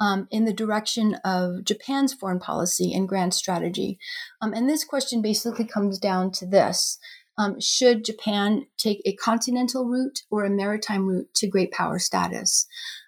um, 0.00 0.28
in 0.30 0.44
the 0.44 0.52
direction 0.52 1.14
of 1.24 1.64
Japan's 1.64 2.14
foreign 2.14 2.38
policy 2.38 2.92
and 2.94 3.08
grand 3.08 3.34
strategy. 3.34 3.98
Um, 4.40 4.52
and 4.52 4.68
this 4.68 4.84
question 4.84 5.22
basically 5.22 5.64
comes 5.64 5.98
down 5.98 6.30
to 6.32 6.46
this 6.46 6.98
um, 7.36 7.58
Should 7.60 8.04
Japan 8.04 8.66
take 8.76 9.00
a 9.04 9.14
continental 9.14 9.86
route 9.86 10.20
or 10.30 10.44
a 10.44 10.50
maritime 10.50 11.06
route 11.06 11.32
to 11.34 11.48
great 11.48 11.72
power 11.72 11.98
status? 11.98 12.66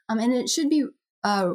Um, 0.09 0.18
and 0.18 0.33
it 0.33 0.48
should 0.48 0.68
be 0.68 0.87
uh, 1.22 1.55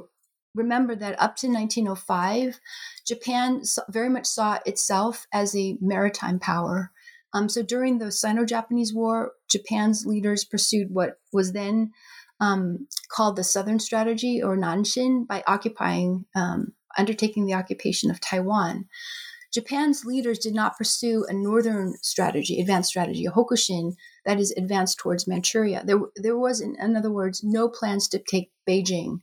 remembered 0.53 0.99
that 0.99 1.21
up 1.21 1.35
to 1.37 1.47
1905, 1.47 2.59
Japan 3.07 3.61
very 3.89 4.09
much 4.09 4.25
saw 4.25 4.59
itself 4.65 5.25
as 5.33 5.55
a 5.55 5.77
maritime 5.81 6.39
power. 6.39 6.91
Um, 7.33 7.49
so 7.49 7.63
during 7.63 7.97
the 7.97 8.11
Sino 8.11 8.45
Japanese 8.45 8.93
War, 8.93 9.33
Japan's 9.49 10.05
leaders 10.05 10.43
pursued 10.43 10.87
what 10.91 11.19
was 11.31 11.53
then 11.53 11.91
um, 12.39 12.87
called 13.09 13.35
the 13.35 13.43
Southern 13.43 13.79
Strategy 13.79 14.41
or 14.41 14.57
Nanshin 14.57 15.27
by 15.27 15.43
occupying 15.47 16.25
um, 16.35 16.73
undertaking 16.97 17.45
the 17.45 17.53
occupation 17.53 18.11
of 18.11 18.19
Taiwan. 18.19 18.85
Japan's 19.53 20.05
leaders 20.05 20.39
did 20.39 20.53
not 20.53 20.77
pursue 20.77 21.25
a 21.27 21.33
northern 21.33 21.95
strategy, 22.01 22.59
advanced 22.59 22.89
strategy, 22.89 23.25
a 23.25 23.31
Hokushin 23.31 23.95
that 24.25 24.39
is 24.39 24.53
advanced 24.57 24.97
towards 24.97 25.27
Manchuria. 25.27 25.83
There, 25.85 25.99
there 26.15 26.37
was, 26.37 26.61
in, 26.61 26.75
in 26.79 26.95
other 26.95 27.11
words, 27.11 27.43
no 27.43 27.67
plans 27.67 28.07
to 28.09 28.19
take 28.19 28.51
Beijing. 28.67 29.19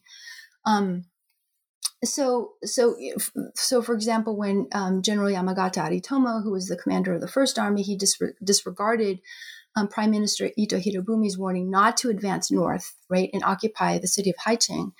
Um, 0.66 1.04
so, 2.04 2.52
so, 2.64 2.96
so, 3.54 3.82
for 3.82 3.94
example, 3.94 4.36
when 4.36 4.68
um, 4.72 5.02
General 5.02 5.32
Yamagata 5.32 5.82
Aritomo, 5.82 6.42
who 6.42 6.52
was 6.52 6.66
the 6.66 6.76
commander 6.76 7.14
of 7.14 7.20
the 7.20 7.28
First 7.28 7.58
Army, 7.58 7.82
he 7.82 7.98
disregarded 8.44 9.20
um, 9.76 9.88
Prime 9.88 10.10
Minister 10.10 10.50
Ito 10.56 10.78
Hirobumi's 10.78 11.36
warning 11.38 11.70
not 11.70 11.96
to 11.98 12.10
advance 12.10 12.50
north, 12.50 12.94
right, 13.08 13.30
and 13.32 13.42
occupy 13.44 13.98
the 13.98 14.06
city 14.06 14.30
of 14.30 14.36
Haicheng. 14.36 14.92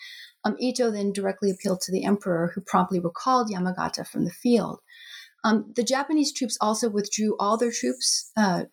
Um, 0.45 0.57
Ito 0.59 0.91
then 0.91 1.13
directly 1.13 1.51
appealed 1.51 1.81
to 1.83 1.93
the 1.93 2.05
emperor, 2.05 2.53
who 2.55 2.61
promptly 2.61 3.01
recalled 3.01 3.51
Yamagata 3.51 4.07
from 4.07 4.25
the 4.25 4.31
field. 4.31 4.81
Um, 5.45 5.73
the 5.77 5.85
Japanese 5.85 6.33
troops 6.33 6.59
also 6.61 6.89
withdrew 6.89 7.37
all 7.39 7.57
their 7.57 7.71
troops 7.71 8.33
uh, 8.37 8.65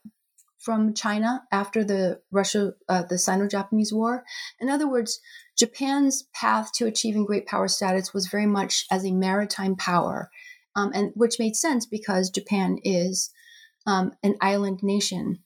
from 0.66 0.96
China 0.96 1.44
after 1.52 1.84
the 1.84 2.20
Russia, 2.32 2.74
uh, 2.90 3.04
the 3.04 3.20
Sino-Japanese 3.20 3.94
War. 3.94 4.24
In 4.60 4.68
other 4.68 4.90
words, 4.90 5.20
Japan's 5.56 6.24
path 6.34 6.72
to 6.74 6.88
achieving 6.88 7.24
great 7.24 7.46
power 7.46 7.68
status 7.68 8.16
was 8.16 8.28
very 8.28 8.48
much 8.48 8.86
as 8.92 9.06
a 9.06 9.12
maritime 9.12 9.76
power, 9.76 10.32
um, 10.76 10.92
and 10.96 11.12
which 11.14 11.38
made 11.38 11.56
sense 11.56 11.86
because 11.86 12.32
Japan 12.32 12.80
is 12.84 13.32
um, 13.86 14.14
an 14.24 14.36
island 14.42 14.80
nation. 14.82 15.40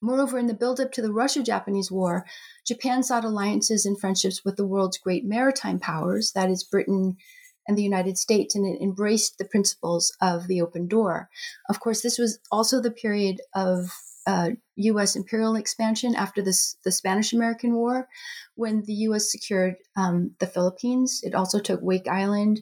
Moreover, 0.00 0.38
in 0.38 0.46
the 0.46 0.54
buildup 0.54 0.92
to 0.92 1.02
the 1.02 1.12
Russia 1.12 1.42
Japanese 1.42 1.90
War, 1.90 2.24
Japan 2.64 3.02
sought 3.02 3.24
alliances 3.24 3.84
and 3.84 3.98
friendships 3.98 4.44
with 4.44 4.56
the 4.56 4.66
world's 4.66 4.98
great 4.98 5.24
maritime 5.24 5.80
powers, 5.80 6.30
that 6.36 6.50
is, 6.50 6.62
Britain 6.62 7.16
and 7.66 7.76
the 7.76 7.82
United 7.82 8.16
States, 8.16 8.54
and 8.54 8.64
it 8.64 8.80
embraced 8.80 9.38
the 9.38 9.44
principles 9.44 10.14
of 10.20 10.46
the 10.46 10.60
open 10.60 10.86
door. 10.86 11.28
Of 11.68 11.80
course, 11.80 12.00
this 12.00 12.16
was 12.16 12.38
also 12.52 12.80
the 12.80 12.92
period 12.92 13.40
of 13.52 13.90
uh, 14.26 14.50
U.S. 14.76 15.16
imperial 15.16 15.54
expansion 15.54 16.14
after 16.14 16.42
this, 16.42 16.76
the 16.84 16.92
Spanish 16.92 17.32
American 17.32 17.74
War, 17.74 18.08
when 18.54 18.82
the 18.82 18.92
U.S. 18.92 19.30
secured 19.30 19.76
um, 19.96 20.32
the 20.40 20.46
Philippines. 20.46 21.20
It 21.22 21.34
also 21.34 21.60
took 21.60 21.80
Wake 21.82 22.08
Island, 22.08 22.60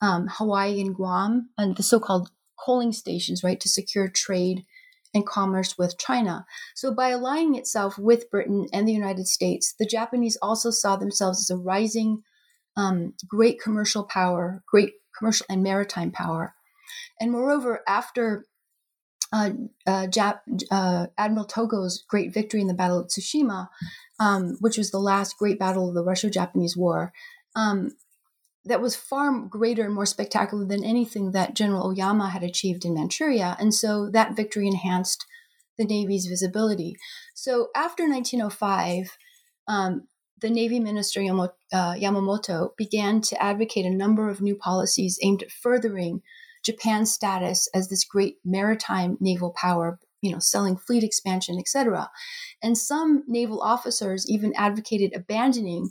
um, 0.00 0.28
Hawaii, 0.30 0.80
and 0.80 0.94
Guam, 0.94 1.50
and 1.56 1.76
the 1.76 1.82
so 1.82 1.98
called 1.98 2.30
coaling 2.58 2.92
stations, 2.92 3.42
right, 3.42 3.60
to 3.60 3.68
secure 3.68 4.08
trade 4.08 4.64
and 5.14 5.26
commerce 5.26 5.78
with 5.78 5.98
China. 5.98 6.44
So, 6.74 6.94
by 6.94 7.08
aligning 7.08 7.54
itself 7.54 7.98
with 7.98 8.30
Britain 8.30 8.66
and 8.72 8.86
the 8.86 8.92
United 8.92 9.26
States, 9.26 9.74
the 9.78 9.86
Japanese 9.86 10.36
also 10.42 10.70
saw 10.70 10.96
themselves 10.96 11.40
as 11.40 11.50
a 11.50 11.60
rising 11.60 12.22
um, 12.76 13.14
great 13.26 13.60
commercial 13.60 14.04
power, 14.04 14.62
great 14.70 14.92
commercial 15.18 15.46
and 15.48 15.62
maritime 15.62 16.12
power. 16.12 16.54
And 17.20 17.32
moreover, 17.32 17.80
after 17.88 18.44
uh, 19.32 19.50
uh, 19.86 20.06
Jap- 20.06 20.40
uh, 20.70 21.06
Admiral 21.16 21.46
Togo's 21.46 22.02
great 22.08 22.32
victory 22.32 22.60
in 22.60 22.66
the 22.66 22.74
Battle 22.74 23.00
of 23.00 23.08
Tsushima, 23.08 23.68
um, 24.18 24.56
which 24.60 24.78
was 24.78 24.90
the 24.90 24.98
last 24.98 25.36
great 25.38 25.58
battle 25.58 25.88
of 25.88 25.94
the 25.94 26.04
Russo 26.04 26.28
Japanese 26.28 26.76
War, 26.76 27.12
um, 27.54 27.92
that 28.64 28.80
was 28.80 28.96
far 28.96 29.38
greater 29.40 29.84
and 29.84 29.94
more 29.94 30.06
spectacular 30.06 30.64
than 30.64 30.84
anything 30.84 31.32
that 31.32 31.54
General 31.54 31.88
Oyama 31.88 32.28
had 32.30 32.42
achieved 32.42 32.84
in 32.84 32.94
Manchuria. 32.94 33.56
And 33.58 33.74
so 33.74 34.10
that 34.10 34.36
victory 34.36 34.66
enhanced 34.66 35.24
the 35.78 35.84
Navy's 35.84 36.26
visibility. 36.26 36.96
So 37.34 37.68
after 37.74 38.08
1905, 38.08 39.16
um, 39.68 40.08
the 40.40 40.50
Navy 40.50 40.80
Minister 40.80 41.20
uh, 41.20 41.94
Yamamoto 41.94 42.76
began 42.76 43.20
to 43.22 43.42
advocate 43.42 43.86
a 43.86 43.90
number 43.90 44.28
of 44.28 44.40
new 44.40 44.56
policies 44.56 45.18
aimed 45.22 45.42
at 45.42 45.50
furthering 45.50 46.22
Japan's 46.64 47.12
status 47.12 47.68
as 47.74 47.88
this 47.88 48.04
great 48.04 48.36
maritime 48.44 49.16
naval 49.20 49.52
power, 49.56 49.98
you 50.20 50.32
know, 50.32 50.38
selling 50.38 50.76
fleet 50.76 51.04
expansion, 51.04 51.58
etc. 51.58 52.10
And 52.62 52.76
some 52.76 53.24
naval 53.26 53.60
officers 53.60 54.28
even 54.28 54.52
advocated 54.56 55.12
abandoning 55.14 55.90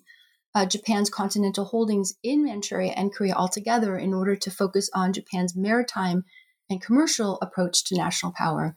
uh, 0.56 0.66
Japan's 0.66 1.10
continental 1.10 1.66
holdings 1.66 2.16
in 2.24 2.44
Manchuria 2.44 2.94
and 2.96 3.14
Korea 3.14 3.34
altogether 3.34 3.98
in 3.98 4.14
order 4.14 4.36
to 4.36 4.50
focus 4.52 4.90
on 4.94 5.14
Japan's 5.14 5.56
maritime 5.56 6.24
and 6.70 6.82
commercial 6.82 7.38
approach 7.42 7.84
to 7.86 7.96
national 7.96 8.34
power. 8.34 8.76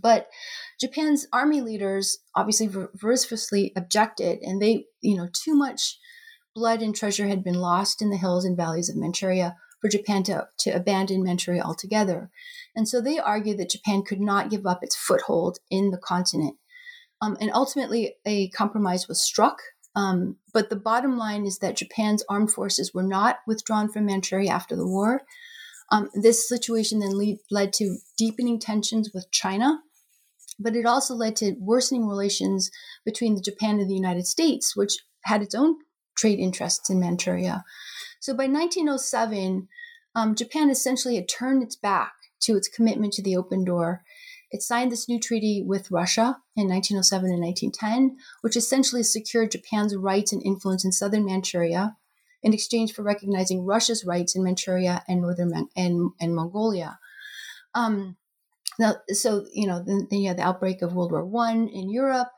But 0.00 0.28
Japan's 0.80 1.26
army 1.32 1.60
leaders 1.60 2.18
obviously 2.34 2.70
vociferously 2.94 3.72
objected, 3.76 4.38
and 4.42 4.60
they, 4.60 4.86
you 5.00 5.16
know, 5.16 5.28
too 5.32 5.54
much 5.54 5.98
blood 6.54 6.82
and 6.82 6.94
treasure 6.94 7.26
had 7.26 7.44
been 7.44 7.60
lost 7.60 8.00
in 8.00 8.10
the 8.10 8.16
hills 8.16 8.44
and 8.44 8.56
valleys 8.56 8.88
of 8.88 8.96
Manchuria 8.96 9.56
for 9.82 9.88
Japan 9.88 10.22
to, 10.22 10.46
to 10.60 10.70
abandon 10.70 11.22
Manchuria 11.22 11.62
altogether. 11.62 12.30
And 12.74 12.88
so 12.88 13.02
they 13.02 13.18
argued 13.18 13.58
that 13.58 13.70
Japan 13.70 14.02
could 14.02 14.20
not 14.20 14.48
give 14.48 14.64
up 14.64 14.82
its 14.82 14.96
foothold 14.96 15.58
in 15.70 15.90
the 15.90 15.98
continent. 15.98 16.56
Um, 17.20 17.36
and 17.40 17.50
ultimately, 17.52 18.14
a 18.24 18.48
compromise 18.50 19.08
was 19.08 19.20
struck. 19.20 19.58
Um, 19.94 20.36
but 20.54 20.70
the 20.70 20.76
bottom 20.76 21.18
line 21.18 21.44
is 21.44 21.58
that 21.58 21.76
Japan's 21.76 22.24
armed 22.28 22.50
forces 22.50 22.94
were 22.94 23.02
not 23.02 23.40
withdrawn 23.46 23.92
from 23.92 24.06
Manchuria 24.06 24.50
after 24.50 24.74
the 24.74 24.86
war. 24.86 25.22
Um, 25.90 26.08
this 26.14 26.48
situation 26.48 27.00
then 27.00 27.18
lead, 27.18 27.38
led 27.50 27.72
to 27.74 27.98
deepening 28.16 28.58
tensions 28.58 29.10
with 29.12 29.30
China, 29.30 29.80
but 30.58 30.74
it 30.74 30.86
also 30.86 31.14
led 31.14 31.36
to 31.36 31.56
worsening 31.60 32.08
relations 32.08 32.70
between 33.04 33.42
Japan 33.42 33.78
and 33.78 33.90
the 33.90 33.94
United 33.94 34.26
States, 34.26 34.74
which 34.74 34.96
had 35.24 35.42
its 35.42 35.54
own 35.54 35.76
trade 36.16 36.38
interests 36.38 36.88
in 36.88 36.98
Manchuria. 36.98 37.62
So 38.22 38.34
by 38.34 38.46
1907, 38.46 39.66
um, 40.14 40.36
Japan 40.36 40.70
essentially 40.70 41.16
had 41.16 41.28
turned 41.28 41.60
its 41.60 41.74
back 41.74 42.12
to 42.42 42.56
its 42.56 42.68
commitment 42.68 43.12
to 43.14 43.22
the 43.22 43.36
open 43.36 43.64
door. 43.64 44.04
It 44.52 44.62
signed 44.62 44.92
this 44.92 45.08
new 45.08 45.18
treaty 45.18 45.64
with 45.66 45.90
Russia 45.90 46.38
in 46.54 46.68
1907 46.68 47.32
and 47.32 47.42
1910, 47.42 48.16
which 48.42 48.56
essentially 48.56 49.02
secured 49.02 49.50
Japan's 49.50 49.96
rights 49.96 50.32
and 50.32 50.40
influence 50.44 50.84
in 50.84 50.92
southern 50.92 51.24
Manchuria 51.24 51.96
in 52.44 52.54
exchange 52.54 52.92
for 52.92 53.02
recognizing 53.02 53.64
Russia's 53.64 54.04
rights 54.04 54.36
in 54.36 54.44
Manchuria 54.44 55.02
and 55.08 55.20
northern 55.20 55.52
and, 55.74 56.12
and 56.20 56.36
Mongolia. 56.36 57.00
Um, 57.74 58.16
now, 58.78 58.98
so 59.08 59.46
you 59.52 59.66
know, 59.66 59.82
then, 59.84 60.06
then 60.10 60.20
you 60.20 60.28
had 60.28 60.38
the 60.38 60.46
outbreak 60.46 60.80
of 60.80 60.94
World 60.94 61.10
War 61.10 61.26
One 61.26 61.66
in 61.66 61.90
Europe, 61.90 62.28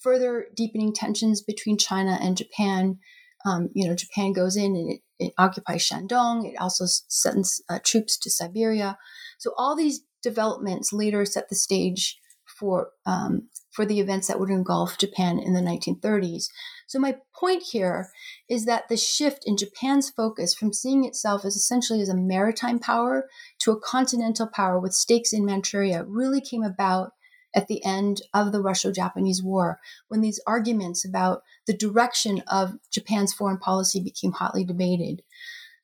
further 0.00 0.46
deepening 0.56 0.94
tensions 0.94 1.42
between 1.42 1.76
China 1.76 2.18
and 2.22 2.38
Japan. 2.38 3.00
Um, 3.44 3.68
you 3.74 3.86
know, 3.86 3.94
Japan 3.94 4.32
goes 4.32 4.56
in 4.56 4.74
and 4.74 4.92
it, 4.92 5.00
it 5.18 5.32
occupies 5.38 5.88
Shandong. 5.88 6.46
It 6.46 6.56
also 6.60 6.84
sends 6.86 7.62
uh, 7.68 7.78
troops 7.84 8.18
to 8.18 8.30
Siberia. 8.30 8.98
So 9.38 9.52
all 9.56 9.76
these 9.76 10.00
developments 10.22 10.92
later 10.92 11.24
set 11.24 11.48
the 11.48 11.56
stage 11.56 12.18
for 12.58 12.90
um, 13.04 13.48
for 13.70 13.84
the 13.84 14.00
events 14.00 14.28
that 14.28 14.40
would 14.40 14.50
engulf 14.50 14.96
Japan 14.96 15.38
in 15.38 15.52
the 15.52 15.60
1930s. 15.60 16.46
So, 16.86 16.98
my 16.98 17.16
point 17.38 17.62
here 17.70 18.08
is 18.48 18.64
that 18.64 18.88
the 18.88 18.96
shift 18.96 19.42
in 19.44 19.56
Japan's 19.56 20.10
focus 20.10 20.54
from 20.54 20.72
seeing 20.72 21.04
itself 21.04 21.44
as 21.44 21.56
essentially 21.56 22.00
as 22.00 22.08
a 22.08 22.16
maritime 22.16 22.78
power 22.78 23.28
to 23.60 23.72
a 23.72 23.80
continental 23.80 24.48
power 24.48 24.80
with 24.80 24.94
stakes 24.94 25.32
in 25.32 25.44
Manchuria 25.44 26.04
really 26.04 26.40
came 26.40 26.62
about 26.62 27.12
at 27.56 27.66
the 27.66 27.84
end 27.84 28.20
of 28.34 28.52
the 28.52 28.60
Russo 28.60 28.92
Japanese 28.92 29.42
War, 29.42 29.80
when 30.08 30.20
these 30.20 30.40
arguments 30.46 31.04
about 31.04 31.42
the 31.66 31.76
direction 31.76 32.42
of 32.46 32.74
Japan's 32.92 33.32
foreign 33.32 33.58
policy 33.58 33.98
became 34.00 34.32
hotly 34.32 34.64
debated. 34.64 35.22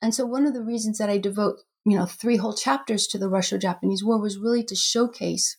And 0.00 0.14
so, 0.14 0.26
one 0.26 0.46
of 0.46 0.54
the 0.54 0.62
reasons 0.62 0.98
that 0.98 1.10
I 1.10 1.18
devote 1.18 1.60
you 1.84 1.98
know 1.98 2.06
three 2.06 2.36
whole 2.36 2.54
chapters 2.54 3.06
to 3.08 3.18
the 3.18 3.28
Russo 3.28 3.58
Japanese 3.58 4.04
War 4.04 4.20
was 4.20 4.38
really 4.38 4.62
to 4.64 4.76
showcase 4.76 5.56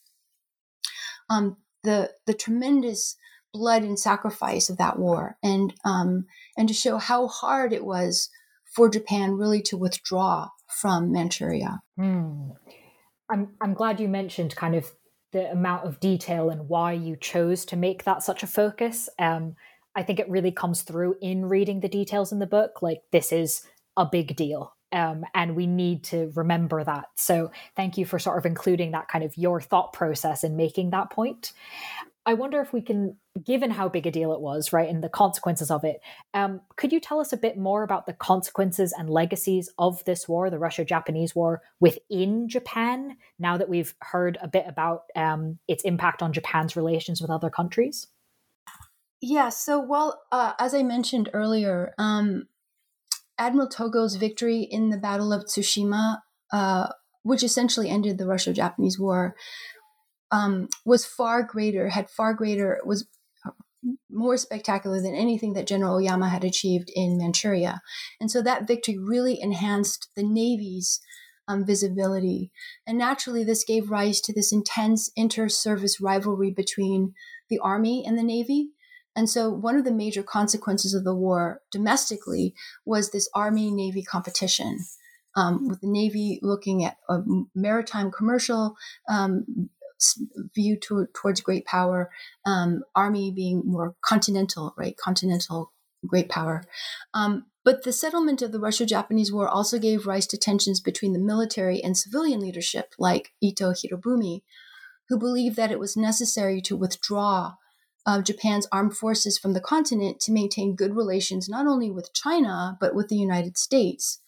um, 1.29 1.57
the 1.83 2.11
the 2.25 2.33
tremendous 2.33 3.17
blood 3.53 3.83
and 3.83 3.99
sacrifice 3.99 4.69
of 4.69 4.77
that 4.77 4.97
war, 4.97 5.37
and 5.43 5.73
um, 5.83 6.25
and 6.57 6.67
to 6.67 6.73
show 6.73 6.97
how 6.97 7.27
hard 7.27 7.73
it 7.73 7.85
was 7.85 8.29
for 8.65 8.89
Japan 8.89 9.33
really 9.33 9.61
to 9.61 9.77
withdraw 9.77 10.49
from 10.67 11.11
Manchuria. 11.11 11.81
Mm. 11.99 12.55
I'm 13.29 13.49
I'm 13.61 13.73
glad 13.73 13.99
you 13.99 14.07
mentioned 14.07 14.55
kind 14.55 14.75
of 14.75 14.91
the 15.33 15.51
amount 15.51 15.85
of 15.85 15.99
detail 15.99 16.49
and 16.49 16.69
why 16.69 16.93
you 16.93 17.17
chose 17.17 17.65
to 17.65 17.75
make 17.75 18.05
that 18.05 18.23
such 18.23 18.43
a 18.43 18.47
focus. 18.47 19.09
Um, 19.19 19.55
I 19.95 20.03
think 20.03 20.19
it 20.19 20.29
really 20.29 20.51
comes 20.51 20.83
through 20.83 21.15
in 21.21 21.49
reading 21.49 21.81
the 21.81 21.89
details 21.89 22.31
in 22.31 22.39
the 22.39 22.47
book. 22.47 22.81
Like 22.81 23.01
this 23.11 23.31
is 23.31 23.63
a 23.97 24.05
big 24.05 24.35
deal. 24.35 24.73
Um, 24.91 25.25
and 25.33 25.55
we 25.55 25.65
need 25.65 26.03
to 26.05 26.31
remember 26.35 26.83
that. 26.83 27.05
So, 27.15 27.51
thank 27.75 27.97
you 27.97 28.05
for 28.05 28.19
sort 28.19 28.37
of 28.37 28.45
including 28.45 28.91
that 28.91 29.07
kind 29.07 29.23
of 29.23 29.35
your 29.35 29.59
thought 29.59 29.91
process 29.91 30.43
in 30.43 30.55
making 30.55 30.91
that 30.91 31.09
point. 31.09 31.51
I 32.25 32.35
wonder 32.35 32.61
if 32.61 32.71
we 32.71 32.81
can, 32.81 33.17
given 33.43 33.71
how 33.71 33.89
big 33.89 34.07
a 34.07 34.11
deal 34.11 34.31
it 34.33 34.39
was, 34.39 34.71
right, 34.71 34.89
and 34.89 35.03
the 35.03 35.09
consequences 35.09 35.69
of 35.69 35.83
it, 35.83 35.99
um, 36.33 36.61
could 36.77 36.93
you 36.93 37.01
tell 37.01 37.19
us 37.19 37.33
a 37.33 37.37
bit 37.37 37.57
more 37.57 37.83
about 37.83 38.05
the 38.05 38.13
consequences 38.13 38.93
and 38.97 39.09
legacies 39.09 39.69
of 39.77 40.03
this 40.05 40.27
war, 40.27 40.49
the 40.49 40.59
Russo 40.59 40.85
Japanese 40.85 41.35
War, 41.35 41.61
within 41.81 42.47
Japan, 42.47 43.17
now 43.39 43.57
that 43.57 43.67
we've 43.67 43.93
heard 43.99 44.37
a 44.41 44.47
bit 44.47 44.65
about 44.67 45.03
um, 45.15 45.59
its 45.67 45.83
impact 45.83 46.21
on 46.21 46.31
Japan's 46.31 46.77
relations 46.77 47.21
with 47.21 47.29
other 47.29 47.49
countries? 47.49 48.07
Yeah, 49.21 49.49
so, 49.49 49.79
well, 49.79 50.21
uh, 50.31 50.53
as 50.59 50.73
I 50.73 50.83
mentioned 50.83 51.29
earlier, 51.33 51.93
um, 51.97 52.47
Admiral 53.37 53.67
Togo's 53.67 54.15
victory 54.15 54.61
in 54.61 54.89
the 54.89 54.97
Battle 54.97 55.33
of 55.33 55.45
Tsushima, 55.45 56.19
uh, 56.53 56.87
which 57.23 57.43
essentially 57.43 57.89
ended 57.89 58.17
the 58.17 58.27
Russo-Japanese 58.27 58.99
War, 58.99 59.35
um, 60.33 60.67
was 60.83 61.05
far 61.05 61.43
greater, 61.43 61.89
had 61.89 62.09
far 62.09 62.33
greater, 62.33 62.81
was 62.83 63.07
more 64.09 64.35
spectacular 64.35 64.99
than 64.99 65.13
anything 65.13 65.53
that 65.53 65.67
General 65.67 65.97
Oyama 65.97 66.29
had 66.29 66.43
achieved 66.43 66.89
in 66.95 67.17
Manchuria. 67.17 67.81
And 68.19 68.31
so 68.31 68.41
that 68.41 68.67
victory 68.67 68.97
really 68.97 69.39
enhanced 69.39 70.09
the 70.15 70.23
Navy's 70.23 70.99
um, 71.47 71.65
visibility. 71.65 72.51
And 72.87 72.97
naturally, 72.97 73.43
this 73.43 73.63
gave 73.63 73.91
rise 73.91 74.21
to 74.21 74.33
this 74.33 74.51
intense 74.51 75.11
inter 75.15 75.49
service 75.49 76.01
rivalry 76.01 76.51
between 76.51 77.13
the 77.49 77.59
Army 77.59 78.03
and 78.05 78.17
the 78.17 78.23
Navy. 78.23 78.69
And 79.15 79.29
so, 79.29 79.49
one 79.49 79.75
of 79.75 79.83
the 79.83 79.91
major 79.91 80.23
consequences 80.23 80.93
of 80.93 81.03
the 81.03 81.13
war 81.13 81.61
domestically 81.71 82.55
was 82.85 83.11
this 83.11 83.29
Army 83.35 83.71
Navy 83.71 84.01
competition. 84.01 84.79
Um, 85.35 85.67
with 85.67 85.81
the 85.81 85.87
Navy 85.87 86.39
looking 86.43 86.85
at 86.85 86.97
a 87.09 87.19
maritime 87.55 88.11
commercial 88.11 88.75
um, 89.09 89.69
view 90.55 90.77
to, 90.81 91.07
towards 91.13 91.41
great 91.41 91.65
power, 91.65 92.09
um, 92.45 92.83
Army 92.95 93.31
being 93.31 93.63
more 93.65 93.95
continental, 94.01 94.73
right? 94.77 94.95
Continental 94.97 95.71
great 96.05 96.29
power. 96.29 96.63
Um, 97.13 97.45
but 97.63 97.83
the 97.83 97.93
settlement 97.93 98.41
of 98.41 98.51
the 98.51 98.59
Russo 98.59 98.85
Japanese 98.85 99.31
War 99.31 99.47
also 99.47 99.79
gave 99.79 100.05
rise 100.05 100.27
to 100.27 100.37
tensions 100.37 100.81
between 100.81 101.13
the 101.13 101.19
military 101.19 101.81
and 101.81 101.97
civilian 101.97 102.41
leadership, 102.41 102.93
like 102.99 103.31
Ito 103.41 103.71
Hirobumi, 103.71 104.41
who 105.07 105.17
believed 105.17 105.55
that 105.55 105.71
it 105.71 105.79
was 105.79 105.95
necessary 105.95 106.61
to 106.61 106.75
withdraw 106.75 107.53
uh, 108.05 108.21
Japan's 108.21 108.67
armed 108.71 108.97
forces 108.97 109.37
from 109.37 109.53
the 109.53 109.61
continent 109.61 110.19
to 110.19 110.31
maintain 110.31 110.75
good 110.75 110.95
relations 110.95 111.47
not 111.47 111.67
only 111.67 111.89
with 111.89 112.13
China, 112.13 112.77
but 112.81 112.93
with 112.93 113.07
the 113.07 113.15
United 113.15 113.57
States. 113.57 114.19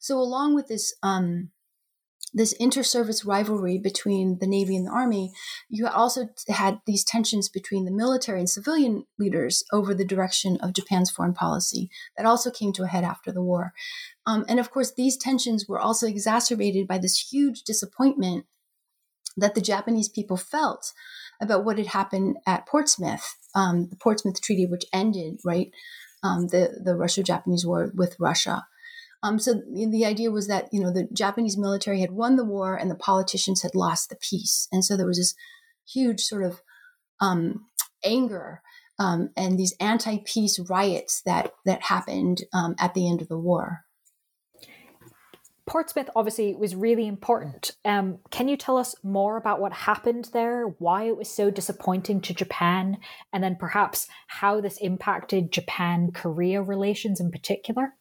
So, 0.00 0.18
along 0.18 0.54
with 0.54 0.68
this 0.68 0.94
um, 1.02 1.50
this 2.34 2.52
inter-service 2.52 3.24
rivalry 3.24 3.78
between 3.78 4.38
the 4.38 4.46
Navy 4.46 4.76
and 4.76 4.86
the 4.86 4.90
Army, 4.90 5.32
you 5.68 5.86
also 5.86 6.28
had 6.48 6.80
these 6.86 7.04
tensions 7.04 7.48
between 7.48 7.84
the 7.84 7.90
military 7.90 8.38
and 8.38 8.48
civilian 8.48 9.04
leaders 9.18 9.64
over 9.72 9.94
the 9.94 10.04
direction 10.04 10.58
of 10.60 10.74
Japan's 10.74 11.10
foreign 11.10 11.34
policy. 11.34 11.90
That 12.16 12.26
also 12.26 12.50
came 12.50 12.72
to 12.74 12.84
a 12.84 12.88
head 12.88 13.04
after 13.04 13.32
the 13.32 13.42
war. 13.42 13.72
Um, 14.26 14.44
and 14.48 14.60
of 14.60 14.70
course, 14.70 14.92
these 14.92 15.16
tensions 15.16 15.66
were 15.68 15.80
also 15.80 16.06
exacerbated 16.06 16.86
by 16.86 16.98
this 16.98 17.28
huge 17.32 17.62
disappointment 17.62 18.44
that 19.36 19.54
the 19.54 19.60
Japanese 19.60 20.08
people 20.08 20.36
felt 20.36 20.92
about 21.40 21.64
what 21.64 21.78
had 21.78 21.86
happened 21.88 22.36
at 22.46 22.66
Portsmouth, 22.66 23.36
um, 23.54 23.88
the 23.88 23.96
Portsmouth 23.96 24.40
Treaty, 24.40 24.66
which 24.66 24.84
ended, 24.92 25.38
right, 25.44 25.70
um, 26.22 26.48
the, 26.48 26.80
the 26.84 26.96
Russo 26.96 27.22
Japanese 27.22 27.64
War 27.64 27.92
with 27.94 28.16
Russia. 28.18 28.66
Um, 29.22 29.38
so 29.38 29.54
the 29.54 30.04
idea 30.04 30.30
was 30.30 30.46
that 30.46 30.68
you 30.72 30.80
know 30.80 30.92
the 30.92 31.08
Japanese 31.12 31.56
military 31.56 32.00
had 32.00 32.12
won 32.12 32.36
the 32.36 32.44
war 32.44 32.76
and 32.76 32.90
the 32.90 32.94
politicians 32.94 33.62
had 33.62 33.74
lost 33.74 34.10
the 34.10 34.16
peace, 34.16 34.68
and 34.70 34.84
so 34.84 34.96
there 34.96 35.06
was 35.06 35.18
this 35.18 35.34
huge 35.86 36.20
sort 36.20 36.44
of 36.44 36.60
um, 37.20 37.66
anger 38.04 38.62
um, 38.98 39.30
and 39.36 39.58
these 39.58 39.74
anti-peace 39.80 40.58
riots 40.68 41.22
that 41.22 41.52
that 41.64 41.82
happened 41.82 42.42
um, 42.52 42.74
at 42.78 42.94
the 42.94 43.08
end 43.08 43.20
of 43.20 43.28
the 43.28 43.38
war. 43.38 43.84
Portsmouth 45.66 46.08
obviously 46.16 46.54
was 46.54 46.74
really 46.74 47.06
important. 47.06 47.72
Um, 47.84 48.20
can 48.30 48.48
you 48.48 48.56
tell 48.56 48.78
us 48.78 48.94
more 49.02 49.36
about 49.36 49.60
what 49.60 49.72
happened 49.74 50.30
there, 50.32 50.64
why 50.78 51.04
it 51.04 51.16
was 51.16 51.28
so 51.28 51.50
disappointing 51.50 52.22
to 52.22 52.32
Japan, 52.32 52.96
and 53.34 53.44
then 53.44 53.54
perhaps 53.54 54.06
how 54.28 54.62
this 54.62 54.78
impacted 54.78 55.52
Japan 55.52 56.10
Korea 56.12 56.62
relations 56.62 57.20
in 57.20 57.30
particular? 57.30 57.92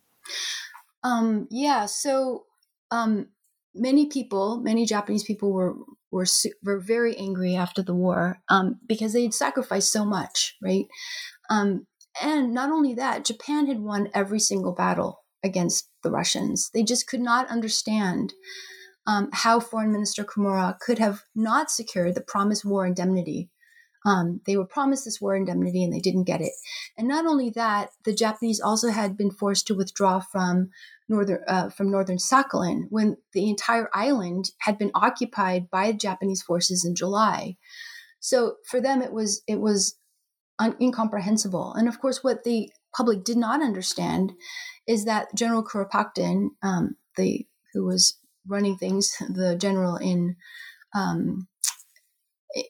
Um, 1.04 1.48
yeah, 1.50 1.86
so 1.86 2.46
um, 2.92 3.28
many 3.74 4.08
people, 4.08 4.60
many 4.60 4.86
Japanese 4.86 5.24
people 5.24 5.52
were 5.52 5.76
were 6.12 6.26
were 6.64 6.80
very 6.80 7.16
angry 7.18 7.56
after 7.56 7.82
the 7.82 7.96
war 7.96 8.40
um, 8.50 8.80
because 8.88 9.14
they 9.14 9.24
had 9.24 9.34
sacrificed 9.34 9.92
so 9.92 10.06
much, 10.06 10.56
right? 10.62 10.86
Um, 11.50 11.86
and 12.22 12.54
not 12.54 12.72
only 12.72 12.94
that, 12.96 13.26
Japan 13.26 13.68
had 13.68 13.80
won 13.80 14.10
every 14.14 14.40
single 14.40 14.74
battle 14.74 15.24
against 15.44 15.90
the 16.04 16.12
Russians. 16.12 16.70
They 16.74 16.84
just 16.84 17.08
could 17.08 17.22
not 17.22 17.50
understand 17.50 18.34
um, 19.06 19.30
how 19.32 19.60
Foreign 19.60 19.92
Minister 19.92 20.24
Komura 20.24 20.80
could 20.80 21.00
have 21.00 21.24
not 21.36 21.70
secured 21.72 22.16
the 22.16 22.22
promised 22.22 22.66
war 22.66 22.86
indemnity 22.86 23.50
um, 24.06 24.42
they 24.46 24.56
were 24.58 24.66
promised 24.66 25.06
this 25.06 25.20
war 25.20 25.36
indemnity 25.36 25.84
and 25.84 25.94
they 25.94 26.00
didn't 26.00 26.24
get 26.24 26.42
it. 26.42 26.54
And 26.98 27.08
not 27.08 27.26
only 27.26 27.50
that, 27.52 27.90
the 28.06 28.14
Japanese 28.14 28.60
also 28.60 28.90
had 28.90 29.18
been 29.18 29.32
forced 29.32 29.68
to 29.68 29.76
withdraw 29.76 30.20
from 30.20 30.70
northern 31.10 31.40
uh, 31.48 31.70
from 31.70 31.92
northern 31.92 32.18
Sakhalin 32.18 32.86
when 32.90 33.18
the 33.34 33.50
entire 33.50 33.90
island 33.94 34.52
had 34.60 34.78
been 34.78 34.92
occupied 34.94 35.70
by 35.70 35.92
Japanese 35.92 36.42
forces 36.42 36.86
in 36.86 36.96
July. 36.96 37.58
So 38.20 38.56
for 38.70 38.82
them, 38.82 39.02
it 39.02 39.12
was 39.12 39.42
it 39.48 39.60
was 39.60 39.98
un- 40.60 40.78
incomprehensible. 40.82 41.74
And 41.74 41.88
of 41.88 42.00
course, 42.00 42.24
what 42.24 42.44
the 42.44 42.70
public 42.96 43.24
did 43.24 43.38
not 43.38 43.62
understand 43.62 44.34
is 44.88 45.06
that 45.06 45.34
General 45.36 45.64
Kuropatkin, 45.64 46.50
um, 46.64 46.96
the 47.16 47.46
who 47.74 47.86
was 47.86 48.18
running 48.48 48.78
things, 48.78 49.16
the 49.30 49.56
general 49.56 49.98
in 49.98 50.36
um, 50.96 51.48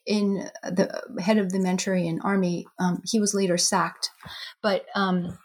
in 0.06 0.48
the 0.62 1.02
head 1.20 1.38
of 1.38 1.50
the 1.50 1.60
Manchurian 1.60 2.20
army. 2.22 2.66
Um, 2.78 3.02
he 3.04 3.20
was 3.20 3.34
later 3.34 3.56
sacked, 3.56 4.10
but 4.62 4.84
um, 4.94 5.38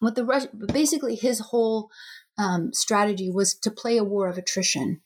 what 0.00 0.14
the 0.14 0.24
Rus- 0.24 0.48
basically 0.72 1.14
his 1.14 1.40
whole 1.40 1.90
um, 2.38 2.72
strategy 2.72 3.30
was 3.30 3.54
to 3.54 3.70
play 3.70 3.96
a 3.96 4.04
war 4.04 4.28
of 4.28 4.38
attrition. 4.38 5.00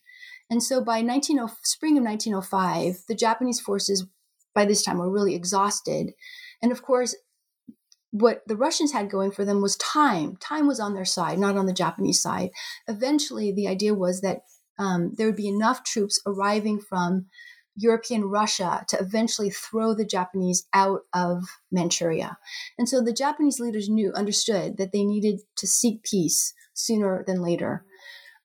And 0.49 0.61
so 0.61 0.83
by 0.83 1.01
19, 1.01 1.39
spring 1.63 1.97
of 1.97 2.03
1905, 2.03 3.05
the 3.07 3.15
Japanese 3.15 3.59
forces 3.59 4.05
by 4.53 4.65
this 4.65 4.83
time 4.83 4.99
were 4.99 5.11
really 5.11 5.35
exhausted. 5.35 6.11
And 6.61 6.71
of 6.71 6.83
course, 6.83 7.15
what 8.11 8.43
the 8.45 8.55
Russians 8.55 8.91
had 8.91 9.09
going 9.09 9.31
for 9.31 9.43
them 9.43 9.61
was 9.61 9.75
time. 9.77 10.37
Time 10.37 10.67
was 10.67 10.79
on 10.79 10.93
their 10.93 11.05
side, 11.05 11.39
not 11.39 11.57
on 11.57 11.65
the 11.65 11.73
Japanese 11.73 12.21
side. 12.21 12.51
Eventually, 12.87 13.51
the 13.51 13.67
idea 13.67 13.95
was 13.95 14.21
that 14.21 14.41
um, 14.77 15.13
there 15.17 15.25
would 15.25 15.35
be 15.35 15.47
enough 15.47 15.83
troops 15.83 16.21
arriving 16.25 16.79
from 16.79 17.25
European 17.75 18.25
Russia 18.25 18.85
to 18.87 18.99
eventually 18.99 19.49
throw 19.49 19.93
the 19.93 20.05
Japanese 20.05 20.67
out 20.73 21.01
of 21.13 21.43
Manchuria. 21.71 22.37
And 22.77 22.87
so 22.87 23.01
the 23.01 23.13
Japanese 23.13 23.59
leaders 23.59 23.89
knew, 23.89 24.11
understood 24.13 24.77
that 24.77 24.91
they 24.91 25.03
needed 25.03 25.41
to 25.57 25.67
seek 25.67 26.03
peace 26.03 26.53
sooner 26.73 27.23
than 27.25 27.41
later. 27.41 27.85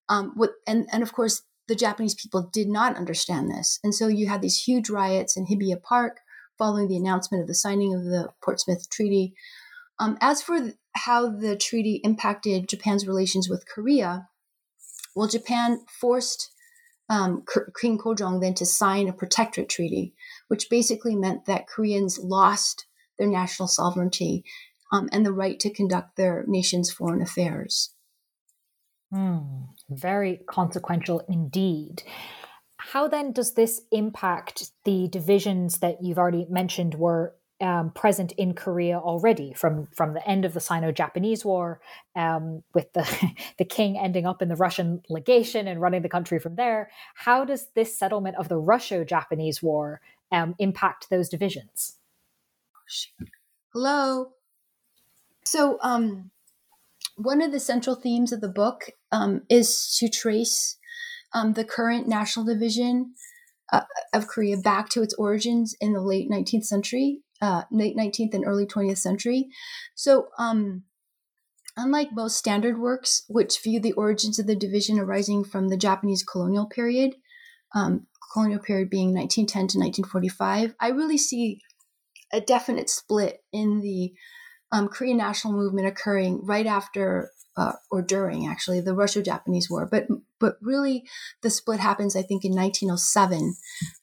Um, 0.08 0.32
what, 0.34 0.52
and, 0.66 0.88
and 0.92 1.02
of 1.02 1.12
course, 1.12 1.42
the 1.66 1.74
Japanese 1.74 2.14
people 2.14 2.48
did 2.50 2.68
not 2.68 2.96
understand 2.96 3.50
this. 3.50 3.78
And 3.84 3.94
so 3.94 4.08
you 4.08 4.28
had 4.28 4.40
these 4.40 4.62
huge 4.62 4.88
riots 4.88 5.36
in 5.36 5.46
Hibiya 5.46 5.82
Park 5.82 6.20
following 6.56 6.88
the 6.88 6.96
announcement 6.96 7.42
of 7.42 7.46
the 7.46 7.54
signing 7.54 7.94
of 7.94 8.04
the 8.04 8.30
Portsmouth 8.42 8.88
Treaty. 8.90 9.34
Um, 9.98 10.16
as 10.20 10.40
for 10.40 10.72
how 10.92 11.28
the 11.28 11.56
treaty 11.56 12.00
impacted 12.02 12.68
Japan's 12.68 13.06
relations 13.06 13.48
with 13.48 13.68
Korea, 13.68 14.28
well, 15.14 15.28
Japan 15.28 15.84
forced 16.00 16.50
um, 17.08 17.44
King 17.80 17.98
Kojong 17.98 18.40
then 18.40 18.54
to 18.54 18.66
sign 18.66 19.08
a 19.08 19.12
protectorate 19.12 19.68
treaty, 19.68 20.14
which 20.48 20.68
basically 20.68 21.16
meant 21.16 21.46
that 21.46 21.66
Koreans 21.66 22.18
lost 22.18 22.86
their 23.18 23.28
national 23.28 23.68
sovereignty 23.68 24.44
um, 24.92 25.08
and 25.12 25.24
the 25.24 25.32
right 25.32 25.58
to 25.60 25.70
conduct 25.70 26.16
their 26.16 26.44
nation's 26.46 26.90
foreign 26.90 27.22
affairs. 27.22 27.94
Mm, 29.12 29.68
very 29.88 30.40
consequential 30.46 31.22
indeed. 31.28 32.02
How 32.76 33.08
then 33.08 33.32
does 33.32 33.54
this 33.54 33.82
impact 33.90 34.70
the 34.84 35.08
divisions 35.08 35.78
that 35.78 36.02
you've 36.02 36.18
already 36.18 36.46
mentioned 36.48 36.94
were 36.94 37.34
um, 37.60 37.90
present 37.90 38.32
in 38.32 38.54
Korea 38.54 38.98
already 38.98 39.52
from 39.52 39.88
from 39.94 40.14
the 40.14 40.26
end 40.28 40.44
of 40.44 40.54
the 40.54 40.60
Sino-Japanese 40.60 41.44
War, 41.44 41.80
um, 42.14 42.62
with 42.74 42.92
the 42.92 43.06
the 43.58 43.64
king 43.64 43.98
ending 43.98 44.26
up 44.26 44.42
in 44.42 44.48
the 44.48 44.56
Russian 44.56 45.02
legation 45.08 45.66
and 45.66 45.80
running 45.80 46.02
the 46.02 46.08
country 46.08 46.38
from 46.38 46.54
there. 46.54 46.90
How 47.14 47.44
does 47.44 47.68
this 47.74 47.96
settlement 47.96 48.36
of 48.36 48.48
the 48.48 48.58
Russo-Japanese 48.58 49.62
War 49.62 50.00
um, 50.30 50.54
impact 50.58 51.10
those 51.10 51.28
divisions? 51.28 51.98
Hello. 53.72 54.32
So, 55.44 55.78
um, 55.82 56.30
one 57.16 57.42
of 57.42 57.52
the 57.52 57.60
central 57.60 57.96
themes 57.96 58.32
of 58.32 58.40
the 58.40 58.48
book 58.48 58.90
um, 59.10 59.42
is 59.48 59.96
to 59.98 60.08
trace 60.08 60.76
um, 61.32 61.54
the 61.54 61.64
current 61.64 62.06
national 62.06 62.46
division 62.46 63.14
uh, 63.72 63.82
of 64.14 64.28
Korea 64.28 64.56
back 64.56 64.88
to 64.90 65.02
its 65.02 65.14
origins 65.14 65.74
in 65.80 65.92
the 65.92 66.00
late 66.00 66.30
19th 66.30 66.64
century 66.64 67.20
uh, 67.40 67.62
late 67.70 67.96
19th 67.96 68.34
and 68.34 68.44
early 68.44 68.66
20th 68.66 68.98
century. 68.98 69.48
So, 69.94 70.28
um, 70.38 70.84
unlike 71.76 72.08
most 72.12 72.36
standard 72.36 72.78
works, 72.78 73.24
which 73.28 73.62
view 73.62 73.80
the 73.80 73.92
origins 73.92 74.38
of 74.38 74.46
the 74.46 74.56
division 74.56 74.98
arising 74.98 75.44
from 75.44 75.68
the 75.68 75.76
Japanese 75.76 76.22
colonial 76.22 76.66
period, 76.66 77.14
um, 77.74 78.06
colonial 78.32 78.60
period 78.60 78.90
being 78.90 79.14
1910 79.14 79.52
to 79.68 79.78
1945, 79.78 80.74
I 80.80 80.88
really 80.88 81.18
see 81.18 81.60
a 82.32 82.40
definite 82.40 82.90
split 82.90 83.42
in 83.52 83.80
the 83.80 84.12
um, 84.70 84.88
Korean 84.88 85.16
national 85.16 85.54
movement 85.54 85.86
occurring 85.86 86.44
right 86.44 86.66
after 86.66 87.30
uh, 87.56 87.72
or 87.90 88.02
during 88.02 88.46
actually 88.46 88.80
the 88.80 88.94
Russo-Japanese 88.94 89.68
War, 89.68 89.88
but 89.90 90.06
but 90.38 90.56
really 90.62 91.04
the 91.42 91.50
split 91.50 91.80
happens, 91.80 92.14
I 92.14 92.22
think, 92.22 92.44
in 92.44 92.54
1907, 92.54 93.56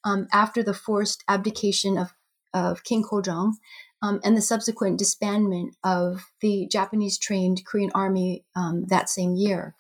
um, 0.04 0.28
after 0.34 0.62
the 0.62 0.74
forced 0.74 1.24
abdication 1.30 1.98
of 1.98 2.14
of 2.56 2.84
King 2.84 3.04
Kojong 3.04 3.52
um, 4.02 4.20
and 4.24 4.36
the 4.36 4.42
subsequent 4.42 5.00
disbandment 5.00 5.74
of 5.84 6.26
the 6.42 6.68
Japanese 6.72 7.20
trained 7.20 7.66
Korean 7.66 7.92
army 7.94 8.46
um, 8.56 8.86
that 8.88 9.10
same 9.10 9.36
year. 9.36 9.76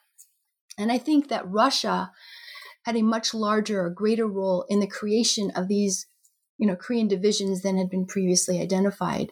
And 0.78 0.92
I 0.92 0.98
think 0.98 1.30
that 1.30 1.50
Russia 1.50 2.12
had 2.84 2.96
a 2.96 3.02
much 3.02 3.34
larger, 3.34 3.90
greater 3.90 4.28
role 4.28 4.66
in 4.70 4.80
the 4.80 4.88
creation 4.88 5.52
of 5.56 5.68
these, 5.68 6.06
you 6.58 6.68
know, 6.68 6.76
Korean 6.76 7.08
divisions 7.08 7.62
than 7.62 7.78
had 7.78 7.90
been 7.90 8.06
previously 8.06 8.62
identified. 8.62 9.32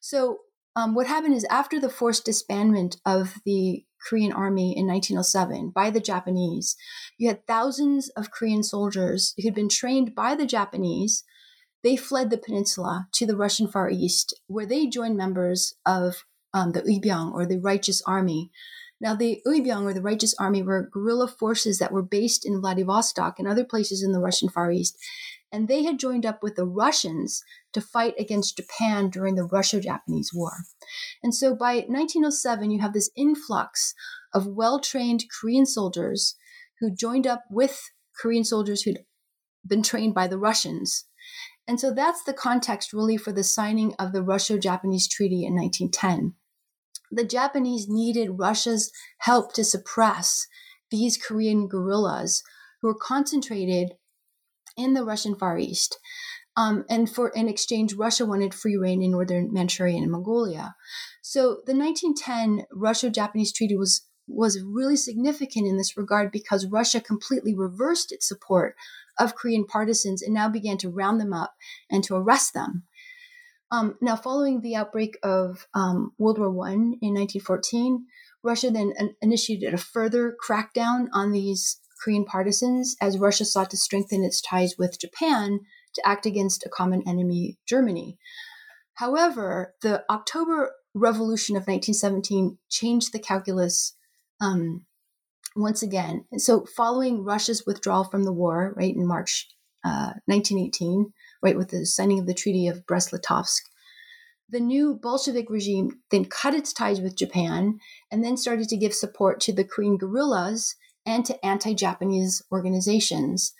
So 0.00 0.40
um, 0.76 0.94
what 0.94 1.06
happened 1.06 1.34
is 1.34 1.46
after 1.50 1.80
the 1.80 1.88
forced 1.88 2.26
disbandment 2.26 2.96
of 3.04 3.34
the 3.44 3.84
Korean 4.06 4.32
army 4.32 4.76
in 4.76 4.86
1907 4.86 5.70
by 5.70 5.90
the 5.90 6.00
Japanese, 6.00 6.76
you 7.18 7.28
had 7.28 7.46
thousands 7.46 8.08
of 8.10 8.30
Korean 8.30 8.62
soldiers 8.62 9.34
who'd 9.38 9.54
been 9.54 9.68
trained 9.68 10.14
by 10.14 10.34
the 10.34 10.46
Japanese. 10.46 11.24
They 11.82 11.96
fled 11.96 12.30
the 12.30 12.38
peninsula 12.38 13.08
to 13.12 13.26
the 13.26 13.36
Russian 13.36 13.68
Far 13.68 13.90
East, 13.90 14.38
where 14.46 14.66
they 14.66 14.86
joined 14.86 15.16
members 15.16 15.74
of 15.86 16.24
um, 16.52 16.72
the 16.72 16.82
Uibyeong 16.82 17.32
or 17.32 17.46
the 17.46 17.58
Righteous 17.58 18.02
Army. 18.06 18.50
Now, 19.00 19.14
the 19.14 19.40
Uibyeong 19.46 19.84
or 19.84 19.94
the 19.94 20.02
Righteous 20.02 20.34
Army 20.38 20.62
were 20.62 20.90
guerrilla 20.92 21.28
forces 21.28 21.78
that 21.78 21.92
were 21.92 22.02
based 22.02 22.44
in 22.44 22.60
Vladivostok 22.60 23.38
and 23.38 23.48
other 23.48 23.64
places 23.64 24.02
in 24.02 24.12
the 24.12 24.20
Russian 24.20 24.48
Far 24.48 24.70
East 24.70 24.98
and 25.52 25.68
they 25.68 25.82
had 25.84 25.98
joined 25.98 26.24
up 26.24 26.42
with 26.42 26.56
the 26.56 26.64
Russians 26.64 27.42
to 27.72 27.80
fight 27.80 28.14
against 28.18 28.56
Japan 28.56 29.10
during 29.10 29.34
the 29.34 29.44
Russo 29.44 29.80
Japanese 29.80 30.30
War. 30.32 30.52
And 31.22 31.34
so 31.34 31.54
by 31.54 31.84
1907, 31.88 32.70
you 32.70 32.80
have 32.80 32.92
this 32.92 33.10
influx 33.16 33.94
of 34.32 34.46
well 34.46 34.78
trained 34.78 35.24
Korean 35.30 35.66
soldiers 35.66 36.36
who 36.78 36.94
joined 36.94 37.26
up 37.26 37.44
with 37.50 37.90
Korean 38.20 38.44
soldiers 38.44 38.82
who'd 38.82 39.04
been 39.66 39.82
trained 39.82 40.14
by 40.14 40.26
the 40.26 40.38
Russians. 40.38 41.06
And 41.70 41.78
so 41.78 41.94
that's 41.94 42.24
the 42.24 42.32
context 42.32 42.92
really 42.92 43.16
for 43.16 43.30
the 43.30 43.44
signing 43.44 43.94
of 43.96 44.12
the 44.12 44.24
Russo 44.24 44.58
Japanese 44.58 45.06
Treaty 45.06 45.44
in 45.44 45.54
1910. 45.54 46.34
The 47.12 47.24
Japanese 47.24 47.86
needed 47.88 48.40
Russia's 48.40 48.90
help 49.18 49.52
to 49.52 49.62
suppress 49.62 50.48
these 50.90 51.16
Korean 51.16 51.68
guerrillas 51.68 52.42
who 52.82 52.88
were 52.88 52.98
concentrated 52.98 53.92
in 54.76 54.94
the 54.94 55.04
Russian 55.04 55.36
Far 55.36 55.58
East. 55.58 55.96
Um, 56.56 56.84
and 56.90 57.08
for 57.08 57.28
in 57.28 57.48
exchange, 57.48 57.94
Russia 57.94 58.26
wanted 58.26 58.52
free 58.52 58.76
rein 58.76 59.00
in 59.00 59.12
northern 59.12 59.52
Manchuria 59.52 59.98
and 59.98 60.10
Mongolia. 60.10 60.74
So 61.22 61.62
the 61.66 61.76
1910 61.76 62.66
Russo-Japanese 62.72 63.52
Treaty 63.52 63.76
was 63.76 64.08
was 64.30 64.62
really 64.62 64.96
significant 64.96 65.66
in 65.66 65.76
this 65.76 65.96
regard 65.96 66.30
because 66.30 66.66
Russia 66.66 67.00
completely 67.00 67.54
reversed 67.54 68.12
its 68.12 68.28
support 68.28 68.76
of 69.18 69.34
Korean 69.34 69.64
partisans 69.64 70.22
and 70.22 70.34
now 70.34 70.48
began 70.48 70.78
to 70.78 70.88
round 70.88 71.20
them 71.20 71.32
up 71.32 71.54
and 71.90 72.02
to 72.04 72.16
arrest 72.16 72.54
them. 72.54 72.84
Um, 73.70 73.96
now, 74.00 74.16
following 74.16 74.60
the 74.60 74.74
outbreak 74.74 75.16
of 75.22 75.68
um, 75.74 76.12
World 76.18 76.38
War 76.38 76.66
I 76.66 76.72
in 76.72 77.14
1914, 77.14 78.06
Russia 78.42 78.70
then 78.70 78.92
initiated 79.20 79.74
a 79.74 79.78
further 79.78 80.36
crackdown 80.44 81.06
on 81.12 81.30
these 81.30 81.80
Korean 82.02 82.24
partisans 82.24 82.96
as 83.00 83.18
Russia 83.18 83.44
sought 83.44 83.70
to 83.70 83.76
strengthen 83.76 84.24
its 84.24 84.40
ties 84.40 84.76
with 84.78 84.98
Japan 84.98 85.60
to 85.94 86.08
act 86.08 86.26
against 86.26 86.64
a 86.64 86.70
common 86.70 87.06
enemy, 87.06 87.58
Germany. 87.66 88.18
However, 88.94 89.74
the 89.82 90.04
October 90.10 90.72
Revolution 90.94 91.54
of 91.54 91.62
1917 91.62 92.58
changed 92.68 93.12
the 93.12 93.20
calculus 93.20 93.94
um, 94.40 94.84
once 95.56 95.82
again. 95.82 96.24
So, 96.36 96.64
following 96.64 97.24
Russia's 97.24 97.64
withdrawal 97.66 98.04
from 98.04 98.24
the 98.24 98.32
war, 98.32 98.74
right 98.76 98.94
in 98.94 99.06
March 99.06 99.48
uh, 99.84 100.14
1918, 100.26 101.12
right 101.42 101.56
with 101.56 101.70
the 101.70 101.86
signing 101.86 102.18
of 102.18 102.26
the 102.26 102.34
Treaty 102.34 102.68
of 102.68 102.86
Brest-Litovsk, 102.86 103.62
the 104.50 104.60
new 104.60 104.94
Bolshevik 104.94 105.48
regime 105.48 106.00
then 106.10 106.24
cut 106.24 106.54
its 106.54 106.72
ties 106.72 107.00
with 107.00 107.16
Japan 107.16 107.78
and 108.10 108.24
then 108.24 108.36
started 108.36 108.68
to 108.68 108.76
give 108.76 108.94
support 108.94 109.40
to 109.40 109.52
the 109.52 109.64
Korean 109.64 109.96
guerrillas 109.96 110.74
and 111.06 111.24
to 111.26 111.44
anti 111.44 111.72
Japanese 111.74 112.42
organizations. 112.50 113.54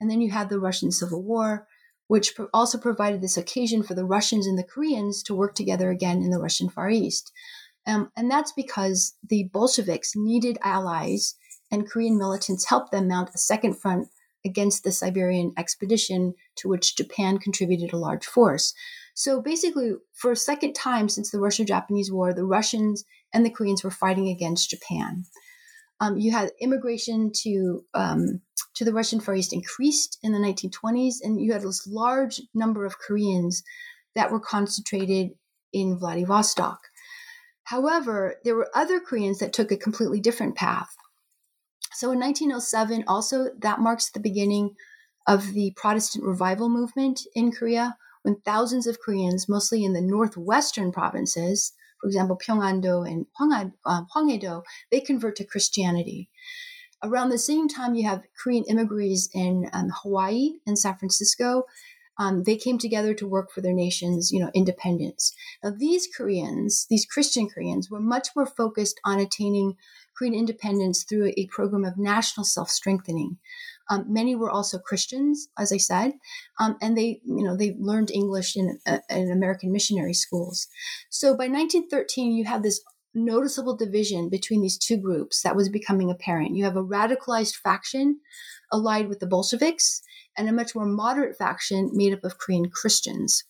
And 0.00 0.10
then 0.10 0.20
you 0.20 0.30
had 0.30 0.50
the 0.50 0.60
Russian 0.60 0.92
Civil 0.92 1.22
War, 1.22 1.66
which 2.08 2.34
also 2.52 2.78
provided 2.78 3.22
this 3.22 3.38
occasion 3.38 3.82
for 3.82 3.94
the 3.94 4.04
Russians 4.04 4.46
and 4.46 4.58
the 4.58 4.64
Koreans 4.64 5.22
to 5.24 5.34
work 5.34 5.54
together 5.54 5.90
again 5.90 6.22
in 6.22 6.30
the 6.30 6.40
Russian 6.40 6.68
Far 6.68 6.90
East. 6.90 7.32
Um, 7.86 8.10
and 8.16 8.30
that's 8.30 8.52
because 8.52 9.14
the 9.28 9.50
Bolsheviks 9.52 10.12
needed 10.16 10.58
allies, 10.62 11.34
and 11.70 11.88
Korean 11.88 12.18
militants 12.18 12.68
helped 12.68 12.92
them 12.92 13.08
mount 13.08 13.30
a 13.34 13.38
second 13.38 13.74
front 13.74 14.08
against 14.44 14.84
the 14.84 14.92
Siberian 14.92 15.52
expedition 15.56 16.34
to 16.56 16.68
which 16.68 16.96
Japan 16.96 17.38
contributed 17.38 17.92
a 17.92 17.98
large 17.98 18.26
force. 18.26 18.74
So 19.14 19.40
basically, 19.40 19.92
for 20.12 20.32
a 20.32 20.36
second 20.36 20.74
time 20.74 21.08
since 21.08 21.30
the 21.30 21.40
Russo 21.40 21.64
Japanese 21.64 22.12
War, 22.12 22.34
the 22.34 22.44
Russians 22.44 23.04
and 23.32 23.44
the 23.44 23.50
Koreans 23.50 23.82
were 23.82 23.90
fighting 23.90 24.28
against 24.28 24.70
Japan. 24.70 25.24
Um, 26.00 26.18
you 26.18 26.32
had 26.32 26.50
immigration 26.60 27.30
to 27.42 27.84
um, 27.94 28.40
to 28.74 28.84
the 28.84 28.92
Russian 28.92 29.20
Far 29.20 29.36
East 29.36 29.52
increased 29.52 30.18
in 30.22 30.32
the 30.32 30.38
1920s, 30.38 31.16
and 31.22 31.40
you 31.40 31.52
had 31.52 31.62
this 31.62 31.86
large 31.86 32.40
number 32.52 32.84
of 32.84 32.98
Koreans 32.98 33.62
that 34.14 34.32
were 34.32 34.40
concentrated 34.40 35.30
in 35.72 35.96
Vladivostok. 35.96 36.80
However, 37.64 38.36
there 38.44 38.54
were 38.54 38.70
other 38.74 39.00
Koreans 39.00 39.38
that 39.38 39.52
took 39.52 39.72
a 39.72 39.76
completely 39.76 40.20
different 40.20 40.54
path. 40.54 40.96
So 41.92 42.10
in 42.12 42.20
1907, 42.20 43.04
also 43.06 43.50
that 43.58 43.80
marks 43.80 44.10
the 44.10 44.20
beginning 44.20 44.76
of 45.26 45.52
the 45.52 45.72
Protestant 45.76 46.24
revival 46.24 46.68
movement 46.68 47.22
in 47.34 47.52
Korea, 47.52 47.96
when 48.22 48.36
thousands 48.40 48.86
of 48.86 49.00
Koreans, 49.00 49.48
mostly 49.48 49.84
in 49.84 49.92
the 49.92 50.00
northwestern 50.00 50.92
provinces, 50.92 51.72
for 52.00 52.08
example, 52.08 52.36
Pyongan-do 52.36 53.02
and 53.02 53.26
um, 53.86 54.06
Hwanghae-do, 54.14 54.62
they 54.90 55.00
convert 55.00 55.36
to 55.36 55.44
Christianity. 55.44 56.28
Around 57.02 57.30
the 57.30 57.38
same 57.38 57.68
time, 57.68 57.94
you 57.94 58.06
have 58.08 58.24
Korean 58.42 58.64
immigrants 58.64 59.28
in 59.34 59.70
um, 59.72 59.90
Hawaii 60.02 60.54
and 60.66 60.78
San 60.78 60.96
Francisco. 60.96 61.64
Um, 62.18 62.44
they 62.44 62.56
came 62.56 62.78
together 62.78 63.14
to 63.14 63.28
work 63.28 63.50
for 63.50 63.60
their 63.60 63.72
nation's, 63.72 64.30
you 64.30 64.40
know, 64.40 64.50
independence. 64.54 65.34
Now, 65.62 65.72
these 65.76 66.08
Koreans, 66.16 66.86
these 66.88 67.06
Christian 67.06 67.48
Koreans, 67.48 67.90
were 67.90 68.00
much 68.00 68.28
more 68.36 68.46
focused 68.46 69.00
on 69.04 69.18
attaining 69.18 69.76
Korean 70.16 70.34
independence 70.34 71.02
through 71.02 71.32
a 71.36 71.48
program 71.50 71.84
of 71.84 71.98
national 71.98 72.44
self-strengthening. 72.44 73.38
Um, 73.90 74.06
many 74.08 74.34
were 74.34 74.50
also 74.50 74.78
Christians, 74.78 75.48
as 75.58 75.72
I 75.72 75.76
said, 75.76 76.12
um, 76.58 76.76
and 76.80 76.96
they, 76.96 77.20
you 77.24 77.44
know, 77.44 77.56
they 77.56 77.76
learned 77.78 78.10
English 78.10 78.56
in, 78.56 78.78
uh, 78.86 78.98
in 79.10 79.30
American 79.30 79.72
missionary 79.72 80.14
schools. 80.14 80.68
So 81.10 81.32
by 81.32 81.48
1913, 81.48 82.32
you 82.32 82.44
have 82.44 82.62
this 82.62 82.80
noticeable 83.14 83.76
division 83.76 84.28
between 84.28 84.60
these 84.60 84.78
two 84.78 84.96
groups 84.96 85.42
that 85.42 85.54
was 85.54 85.68
becoming 85.68 86.10
apparent. 86.10 86.56
You 86.56 86.64
have 86.64 86.76
a 86.76 86.82
radicalized 86.82 87.56
faction 87.56 88.20
allied 88.74 89.08
with 89.08 89.20
the 89.20 89.26
Bolsheviks 89.26 90.02
and 90.36 90.48
a 90.48 90.52
much 90.52 90.74
more 90.74 90.86
moderate 90.86 91.36
faction 91.36 91.90
made 91.92 92.12
up 92.12 92.24
of 92.24 92.38
Korean 92.38 92.68
Christians. 92.68 93.44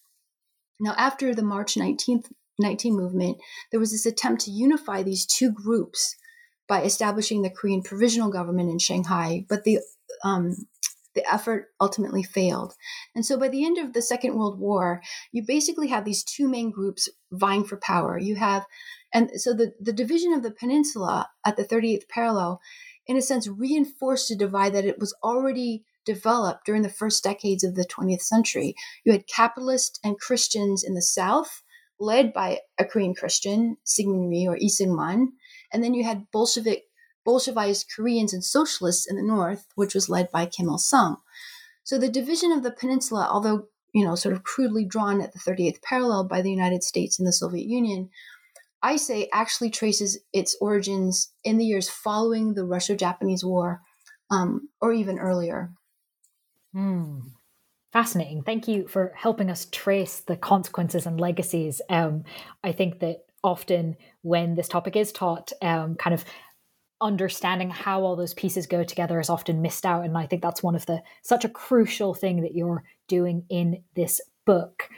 Now, 0.79 0.95
after 0.97 1.35
the 1.35 1.43
March 1.43 1.75
19th 1.75 2.31
19 2.59 2.95
movement, 2.95 3.39
there 3.73 3.81
was 3.81 3.91
this 3.91 4.07
attempt 4.07 4.45
to 4.45 4.51
unify 4.53 5.03
these 5.03 5.27
two 5.27 5.51
groups 5.51 6.15
by 6.69 6.83
establishing 6.83 7.43
the 7.43 7.51
Korean 7.51 7.83
Provisional 7.83 8.31
Government 8.31 8.71
in 8.71 8.79
Shanghai, 8.79 9.45
but 9.49 9.65
the 9.65 9.81
um, 10.23 10.55
the 11.15 11.33
effort 11.33 11.69
ultimately 11.81 12.23
failed. 12.23 12.75
And 13.15 13.25
so 13.25 13.39
by 13.39 13.49
the 13.49 13.65
end 13.65 13.79
of 13.79 13.93
the 13.93 14.03
Second 14.03 14.37
World 14.37 14.59
War, 14.59 15.01
you 15.33 15.45
basically 15.47 15.89
have 15.89 16.05
these 16.05 16.25
two 16.25 16.49
main 16.49 16.71
groups 16.71 17.09
vying 17.31 17.65
for 17.65 17.77
power. 17.77 18.19
You 18.19 18.37
have, 18.37 18.67
and 19.13 19.31
so 19.37 19.55
the, 19.55 19.75
the 19.81 19.93
division 19.93 20.33
of 20.33 20.43
the 20.43 20.51
peninsula 20.51 21.29
at 21.47 21.57
the 21.57 21.65
38th 21.65 22.09
parallel, 22.09 22.61
in 23.07 23.17
a 23.17 23.23
sense, 23.23 23.49
reinforced 23.49 24.31
a 24.31 24.37
divide 24.37 24.73
that 24.75 24.85
it 24.85 24.99
was 24.99 25.15
already 25.23 25.85
developed 26.05 26.67
during 26.67 26.83
the 26.83 26.89
first 26.89 27.25
decades 27.25 27.65
of 27.65 27.75
the 27.75 27.87
20th 27.87 28.23
century. 28.23 28.75
You 29.05 29.13
had 29.13 29.27
capitalists 29.27 29.99
and 30.05 30.19
Christians 30.19 30.83
in 30.83 30.95
the 30.95 31.03
south, 31.03 31.63
led 31.99 32.33
by 32.33 32.61
a 32.79 32.85
Korean 32.85 33.15
Christian, 33.15 33.77
Syngman 33.87 34.29
Rhee 34.29 34.47
or 34.47 34.57
Lee 34.59 34.69
Seung-man, 34.69 35.33
and 35.73 35.83
then 35.83 35.95
you 35.95 36.05
had 36.05 36.31
Bolshevik 36.31 36.85
Bolshevized 37.25 37.87
Koreans 37.95 38.35
and 38.35 38.45
socialists 38.45 39.07
in 39.09 39.17
the 39.17 39.23
north, 39.23 39.67
which 39.77 39.95
was 39.95 40.11
led 40.11 40.31
by 40.31 40.45
Kim 40.45 40.69
Il 40.69 40.79
sung. 40.79 41.17
So 41.83 41.99
the 41.99 42.11
division 42.11 42.53
of 42.53 42.63
the 42.63 42.71
peninsula, 42.71 43.29
although 43.31 43.69
you 43.95 44.05
know 44.05 44.15
sort 44.15 44.35
of 44.35 44.43
crudely 44.43 44.85
drawn 44.85 45.21
at 45.21 45.33
the 45.33 45.39
38th 45.39 45.81
parallel 45.83 46.25
by 46.25 46.43
the 46.43 46.51
United 46.51 46.83
States 46.83 47.19
and 47.19 47.27
the 47.27 47.33
Soviet 47.33 47.67
Union, 47.67 48.11
I 48.85 48.97
say 48.97 49.29
actually 49.33 49.71
traces 49.71 50.19
its 50.35 50.57
origins 50.61 51.33
in 51.43 51.57
the 51.57 51.65
years 51.65 51.89
following 51.89 52.53
the 52.53 52.65
Russo-Japanese 52.65 53.43
War, 53.43 53.81
um, 54.31 54.69
or 54.81 54.93
even 54.93 55.19
earlier. 55.19 55.73
Hmm. 56.75 57.21
Fascinating. 57.93 58.43
Thank 58.43 58.69
you 58.69 58.87
for 58.87 59.13
helping 59.17 59.49
us 59.49 59.69
trace 59.73 60.21
the 60.21 60.37
consequences 60.37 61.07
and 61.07 61.19
legacies. 61.19 61.81
Um, 61.89 62.25
I 62.63 62.73
think 62.73 63.01
that 63.01 63.25
often 63.43 63.97
when 64.21 64.55
this 64.55 64.69
topic 64.69 64.97
is 64.97 65.13
taught, 65.13 65.53
um, 65.63 65.95
kind 65.95 66.13
of 66.13 66.25
understanding 67.01 67.71
how 67.71 68.03
all 68.03 68.17
those 68.17 68.35
pieces 68.35 68.67
go 68.67 68.85
together 68.85 69.19
is 69.19 69.31
often 69.31 69.63
missed 69.63 69.87
out. 69.87 70.05
And 70.05 70.19
I 70.19 70.27
think 70.27 70.43
that's 70.43 70.63
one 70.63 70.75
of 70.75 70.85
the 70.85 71.03
such 71.23 71.45
a 71.45 71.49
crucial 71.49 72.15
thing 72.15 72.43
that 72.43 72.55
you're 72.55 72.85
doing 73.09 73.45
in 73.49 73.83
this 73.95 74.21
book. 74.45 74.91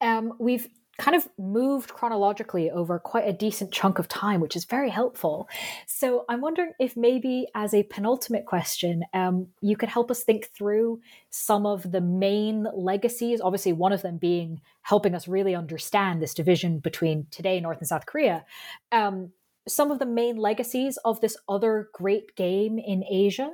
Um, 0.00 0.32
we've 0.40 0.66
kind 0.98 1.16
of 1.16 1.28
moved 1.38 1.92
chronologically 1.92 2.70
over 2.70 2.98
quite 2.98 3.26
a 3.26 3.32
decent 3.32 3.72
chunk 3.72 3.98
of 3.98 4.08
time, 4.08 4.40
which 4.40 4.56
is 4.56 4.64
very 4.64 4.90
helpful. 4.90 5.48
So 5.86 6.24
I'm 6.28 6.40
wondering 6.40 6.72
if 6.78 6.96
maybe 6.96 7.48
as 7.54 7.74
a 7.74 7.82
penultimate 7.84 8.46
question, 8.46 9.04
um, 9.12 9.48
you 9.60 9.76
could 9.76 9.88
help 9.88 10.10
us 10.10 10.22
think 10.22 10.50
through 10.56 11.00
some 11.30 11.66
of 11.66 11.90
the 11.90 12.00
main 12.00 12.66
legacies. 12.74 13.40
Obviously, 13.40 13.72
one 13.72 13.92
of 13.92 14.02
them 14.02 14.18
being 14.18 14.60
helping 14.82 15.14
us 15.14 15.26
really 15.26 15.54
understand 15.54 16.22
this 16.22 16.34
division 16.34 16.78
between 16.78 17.26
today 17.30 17.58
North 17.60 17.78
and 17.78 17.88
South 17.88 18.06
Korea. 18.06 18.44
Um, 18.92 19.32
some 19.66 19.90
of 19.90 19.98
the 19.98 20.06
main 20.06 20.36
legacies 20.36 20.98
of 21.04 21.20
this 21.20 21.36
other 21.48 21.88
great 21.92 22.36
game 22.36 22.78
in 22.78 23.02
Asia. 23.10 23.50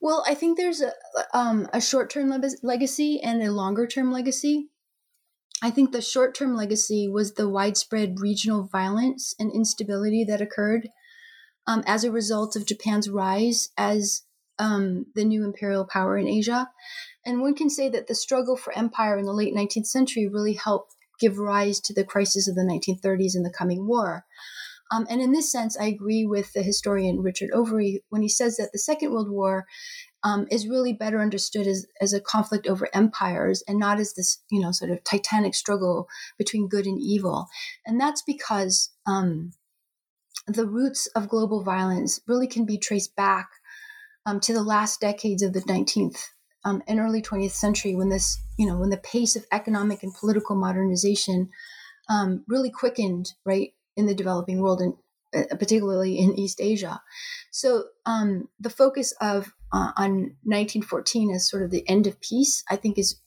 Well, 0.00 0.24
I 0.26 0.34
think 0.34 0.56
there's 0.56 0.80
a, 0.80 0.92
um, 1.34 1.68
a 1.72 1.80
short 1.80 2.10
term 2.10 2.30
le- 2.30 2.50
legacy 2.62 3.20
and 3.20 3.42
a 3.42 3.52
longer 3.52 3.86
term 3.86 4.12
legacy. 4.12 4.68
I 5.62 5.70
think 5.70 5.92
the 5.92 6.00
short 6.00 6.34
term 6.34 6.54
legacy 6.54 7.08
was 7.08 7.34
the 7.34 7.48
widespread 7.48 8.20
regional 8.20 8.64
violence 8.64 9.34
and 9.38 9.52
instability 9.52 10.24
that 10.24 10.40
occurred 10.40 10.88
um, 11.66 11.82
as 11.86 12.04
a 12.04 12.12
result 12.12 12.56
of 12.56 12.66
Japan's 12.66 13.10
rise 13.10 13.70
as 13.76 14.22
um, 14.58 15.06
the 15.14 15.24
new 15.24 15.44
imperial 15.44 15.84
power 15.84 16.16
in 16.16 16.28
Asia. 16.28 16.70
And 17.24 17.40
one 17.40 17.54
can 17.54 17.70
say 17.70 17.88
that 17.90 18.06
the 18.06 18.14
struggle 18.14 18.56
for 18.56 18.76
empire 18.76 19.18
in 19.18 19.24
the 19.24 19.32
late 19.32 19.54
19th 19.54 19.86
century 19.86 20.26
really 20.26 20.54
helped 20.54 20.94
give 21.20 21.38
rise 21.38 21.80
to 21.80 21.92
the 21.92 22.04
crisis 22.04 22.48
of 22.48 22.54
the 22.54 22.62
1930s 22.62 23.34
and 23.34 23.44
the 23.44 23.52
coming 23.56 23.86
war. 23.86 24.24
Um, 24.90 25.06
and 25.10 25.20
in 25.20 25.32
this 25.32 25.52
sense, 25.52 25.76
I 25.78 25.84
agree 25.84 26.24
with 26.24 26.52
the 26.54 26.62
historian 26.62 27.20
Richard 27.20 27.50
Overy 27.50 27.98
when 28.08 28.22
he 28.22 28.28
says 28.28 28.56
that 28.56 28.70
the 28.72 28.78
Second 28.78 29.12
World 29.12 29.30
War 29.30 29.66
um, 30.24 30.46
is 30.50 30.68
really 30.68 30.92
better 30.92 31.20
understood 31.20 31.66
as, 31.66 31.86
as 32.00 32.12
a 32.12 32.20
conflict 32.20 32.66
over 32.66 32.88
empires 32.92 33.62
and 33.68 33.78
not 33.78 34.00
as 34.00 34.14
this, 34.14 34.38
you 34.50 34.60
know, 34.60 34.72
sort 34.72 34.90
of 34.90 35.04
titanic 35.04 35.54
struggle 35.54 36.08
between 36.36 36.68
good 36.68 36.86
and 36.86 37.00
evil. 37.00 37.46
And 37.86 38.00
that's 38.00 38.22
because 38.22 38.90
um, 39.06 39.52
the 40.46 40.66
roots 40.66 41.06
of 41.08 41.28
global 41.28 41.62
violence 41.62 42.20
really 42.26 42.46
can 42.46 42.64
be 42.64 42.78
traced 42.78 43.14
back 43.14 43.48
um, 44.26 44.40
to 44.40 44.52
the 44.52 44.62
last 44.62 45.00
decades 45.00 45.42
of 45.42 45.52
the 45.52 45.60
19th 45.60 46.18
um, 46.64 46.82
and 46.88 46.98
early 46.98 47.22
20th 47.22 47.52
century 47.52 47.94
when 47.94 48.08
this, 48.08 48.42
you 48.58 48.66
know, 48.66 48.76
when 48.76 48.90
the 48.90 48.96
pace 48.96 49.36
of 49.36 49.46
economic 49.52 50.02
and 50.02 50.12
political 50.14 50.56
modernization 50.56 51.48
um, 52.10 52.44
really 52.48 52.70
quickened, 52.70 53.34
right, 53.44 53.72
in 53.96 54.06
the 54.06 54.14
developing 54.14 54.60
world 54.60 54.80
and 54.80 54.94
uh, 55.34 55.54
particularly 55.56 56.18
in 56.18 56.38
East 56.38 56.60
Asia. 56.60 57.02
So 57.50 57.84
um, 58.06 58.48
the 58.58 58.70
focus 58.70 59.12
of 59.20 59.52
uh, 59.72 59.92
on 59.96 60.36
1914 60.44 61.30
as 61.30 61.48
sort 61.48 61.62
of 61.62 61.70
the 61.70 61.88
end 61.88 62.06
of 62.06 62.20
peace, 62.20 62.64
I 62.70 62.76
think 62.76 62.98
is 62.98 63.20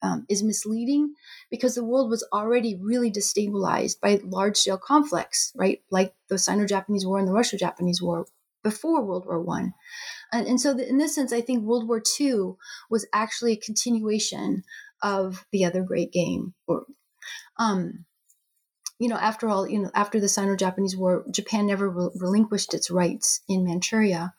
um, 0.00 0.26
is 0.28 0.44
misleading 0.44 1.14
because 1.50 1.74
the 1.74 1.84
world 1.84 2.08
was 2.08 2.26
already 2.32 2.78
really 2.80 3.10
destabilized 3.10 4.00
by 4.00 4.20
large 4.22 4.56
scale 4.56 4.78
conflicts, 4.78 5.52
right? 5.56 5.82
Like 5.90 6.14
the 6.28 6.38
Sino-Japanese 6.38 7.04
War 7.04 7.18
and 7.18 7.26
the 7.26 7.32
Russo-Japanese 7.32 8.00
War 8.00 8.26
before 8.62 9.04
World 9.04 9.26
War 9.26 9.40
One, 9.40 9.74
and, 10.32 10.46
and 10.46 10.60
so 10.60 10.74
the, 10.74 10.88
in 10.88 10.98
this 10.98 11.14
sense, 11.14 11.32
I 11.32 11.40
think 11.40 11.64
World 11.64 11.88
War 11.88 12.00
Two 12.00 12.58
was 12.90 13.06
actually 13.12 13.52
a 13.52 13.56
continuation 13.56 14.62
of 15.02 15.44
the 15.52 15.64
other 15.64 15.82
great 15.82 16.12
game. 16.12 16.54
Or, 16.66 16.84
um, 17.56 18.04
you 18.98 19.08
know, 19.08 19.16
after 19.16 19.48
all, 19.48 19.68
you 19.68 19.80
know, 19.80 19.90
after 19.94 20.18
the 20.18 20.28
Sino-Japanese 20.28 20.96
War, 20.96 21.24
Japan 21.30 21.66
never 21.66 21.88
re- 21.88 22.10
relinquished 22.16 22.74
its 22.74 22.90
rights 22.90 23.40
in 23.48 23.64
Manchuria. 23.64 24.34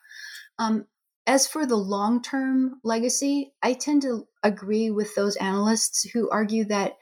Um, 0.57 0.86
as 1.30 1.45
for 1.45 1.67
the 1.67 1.75
long 1.75 2.23
term 2.23 2.80
legacy, 2.84 3.53
I 3.61 3.73
tend 3.73 4.01
to 4.01 4.27
agree 4.41 4.89
with 4.89 5.13
those 5.13 5.36
analysts 5.36 6.01
who 6.09 6.27
argue 6.32 6.65
that 6.65 6.93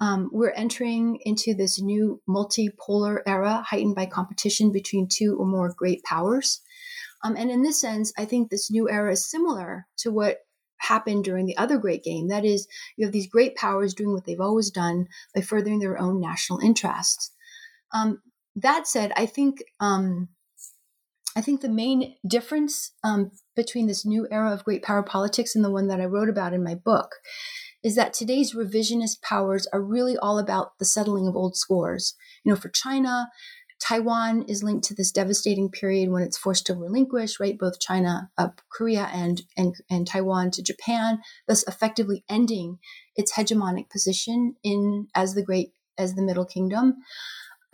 um, 0.00 0.28
we're 0.30 0.50
entering 0.50 1.18
into 1.22 1.54
this 1.54 1.80
new 1.80 2.20
multipolar 2.28 3.20
era 3.26 3.64
heightened 3.66 3.94
by 3.94 4.04
competition 4.04 4.70
between 4.70 5.08
two 5.08 5.38
or 5.40 5.46
more 5.46 5.72
great 5.74 6.04
powers. 6.04 6.60
Um, 7.22 7.36
and 7.38 7.50
in 7.50 7.62
this 7.62 7.80
sense, 7.80 8.12
I 8.18 8.26
think 8.26 8.50
this 8.50 8.70
new 8.70 8.90
era 8.90 9.12
is 9.12 9.30
similar 9.30 9.86
to 9.98 10.10
what 10.10 10.40
happened 10.76 11.24
during 11.24 11.46
the 11.46 11.56
other 11.56 11.78
great 11.78 12.04
game. 12.04 12.28
That 12.28 12.44
is, 12.44 12.68
you 12.98 13.06
have 13.06 13.14
these 13.14 13.28
great 13.28 13.56
powers 13.56 13.94
doing 13.94 14.12
what 14.12 14.26
they've 14.26 14.38
always 14.38 14.70
done 14.70 15.06
by 15.34 15.40
furthering 15.40 15.78
their 15.78 15.98
own 15.98 16.20
national 16.20 16.58
interests. 16.58 17.30
Um, 17.94 18.20
that 18.56 18.86
said, 18.86 19.10
I 19.16 19.24
think 19.24 19.62
um, 19.80 20.28
I 21.36 21.40
think 21.40 21.60
the 21.60 21.68
main 21.68 22.14
difference 22.26 22.92
um, 23.02 23.32
between 23.54 23.86
this 23.86 24.04
new 24.04 24.26
era 24.30 24.52
of 24.52 24.64
great 24.64 24.82
power 24.82 25.02
politics 25.02 25.54
and 25.54 25.64
the 25.64 25.70
one 25.70 25.88
that 25.88 26.00
I 26.00 26.06
wrote 26.06 26.28
about 26.28 26.52
in 26.52 26.64
my 26.64 26.74
book 26.74 27.16
is 27.82 27.96
that 27.96 28.14
today's 28.14 28.54
revisionist 28.54 29.20
powers 29.20 29.66
are 29.72 29.82
really 29.82 30.16
all 30.16 30.38
about 30.38 30.78
the 30.78 30.86
settling 30.86 31.28
of 31.28 31.36
old 31.36 31.56
scores. 31.56 32.14
You 32.42 32.52
know, 32.52 32.56
for 32.56 32.70
China, 32.70 33.28
Taiwan 33.80 34.44
is 34.48 34.62
linked 34.62 34.84
to 34.86 34.94
this 34.94 35.12
devastating 35.12 35.70
period 35.70 36.10
when 36.10 36.22
it's 36.22 36.38
forced 36.38 36.66
to 36.66 36.74
relinquish, 36.74 37.38
right, 37.38 37.58
both 37.58 37.80
China, 37.80 38.30
uh, 38.38 38.48
Korea, 38.72 39.10
and, 39.12 39.42
and 39.56 39.74
and 39.90 40.06
Taiwan 40.06 40.50
to 40.52 40.62
Japan, 40.62 41.20
thus 41.46 41.64
effectively 41.68 42.24
ending 42.28 42.78
its 43.14 43.34
hegemonic 43.34 43.90
position 43.90 44.54
in 44.62 45.08
as 45.14 45.34
the 45.34 45.42
great 45.42 45.72
as 45.98 46.14
the 46.14 46.22
Middle 46.22 46.46
Kingdom. 46.46 46.94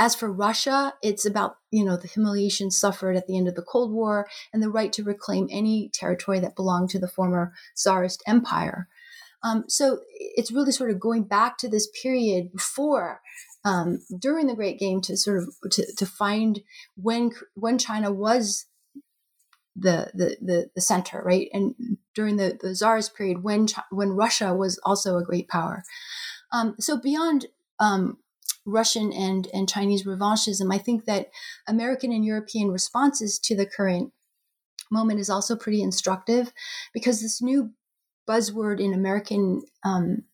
As 0.01 0.15
for 0.15 0.33
Russia, 0.33 0.95
it's 1.03 1.27
about, 1.27 1.57
you 1.71 1.85
know, 1.85 1.95
the 1.99 2.09
humiliation 2.09 2.71
suffered 2.71 3.17
at 3.17 3.27
the 3.27 3.37
end 3.37 3.49
of 3.49 3.55
the 3.55 3.61
Cold 3.61 3.93
War 3.93 4.27
and 4.51 4.63
the 4.63 4.71
right 4.71 4.91
to 4.95 5.05
reclaim 5.05 5.47
any 5.51 5.91
territory 5.93 6.41
that 6.41 6.57
belonged 6.57 6.89
to 6.91 6.99
the 6.99 7.07
former 7.07 7.53
Tsarist 7.77 8.23
empire. 8.27 8.89
Um, 9.43 9.65
so 9.69 10.01
it's 10.19 10.51
really 10.51 10.73
sort 10.73 10.91
of 10.91 11.01
going 11.01 11.25
back 11.25 11.59
to 11.59 11.69
this 11.69 11.87
period 12.03 12.51
before, 12.51 13.21
um, 13.63 14.01
during 14.19 14.47
the 14.47 14.55
Great 14.55 14.79
Game, 14.79 15.03
to 15.03 15.19
sort 15.19 15.37
of 15.37 15.55
to, 15.71 15.85
to 15.95 16.07
find 16.07 16.61
when 16.97 17.33
when 17.55 17.77
China 17.77 18.11
was 18.11 18.65
the, 19.77 20.11
the 20.15 20.39
the 20.41 20.71
the 20.75 20.81
center, 20.81 21.23
right, 21.23 21.49
and 21.53 21.75
during 22.15 22.37
the 22.37 22.59
the 22.59 22.75
Tsarist 22.75 23.15
period 23.15 23.43
when 23.43 23.67
when 23.91 24.11
Russia 24.11 24.55
was 24.55 24.81
also 24.83 25.19
a 25.19 25.25
great 25.25 25.49
power. 25.49 25.85
Um, 26.53 26.77
so 26.79 26.99
beyond 26.99 27.47
um, 27.79 28.17
Russian 28.67 29.13
and, 29.13 29.49
and 29.53 29.69
Chinese 29.69 30.05
revanchism, 30.05 30.73
I 30.73 30.79
think 30.79 31.05
that 31.07 31.31
American 31.67 32.13
and 32.13 32.25
European 32.25 32.71
responses 32.71 33.39
to 33.41 33.57
the 33.57 33.67
current 33.67 34.13
moment 34.91 35.21
is 35.21 35.31
also 35.31 35.57
pretty 35.57 35.83
instructive 35.83 36.53
because 36.93 37.21
this 37.21 37.41
new 37.41 37.71
buzzword 38.29 38.81
in 38.81 38.93
American 38.93 39.63
um, 39.85 40.25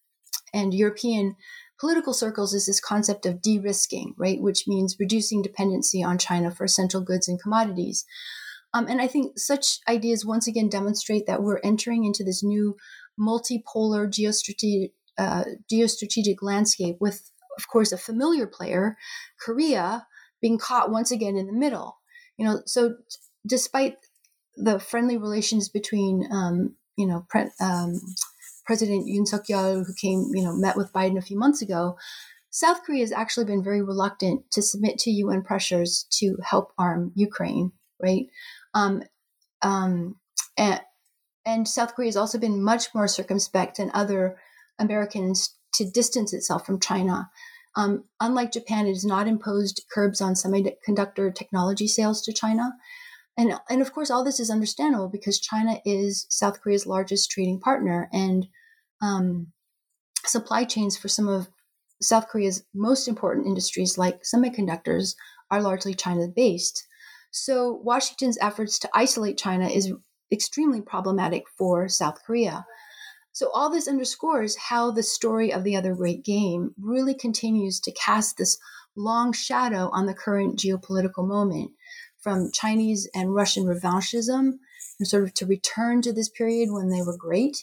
and 0.52 0.74
European 0.74 1.36
political 1.78 2.14
circles 2.14 2.54
is 2.54 2.66
this 2.66 2.80
concept 2.80 3.26
of 3.26 3.42
de 3.42 3.58
risking, 3.58 4.14
right? 4.16 4.40
Which 4.40 4.66
means 4.66 4.96
reducing 4.98 5.42
dependency 5.42 6.02
on 6.02 6.18
China 6.18 6.50
for 6.50 6.64
essential 6.64 7.02
goods 7.02 7.28
and 7.28 7.40
commodities. 7.40 8.04
Um, 8.72 8.86
and 8.88 9.00
I 9.00 9.06
think 9.06 9.38
such 9.38 9.78
ideas 9.88 10.24
once 10.24 10.46
again 10.46 10.68
demonstrate 10.68 11.26
that 11.26 11.42
we're 11.42 11.60
entering 11.62 12.04
into 12.04 12.24
this 12.24 12.42
new 12.42 12.76
multipolar 13.18 14.06
geostrategic, 14.08 14.92
uh, 15.18 15.44
geostrategic 15.72 16.36
landscape 16.42 16.96
with 17.00 17.30
of 17.56 17.68
course, 17.68 17.92
a 17.92 17.98
familiar 17.98 18.46
player, 18.46 18.96
Korea, 19.40 20.06
being 20.40 20.58
caught 20.58 20.90
once 20.90 21.10
again 21.10 21.36
in 21.36 21.46
the 21.46 21.52
middle. 21.52 21.98
You 22.36 22.46
know, 22.46 22.62
so 22.66 22.90
t- 22.90 22.96
despite 23.46 23.96
the 24.56 24.78
friendly 24.78 25.16
relations 25.16 25.68
between, 25.68 26.28
um, 26.30 26.76
you 26.96 27.06
know, 27.06 27.26
pre- 27.28 27.50
um, 27.60 28.00
President 28.64 29.06
Yoon 29.06 29.26
Suk 29.26 29.46
Yeol, 29.46 29.86
who 29.86 29.94
came, 29.94 30.30
you 30.34 30.42
know, 30.42 30.54
met 30.54 30.76
with 30.76 30.92
Biden 30.92 31.18
a 31.18 31.22
few 31.22 31.38
months 31.38 31.62
ago, 31.62 31.96
South 32.50 32.82
Korea 32.84 33.02
has 33.02 33.12
actually 33.12 33.44
been 33.44 33.62
very 33.62 33.82
reluctant 33.82 34.50
to 34.52 34.62
submit 34.62 34.98
to 35.00 35.10
UN 35.10 35.42
pressures 35.42 36.06
to 36.12 36.36
help 36.42 36.72
arm 36.78 37.12
Ukraine, 37.14 37.72
right? 38.02 38.26
Um, 38.74 39.02
um, 39.62 40.16
and, 40.56 40.80
and 41.44 41.68
South 41.68 41.94
Korea 41.94 42.08
has 42.08 42.16
also 42.16 42.38
been 42.38 42.62
much 42.62 42.94
more 42.94 43.08
circumspect 43.08 43.76
than 43.76 43.90
other 43.92 44.38
Americans 44.78 45.54
to 45.76 45.90
distance 45.90 46.32
itself 46.32 46.66
from 46.66 46.80
China. 46.80 47.30
Um, 47.76 48.04
unlike 48.20 48.52
Japan, 48.52 48.86
it 48.86 48.94
has 48.94 49.04
not 49.04 49.28
imposed 49.28 49.84
curbs 49.92 50.20
on 50.20 50.34
semiconductor 50.34 51.34
technology 51.34 51.86
sales 51.86 52.22
to 52.22 52.32
China. 52.32 52.72
And, 53.36 53.54
and 53.68 53.82
of 53.82 53.92
course, 53.92 54.10
all 54.10 54.24
this 54.24 54.40
is 54.40 54.50
understandable 54.50 55.08
because 55.08 55.38
China 55.38 55.78
is 55.84 56.26
South 56.30 56.60
Korea's 56.62 56.86
largest 56.86 57.30
trading 57.30 57.60
partner, 57.60 58.08
and 58.12 58.46
um, 59.02 59.48
supply 60.24 60.64
chains 60.64 60.96
for 60.96 61.08
some 61.08 61.28
of 61.28 61.48
South 62.00 62.28
Korea's 62.28 62.64
most 62.74 63.08
important 63.08 63.46
industries, 63.46 63.98
like 63.98 64.22
semiconductors, 64.22 65.14
are 65.50 65.62
largely 65.62 65.94
China 65.94 66.28
based. 66.34 66.86
So, 67.30 67.80
Washington's 67.84 68.38
efforts 68.40 68.78
to 68.80 68.90
isolate 68.94 69.36
China 69.36 69.68
is 69.68 69.92
extremely 70.32 70.80
problematic 70.80 71.44
for 71.58 71.88
South 71.88 72.22
Korea. 72.24 72.64
So, 73.36 73.50
all 73.52 73.68
this 73.68 73.86
underscores 73.86 74.56
how 74.56 74.90
the 74.90 75.02
story 75.02 75.52
of 75.52 75.62
the 75.62 75.76
other 75.76 75.94
great 75.94 76.24
game 76.24 76.74
really 76.80 77.12
continues 77.12 77.78
to 77.80 77.92
cast 77.92 78.38
this 78.38 78.56
long 78.96 79.34
shadow 79.34 79.90
on 79.92 80.06
the 80.06 80.14
current 80.14 80.58
geopolitical 80.58 81.28
moment 81.28 81.72
from 82.18 82.50
Chinese 82.50 83.06
and 83.14 83.34
Russian 83.34 83.64
revanchism, 83.64 84.52
and 84.98 85.06
sort 85.06 85.24
of 85.24 85.34
to 85.34 85.44
return 85.44 86.00
to 86.00 86.14
this 86.14 86.30
period 86.30 86.70
when 86.72 86.88
they 86.88 87.02
were 87.02 87.14
great, 87.14 87.62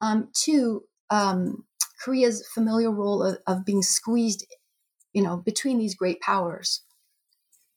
um, 0.00 0.28
to 0.42 0.82
um, 1.08 1.66
Korea's 2.04 2.44
familiar 2.52 2.90
role 2.90 3.22
of, 3.22 3.38
of, 3.46 3.64
being 3.64 3.82
squeezed, 3.82 4.44
you 5.12 5.22
know, 5.22 5.36
between 5.36 5.78
these 5.78 5.94
great 5.94 6.20
powers. 6.20 6.82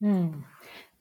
Hmm 0.02 0.40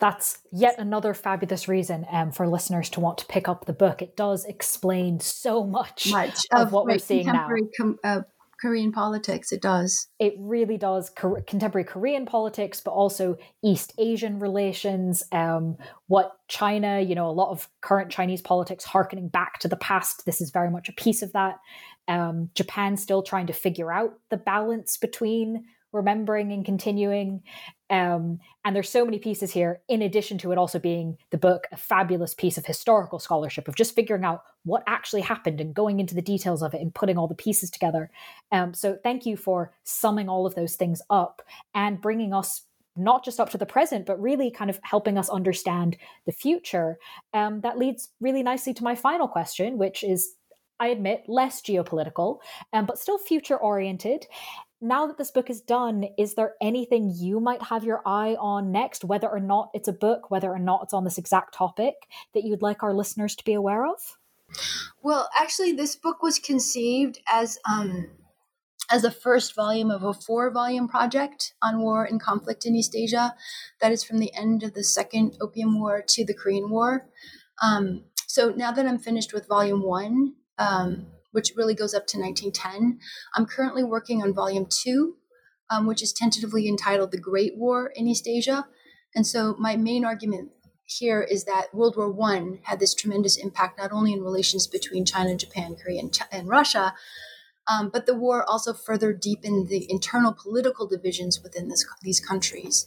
that's 0.04 0.40
yet 0.52 0.78
another 0.78 1.14
fabulous 1.14 1.66
reason 1.66 2.04
um, 2.12 2.30
for 2.30 2.46
listeners 2.46 2.90
to 2.90 3.00
want 3.00 3.16
to 3.16 3.24
pick 3.24 3.48
up 3.48 3.64
the 3.64 3.72
book. 3.72 4.02
It 4.02 4.18
does 4.18 4.44
explain 4.44 5.18
so 5.18 5.64
much, 5.64 6.10
much 6.10 6.40
of, 6.52 6.66
of 6.66 6.72
what 6.72 6.84
we're 6.84 6.98
seeing 6.98 7.24
now. 7.24 7.48
Com- 7.80 7.98
uh, 8.04 8.20
Korean 8.60 8.92
politics, 8.92 9.50
it 9.50 9.62
does. 9.62 10.08
It 10.18 10.34
really 10.38 10.76
does. 10.76 11.08
Co- 11.08 11.40
contemporary 11.46 11.86
Korean 11.86 12.26
politics, 12.26 12.82
but 12.82 12.90
also 12.90 13.38
East 13.62 13.94
Asian 13.96 14.40
relations, 14.40 15.22
um, 15.32 15.78
what 16.08 16.36
China, 16.48 17.00
you 17.00 17.14
know, 17.14 17.30
a 17.30 17.32
lot 17.32 17.50
of 17.50 17.70
current 17.80 18.10
Chinese 18.10 18.42
politics 18.42 18.84
harkening 18.84 19.28
back 19.28 19.58
to 19.60 19.68
the 19.68 19.76
past. 19.76 20.26
This 20.26 20.42
is 20.42 20.50
very 20.50 20.70
much 20.70 20.90
a 20.90 20.92
piece 20.92 21.22
of 21.22 21.32
that. 21.32 21.60
Um, 22.08 22.50
Japan 22.54 22.98
still 22.98 23.22
trying 23.22 23.46
to 23.46 23.54
figure 23.54 23.90
out 23.90 24.18
the 24.28 24.36
balance 24.36 24.98
between 24.98 25.64
remembering 25.94 26.52
and 26.52 26.64
continuing. 26.64 27.42
Um, 27.88 28.40
and 28.64 28.74
there's 28.74 28.90
so 28.90 29.04
many 29.04 29.18
pieces 29.18 29.52
here, 29.52 29.80
in 29.88 30.02
addition 30.02 30.36
to 30.38 30.52
it 30.52 30.58
also 30.58 30.78
being 30.78 31.16
the 31.30 31.38
book, 31.38 31.66
a 31.70 31.76
fabulous 31.76 32.34
piece 32.34 32.58
of 32.58 32.66
historical 32.66 33.18
scholarship 33.18 33.68
of 33.68 33.76
just 33.76 33.94
figuring 33.94 34.24
out 34.24 34.42
what 34.64 34.82
actually 34.86 35.22
happened 35.22 35.60
and 35.60 35.74
going 35.74 36.00
into 36.00 36.14
the 36.14 36.22
details 36.22 36.62
of 36.62 36.74
it 36.74 36.80
and 36.80 36.94
putting 36.94 37.16
all 37.16 37.28
the 37.28 37.34
pieces 37.34 37.70
together. 37.70 38.10
Um, 38.50 38.74
so 38.74 38.98
thank 39.02 39.24
you 39.24 39.36
for 39.36 39.72
summing 39.84 40.28
all 40.28 40.46
of 40.46 40.54
those 40.54 40.74
things 40.74 41.00
up 41.08 41.42
and 41.74 42.00
bringing 42.00 42.34
us 42.34 42.62
not 42.96 43.24
just 43.24 43.40
up 43.40 43.50
to 43.50 43.58
the 43.58 43.66
present, 43.66 44.06
but 44.06 44.20
really 44.20 44.50
kind 44.50 44.70
of 44.70 44.78
helping 44.82 45.18
us 45.18 45.28
understand 45.28 45.96
the 46.26 46.32
future. 46.32 46.98
Um, 47.32 47.60
that 47.62 47.78
leads 47.78 48.08
really 48.20 48.42
nicely 48.42 48.74
to 48.74 48.84
my 48.84 48.94
final 48.94 49.28
question, 49.28 49.78
which 49.78 50.02
is 50.04 50.34
I 50.80 50.88
admit, 50.88 51.24
less 51.28 51.62
geopolitical, 51.62 52.38
um, 52.72 52.84
but 52.86 52.98
still 52.98 53.18
future 53.18 53.56
oriented 53.56 54.26
now 54.84 55.06
that 55.06 55.16
this 55.16 55.30
book 55.30 55.48
is 55.48 55.60
done, 55.62 56.04
is 56.18 56.34
there 56.34 56.54
anything 56.60 57.12
you 57.16 57.40
might 57.40 57.62
have 57.62 57.84
your 57.84 58.02
eye 58.04 58.36
on 58.38 58.70
next, 58.70 59.04
whether 59.04 59.28
or 59.28 59.40
not 59.40 59.70
it's 59.72 59.88
a 59.88 59.92
book, 59.92 60.30
whether 60.30 60.52
or 60.52 60.58
not 60.58 60.82
it's 60.82 60.92
on 60.92 61.04
this 61.04 61.18
exact 61.18 61.54
topic 61.54 61.94
that 62.34 62.44
you'd 62.44 62.62
like 62.62 62.82
our 62.82 62.92
listeners 62.92 63.34
to 63.36 63.44
be 63.44 63.54
aware 63.54 63.86
of? 63.86 64.18
Well, 65.02 65.28
actually, 65.40 65.72
this 65.72 65.96
book 65.96 66.22
was 66.22 66.38
conceived 66.38 67.18
as 67.32 67.58
um, 67.68 68.10
as 68.90 69.02
the 69.02 69.10
first 69.10 69.54
volume 69.54 69.90
of 69.90 70.02
a 70.02 70.12
four 70.12 70.50
volume 70.50 70.86
project 70.86 71.54
on 71.62 71.80
war 71.80 72.04
and 72.04 72.20
conflict 72.20 72.66
in 72.66 72.76
East 72.76 72.94
Asia. 72.94 73.34
That 73.80 73.92
is 73.92 74.04
from 74.04 74.18
the 74.18 74.34
end 74.34 74.62
of 74.62 74.74
the 74.74 74.84
Second 74.84 75.36
Opium 75.40 75.80
War 75.80 76.04
to 76.06 76.24
the 76.24 76.34
Korean 76.34 76.70
War. 76.70 77.08
Um, 77.62 78.04
so 78.26 78.50
now 78.50 78.70
that 78.72 78.86
I'm 78.86 78.98
finished 78.98 79.32
with 79.32 79.48
volume 79.48 79.82
one, 79.82 80.34
um, 80.58 81.06
which 81.34 81.52
really 81.56 81.74
goes 81.74 81.94
up 81.94 82.06
to 82.06 82.16
1910. 82.16 83.00
I'm 83.34 83.44
currently 83.44 83.82
working 83.82 84.22
on 84.22 84.32
volume 84.32 84.66
two, 84.70 85.16
um, 85.68 85.84
which 85.84 86.00
is 86.00 86.12
tentatively 86.12 86.68
entitled 86.68 87.10
The 87.10 87.18
Great 87.18 87.56
War 87.56 87.90
in 87.96 88.06
East 88.06 88.28
Asia. 88.28 88.68
And 89.16 89.26
so 89.26 89.56
my 89.58 89.74
main 89.74 90.04
argument 90.04 90.52
here 90.84 91.22
is 91.22 91.44
that 91.44 91.74
World 91.74 91.96
War 91.96 92.08
One 92.08 92.60
had 92.62 92.78
this 92.78 92.94
tremendous 92.94 93.36
impact 93.36 93.78
not 93.78 93.90
only 93.90 94.12
in 94.12 94.22
relations 94.22 94.68
between 94.68 95.04
China, 95.04 95.34
Japan, 95.34 95.74
Korea, 95.74 96.00
and, 96.00 96.16
and 96.30 96.48
Russia, 96.48 96.94
um, 97.66 97.88
but 97.90 98.06
the 98.06 98.14
war 98.14 98.44
also 98.48 98.72
further 98.72 99.12
deepened 99.12 99.68
the 99.68 99.90
internal 99.90 100.32
political 100.32 100.86
divisions 100.86 101.42
within 101.42 101.68
this, 101.68 101.84
these 102.02 102.20
countries. 102.20 102.86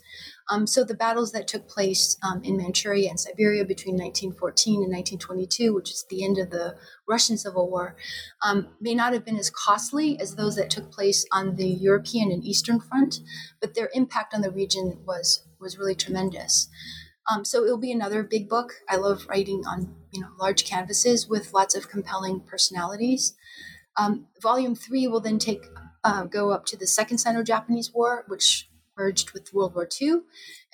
Um, 0.49 0.67
so 0.67 0.84
the 0.84 0.93
battles 0.93 1.32
that 1.32 1.47
took 1.47 1.67
place 1.67 2.17
um, 2.23 2.41
in 2.43 2.57
Manchuria 2.57 3.09
and 3.09 3.19
Siberia 3.19 3.65
between 3.65 3.95
1914 3.95 4.75
and 4.84 4.93
1922, 4.93 5.73
which 5.73 5.91
is 5.91 6.05
the 6.09 6.23
end 6.23 6.38
of 6.38 6.51
the 6.51 6.75
Russian 7.07 7.38
Civil 7.38 7.69
War, 7.69 7.95
um, 8.41 8.69
may 8.80 8.95
not 8.95 9.13
have 9.13 9.25
been 9.25 9.38
as 9.38 9.49
costly 9.49 10.19
as 10.19 10.36
those 10.36 10.55
that 10.55 10.69
took 10.69 10.91
place 10.91 11.25
on 11.32 11.55
the 11.55 11.67
European 11.67 12.32
and 12.32 12.43
Eastern 12.45 12.80
Front, 12.80 13.19
but 13.59 13.73
their 13.73 13.89
impact 13.93 14.34
on 14.34 14.41
the 14.41 14.51
region 14.51 14.99
was 15.05 15.43
was 15.59 15.78
really 15.78 15.95
tremendous. 15.95 16.69
Um, 17.30 17.43
so 17.43 17.63
it'll 17.65 17.78
be 17.78 17.91
another 17.91 18.23
big 18.23 18.47
book. 18.47 18.75
I 18.88 18.95
love 18.95 19.25
writing 19.28 19.63
on 19.65 19.95
you 20.11 20.21
know 20.21 20.30
large 20.39 20.65
canvases 20.65 21.28
with 21.28 21.53
lots 21.53 21.75
of 21.75 21.89
compelling 21.89 22.41
personalities. 22.41 23.34
Um, 23.97 24.27
volume 24.41 24.75
three 24.75 25.07
will 25.07 25.19
then 25.19 25.39
take 25.39 25.65
uh, 26.03 26.23
go 26.23 26.51
up 26.51 26.65
to 26.67 26.77
the 26.77 26.87
Second 26.87 27.17
Sino-Japanese 27.17 27.93
War, 27.93 28.23
which 28.27 28.69
merged 28.97 29.31
with 29.31 29.53
World 29.53 29.75
War 29.75 29.87
II, 30.01 30.21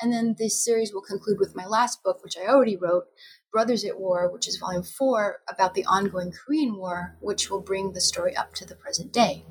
and 0.01 0.11
then 0.11 0.36
this 0.38 0.63
series 0.63 0.93
will 0.93 1.01
conclude 1.01 1.39
with 1.39 1.55
my 1.55 1.65
last 1.65 2.03
book, 2.03 2.24
which 2.24 2.38
I 2.38 2.47
already 2.47 2.78
wrote, 2.78 3.05
Brothers 3.51 3.84
at 3.84 3.99
War, 3.99 4.32
which 4.32 4.47
is 4.47 4.57
volume 4.57 4.84
four, 4.84 5.41
about 5.47 5.74
the 5.74 5.86
ongoing 5.86 6.32
Korean 6.32 6.78
War, 6.78 7.17
which 7.19 7.49
will 7.49 7.61
bring 7.61 7.93
the 7.93 8.01
story 8.01 8.36
up 8.36 8.53
to 8.55 8.65
the 8.65 8.76
present 8.76 9.11
day. 9.11 9.45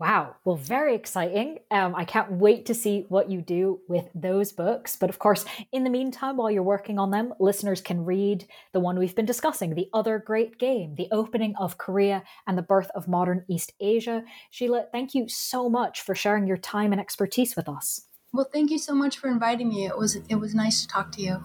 Wow. 0.00 0.34
Well, 0.44 0.56
very 0.56 0.96
exciting. 0.96 1.60
Um, 1.70 1.94
I 1.94 2.04
can't 2.04 2.32
wait 2.32 2.66
to 2.66 2.74
see 2.74 3.06
what 3.08 3.30
you 3.30 3.40
do 3.40 3.80
with 3.88 4.08
those 4.12 4.50
books. 4.50 4.96
But 4.96 5.08
of 5.08 5.20
course, 5.20 5.44
in 5.70 5.84
the 5.84 5.90
meantime, 5.90 6.36
while 6.36 6.50
you're 6.50 6.64
working 6.64 6.98
on 6.98 7.12
them, 7.12 7.32
listeners 7.38 7.80
can 7.80 8.04
read 8.04 8.46
the 8.72 8.80
one 8.80 8.98
we've 8.98 9.14
been 9.14 9.24
discussing, 9.24 9.74
The 9.74 9.88
Other 9.94 10.18
Great 10.18 10.58
Game, 10.58 10.96
The 10.96 11.06
Opening 11.12 11.54
of 11.56 11.78
Korea 11.78 12.24
and 12.46 12.58
the 12.58 12.62
Birth 12.62 12.90
of 12.96 13.06
Modern 13.06 13.44
East 13.48 13.72
Asia. 13.78 14.24
Sheila, 14.50 14.86
thank 14.90 15.14
you 15.14 15.28
so 15.28 15.68
much 15.68 16.00
for 16.00 16.16
sharing 16.16 16.48
your 16.48 16.56
time 16.56 16.90
and 16.90 17.00
expertise 17.00 17.54
with 17.54 17.68
us. 17.68 18.08
Well, 18.32 18.48
thank 18.52 18.72
you 18.72 18.78
so 18.78 18.94
much 18.94 19.18
for 19.18 19.28
inviting 19.28 19.68
me. 19.68 19.86
It 19.86 19.96
was 19.96 20.16
it 20.28 20.34
was 20.34 20.56
nice 20.56 20.82
to 20.82 20.88
talk 20.88 21.12
to 21.12 21.22
you. 21.22 21.44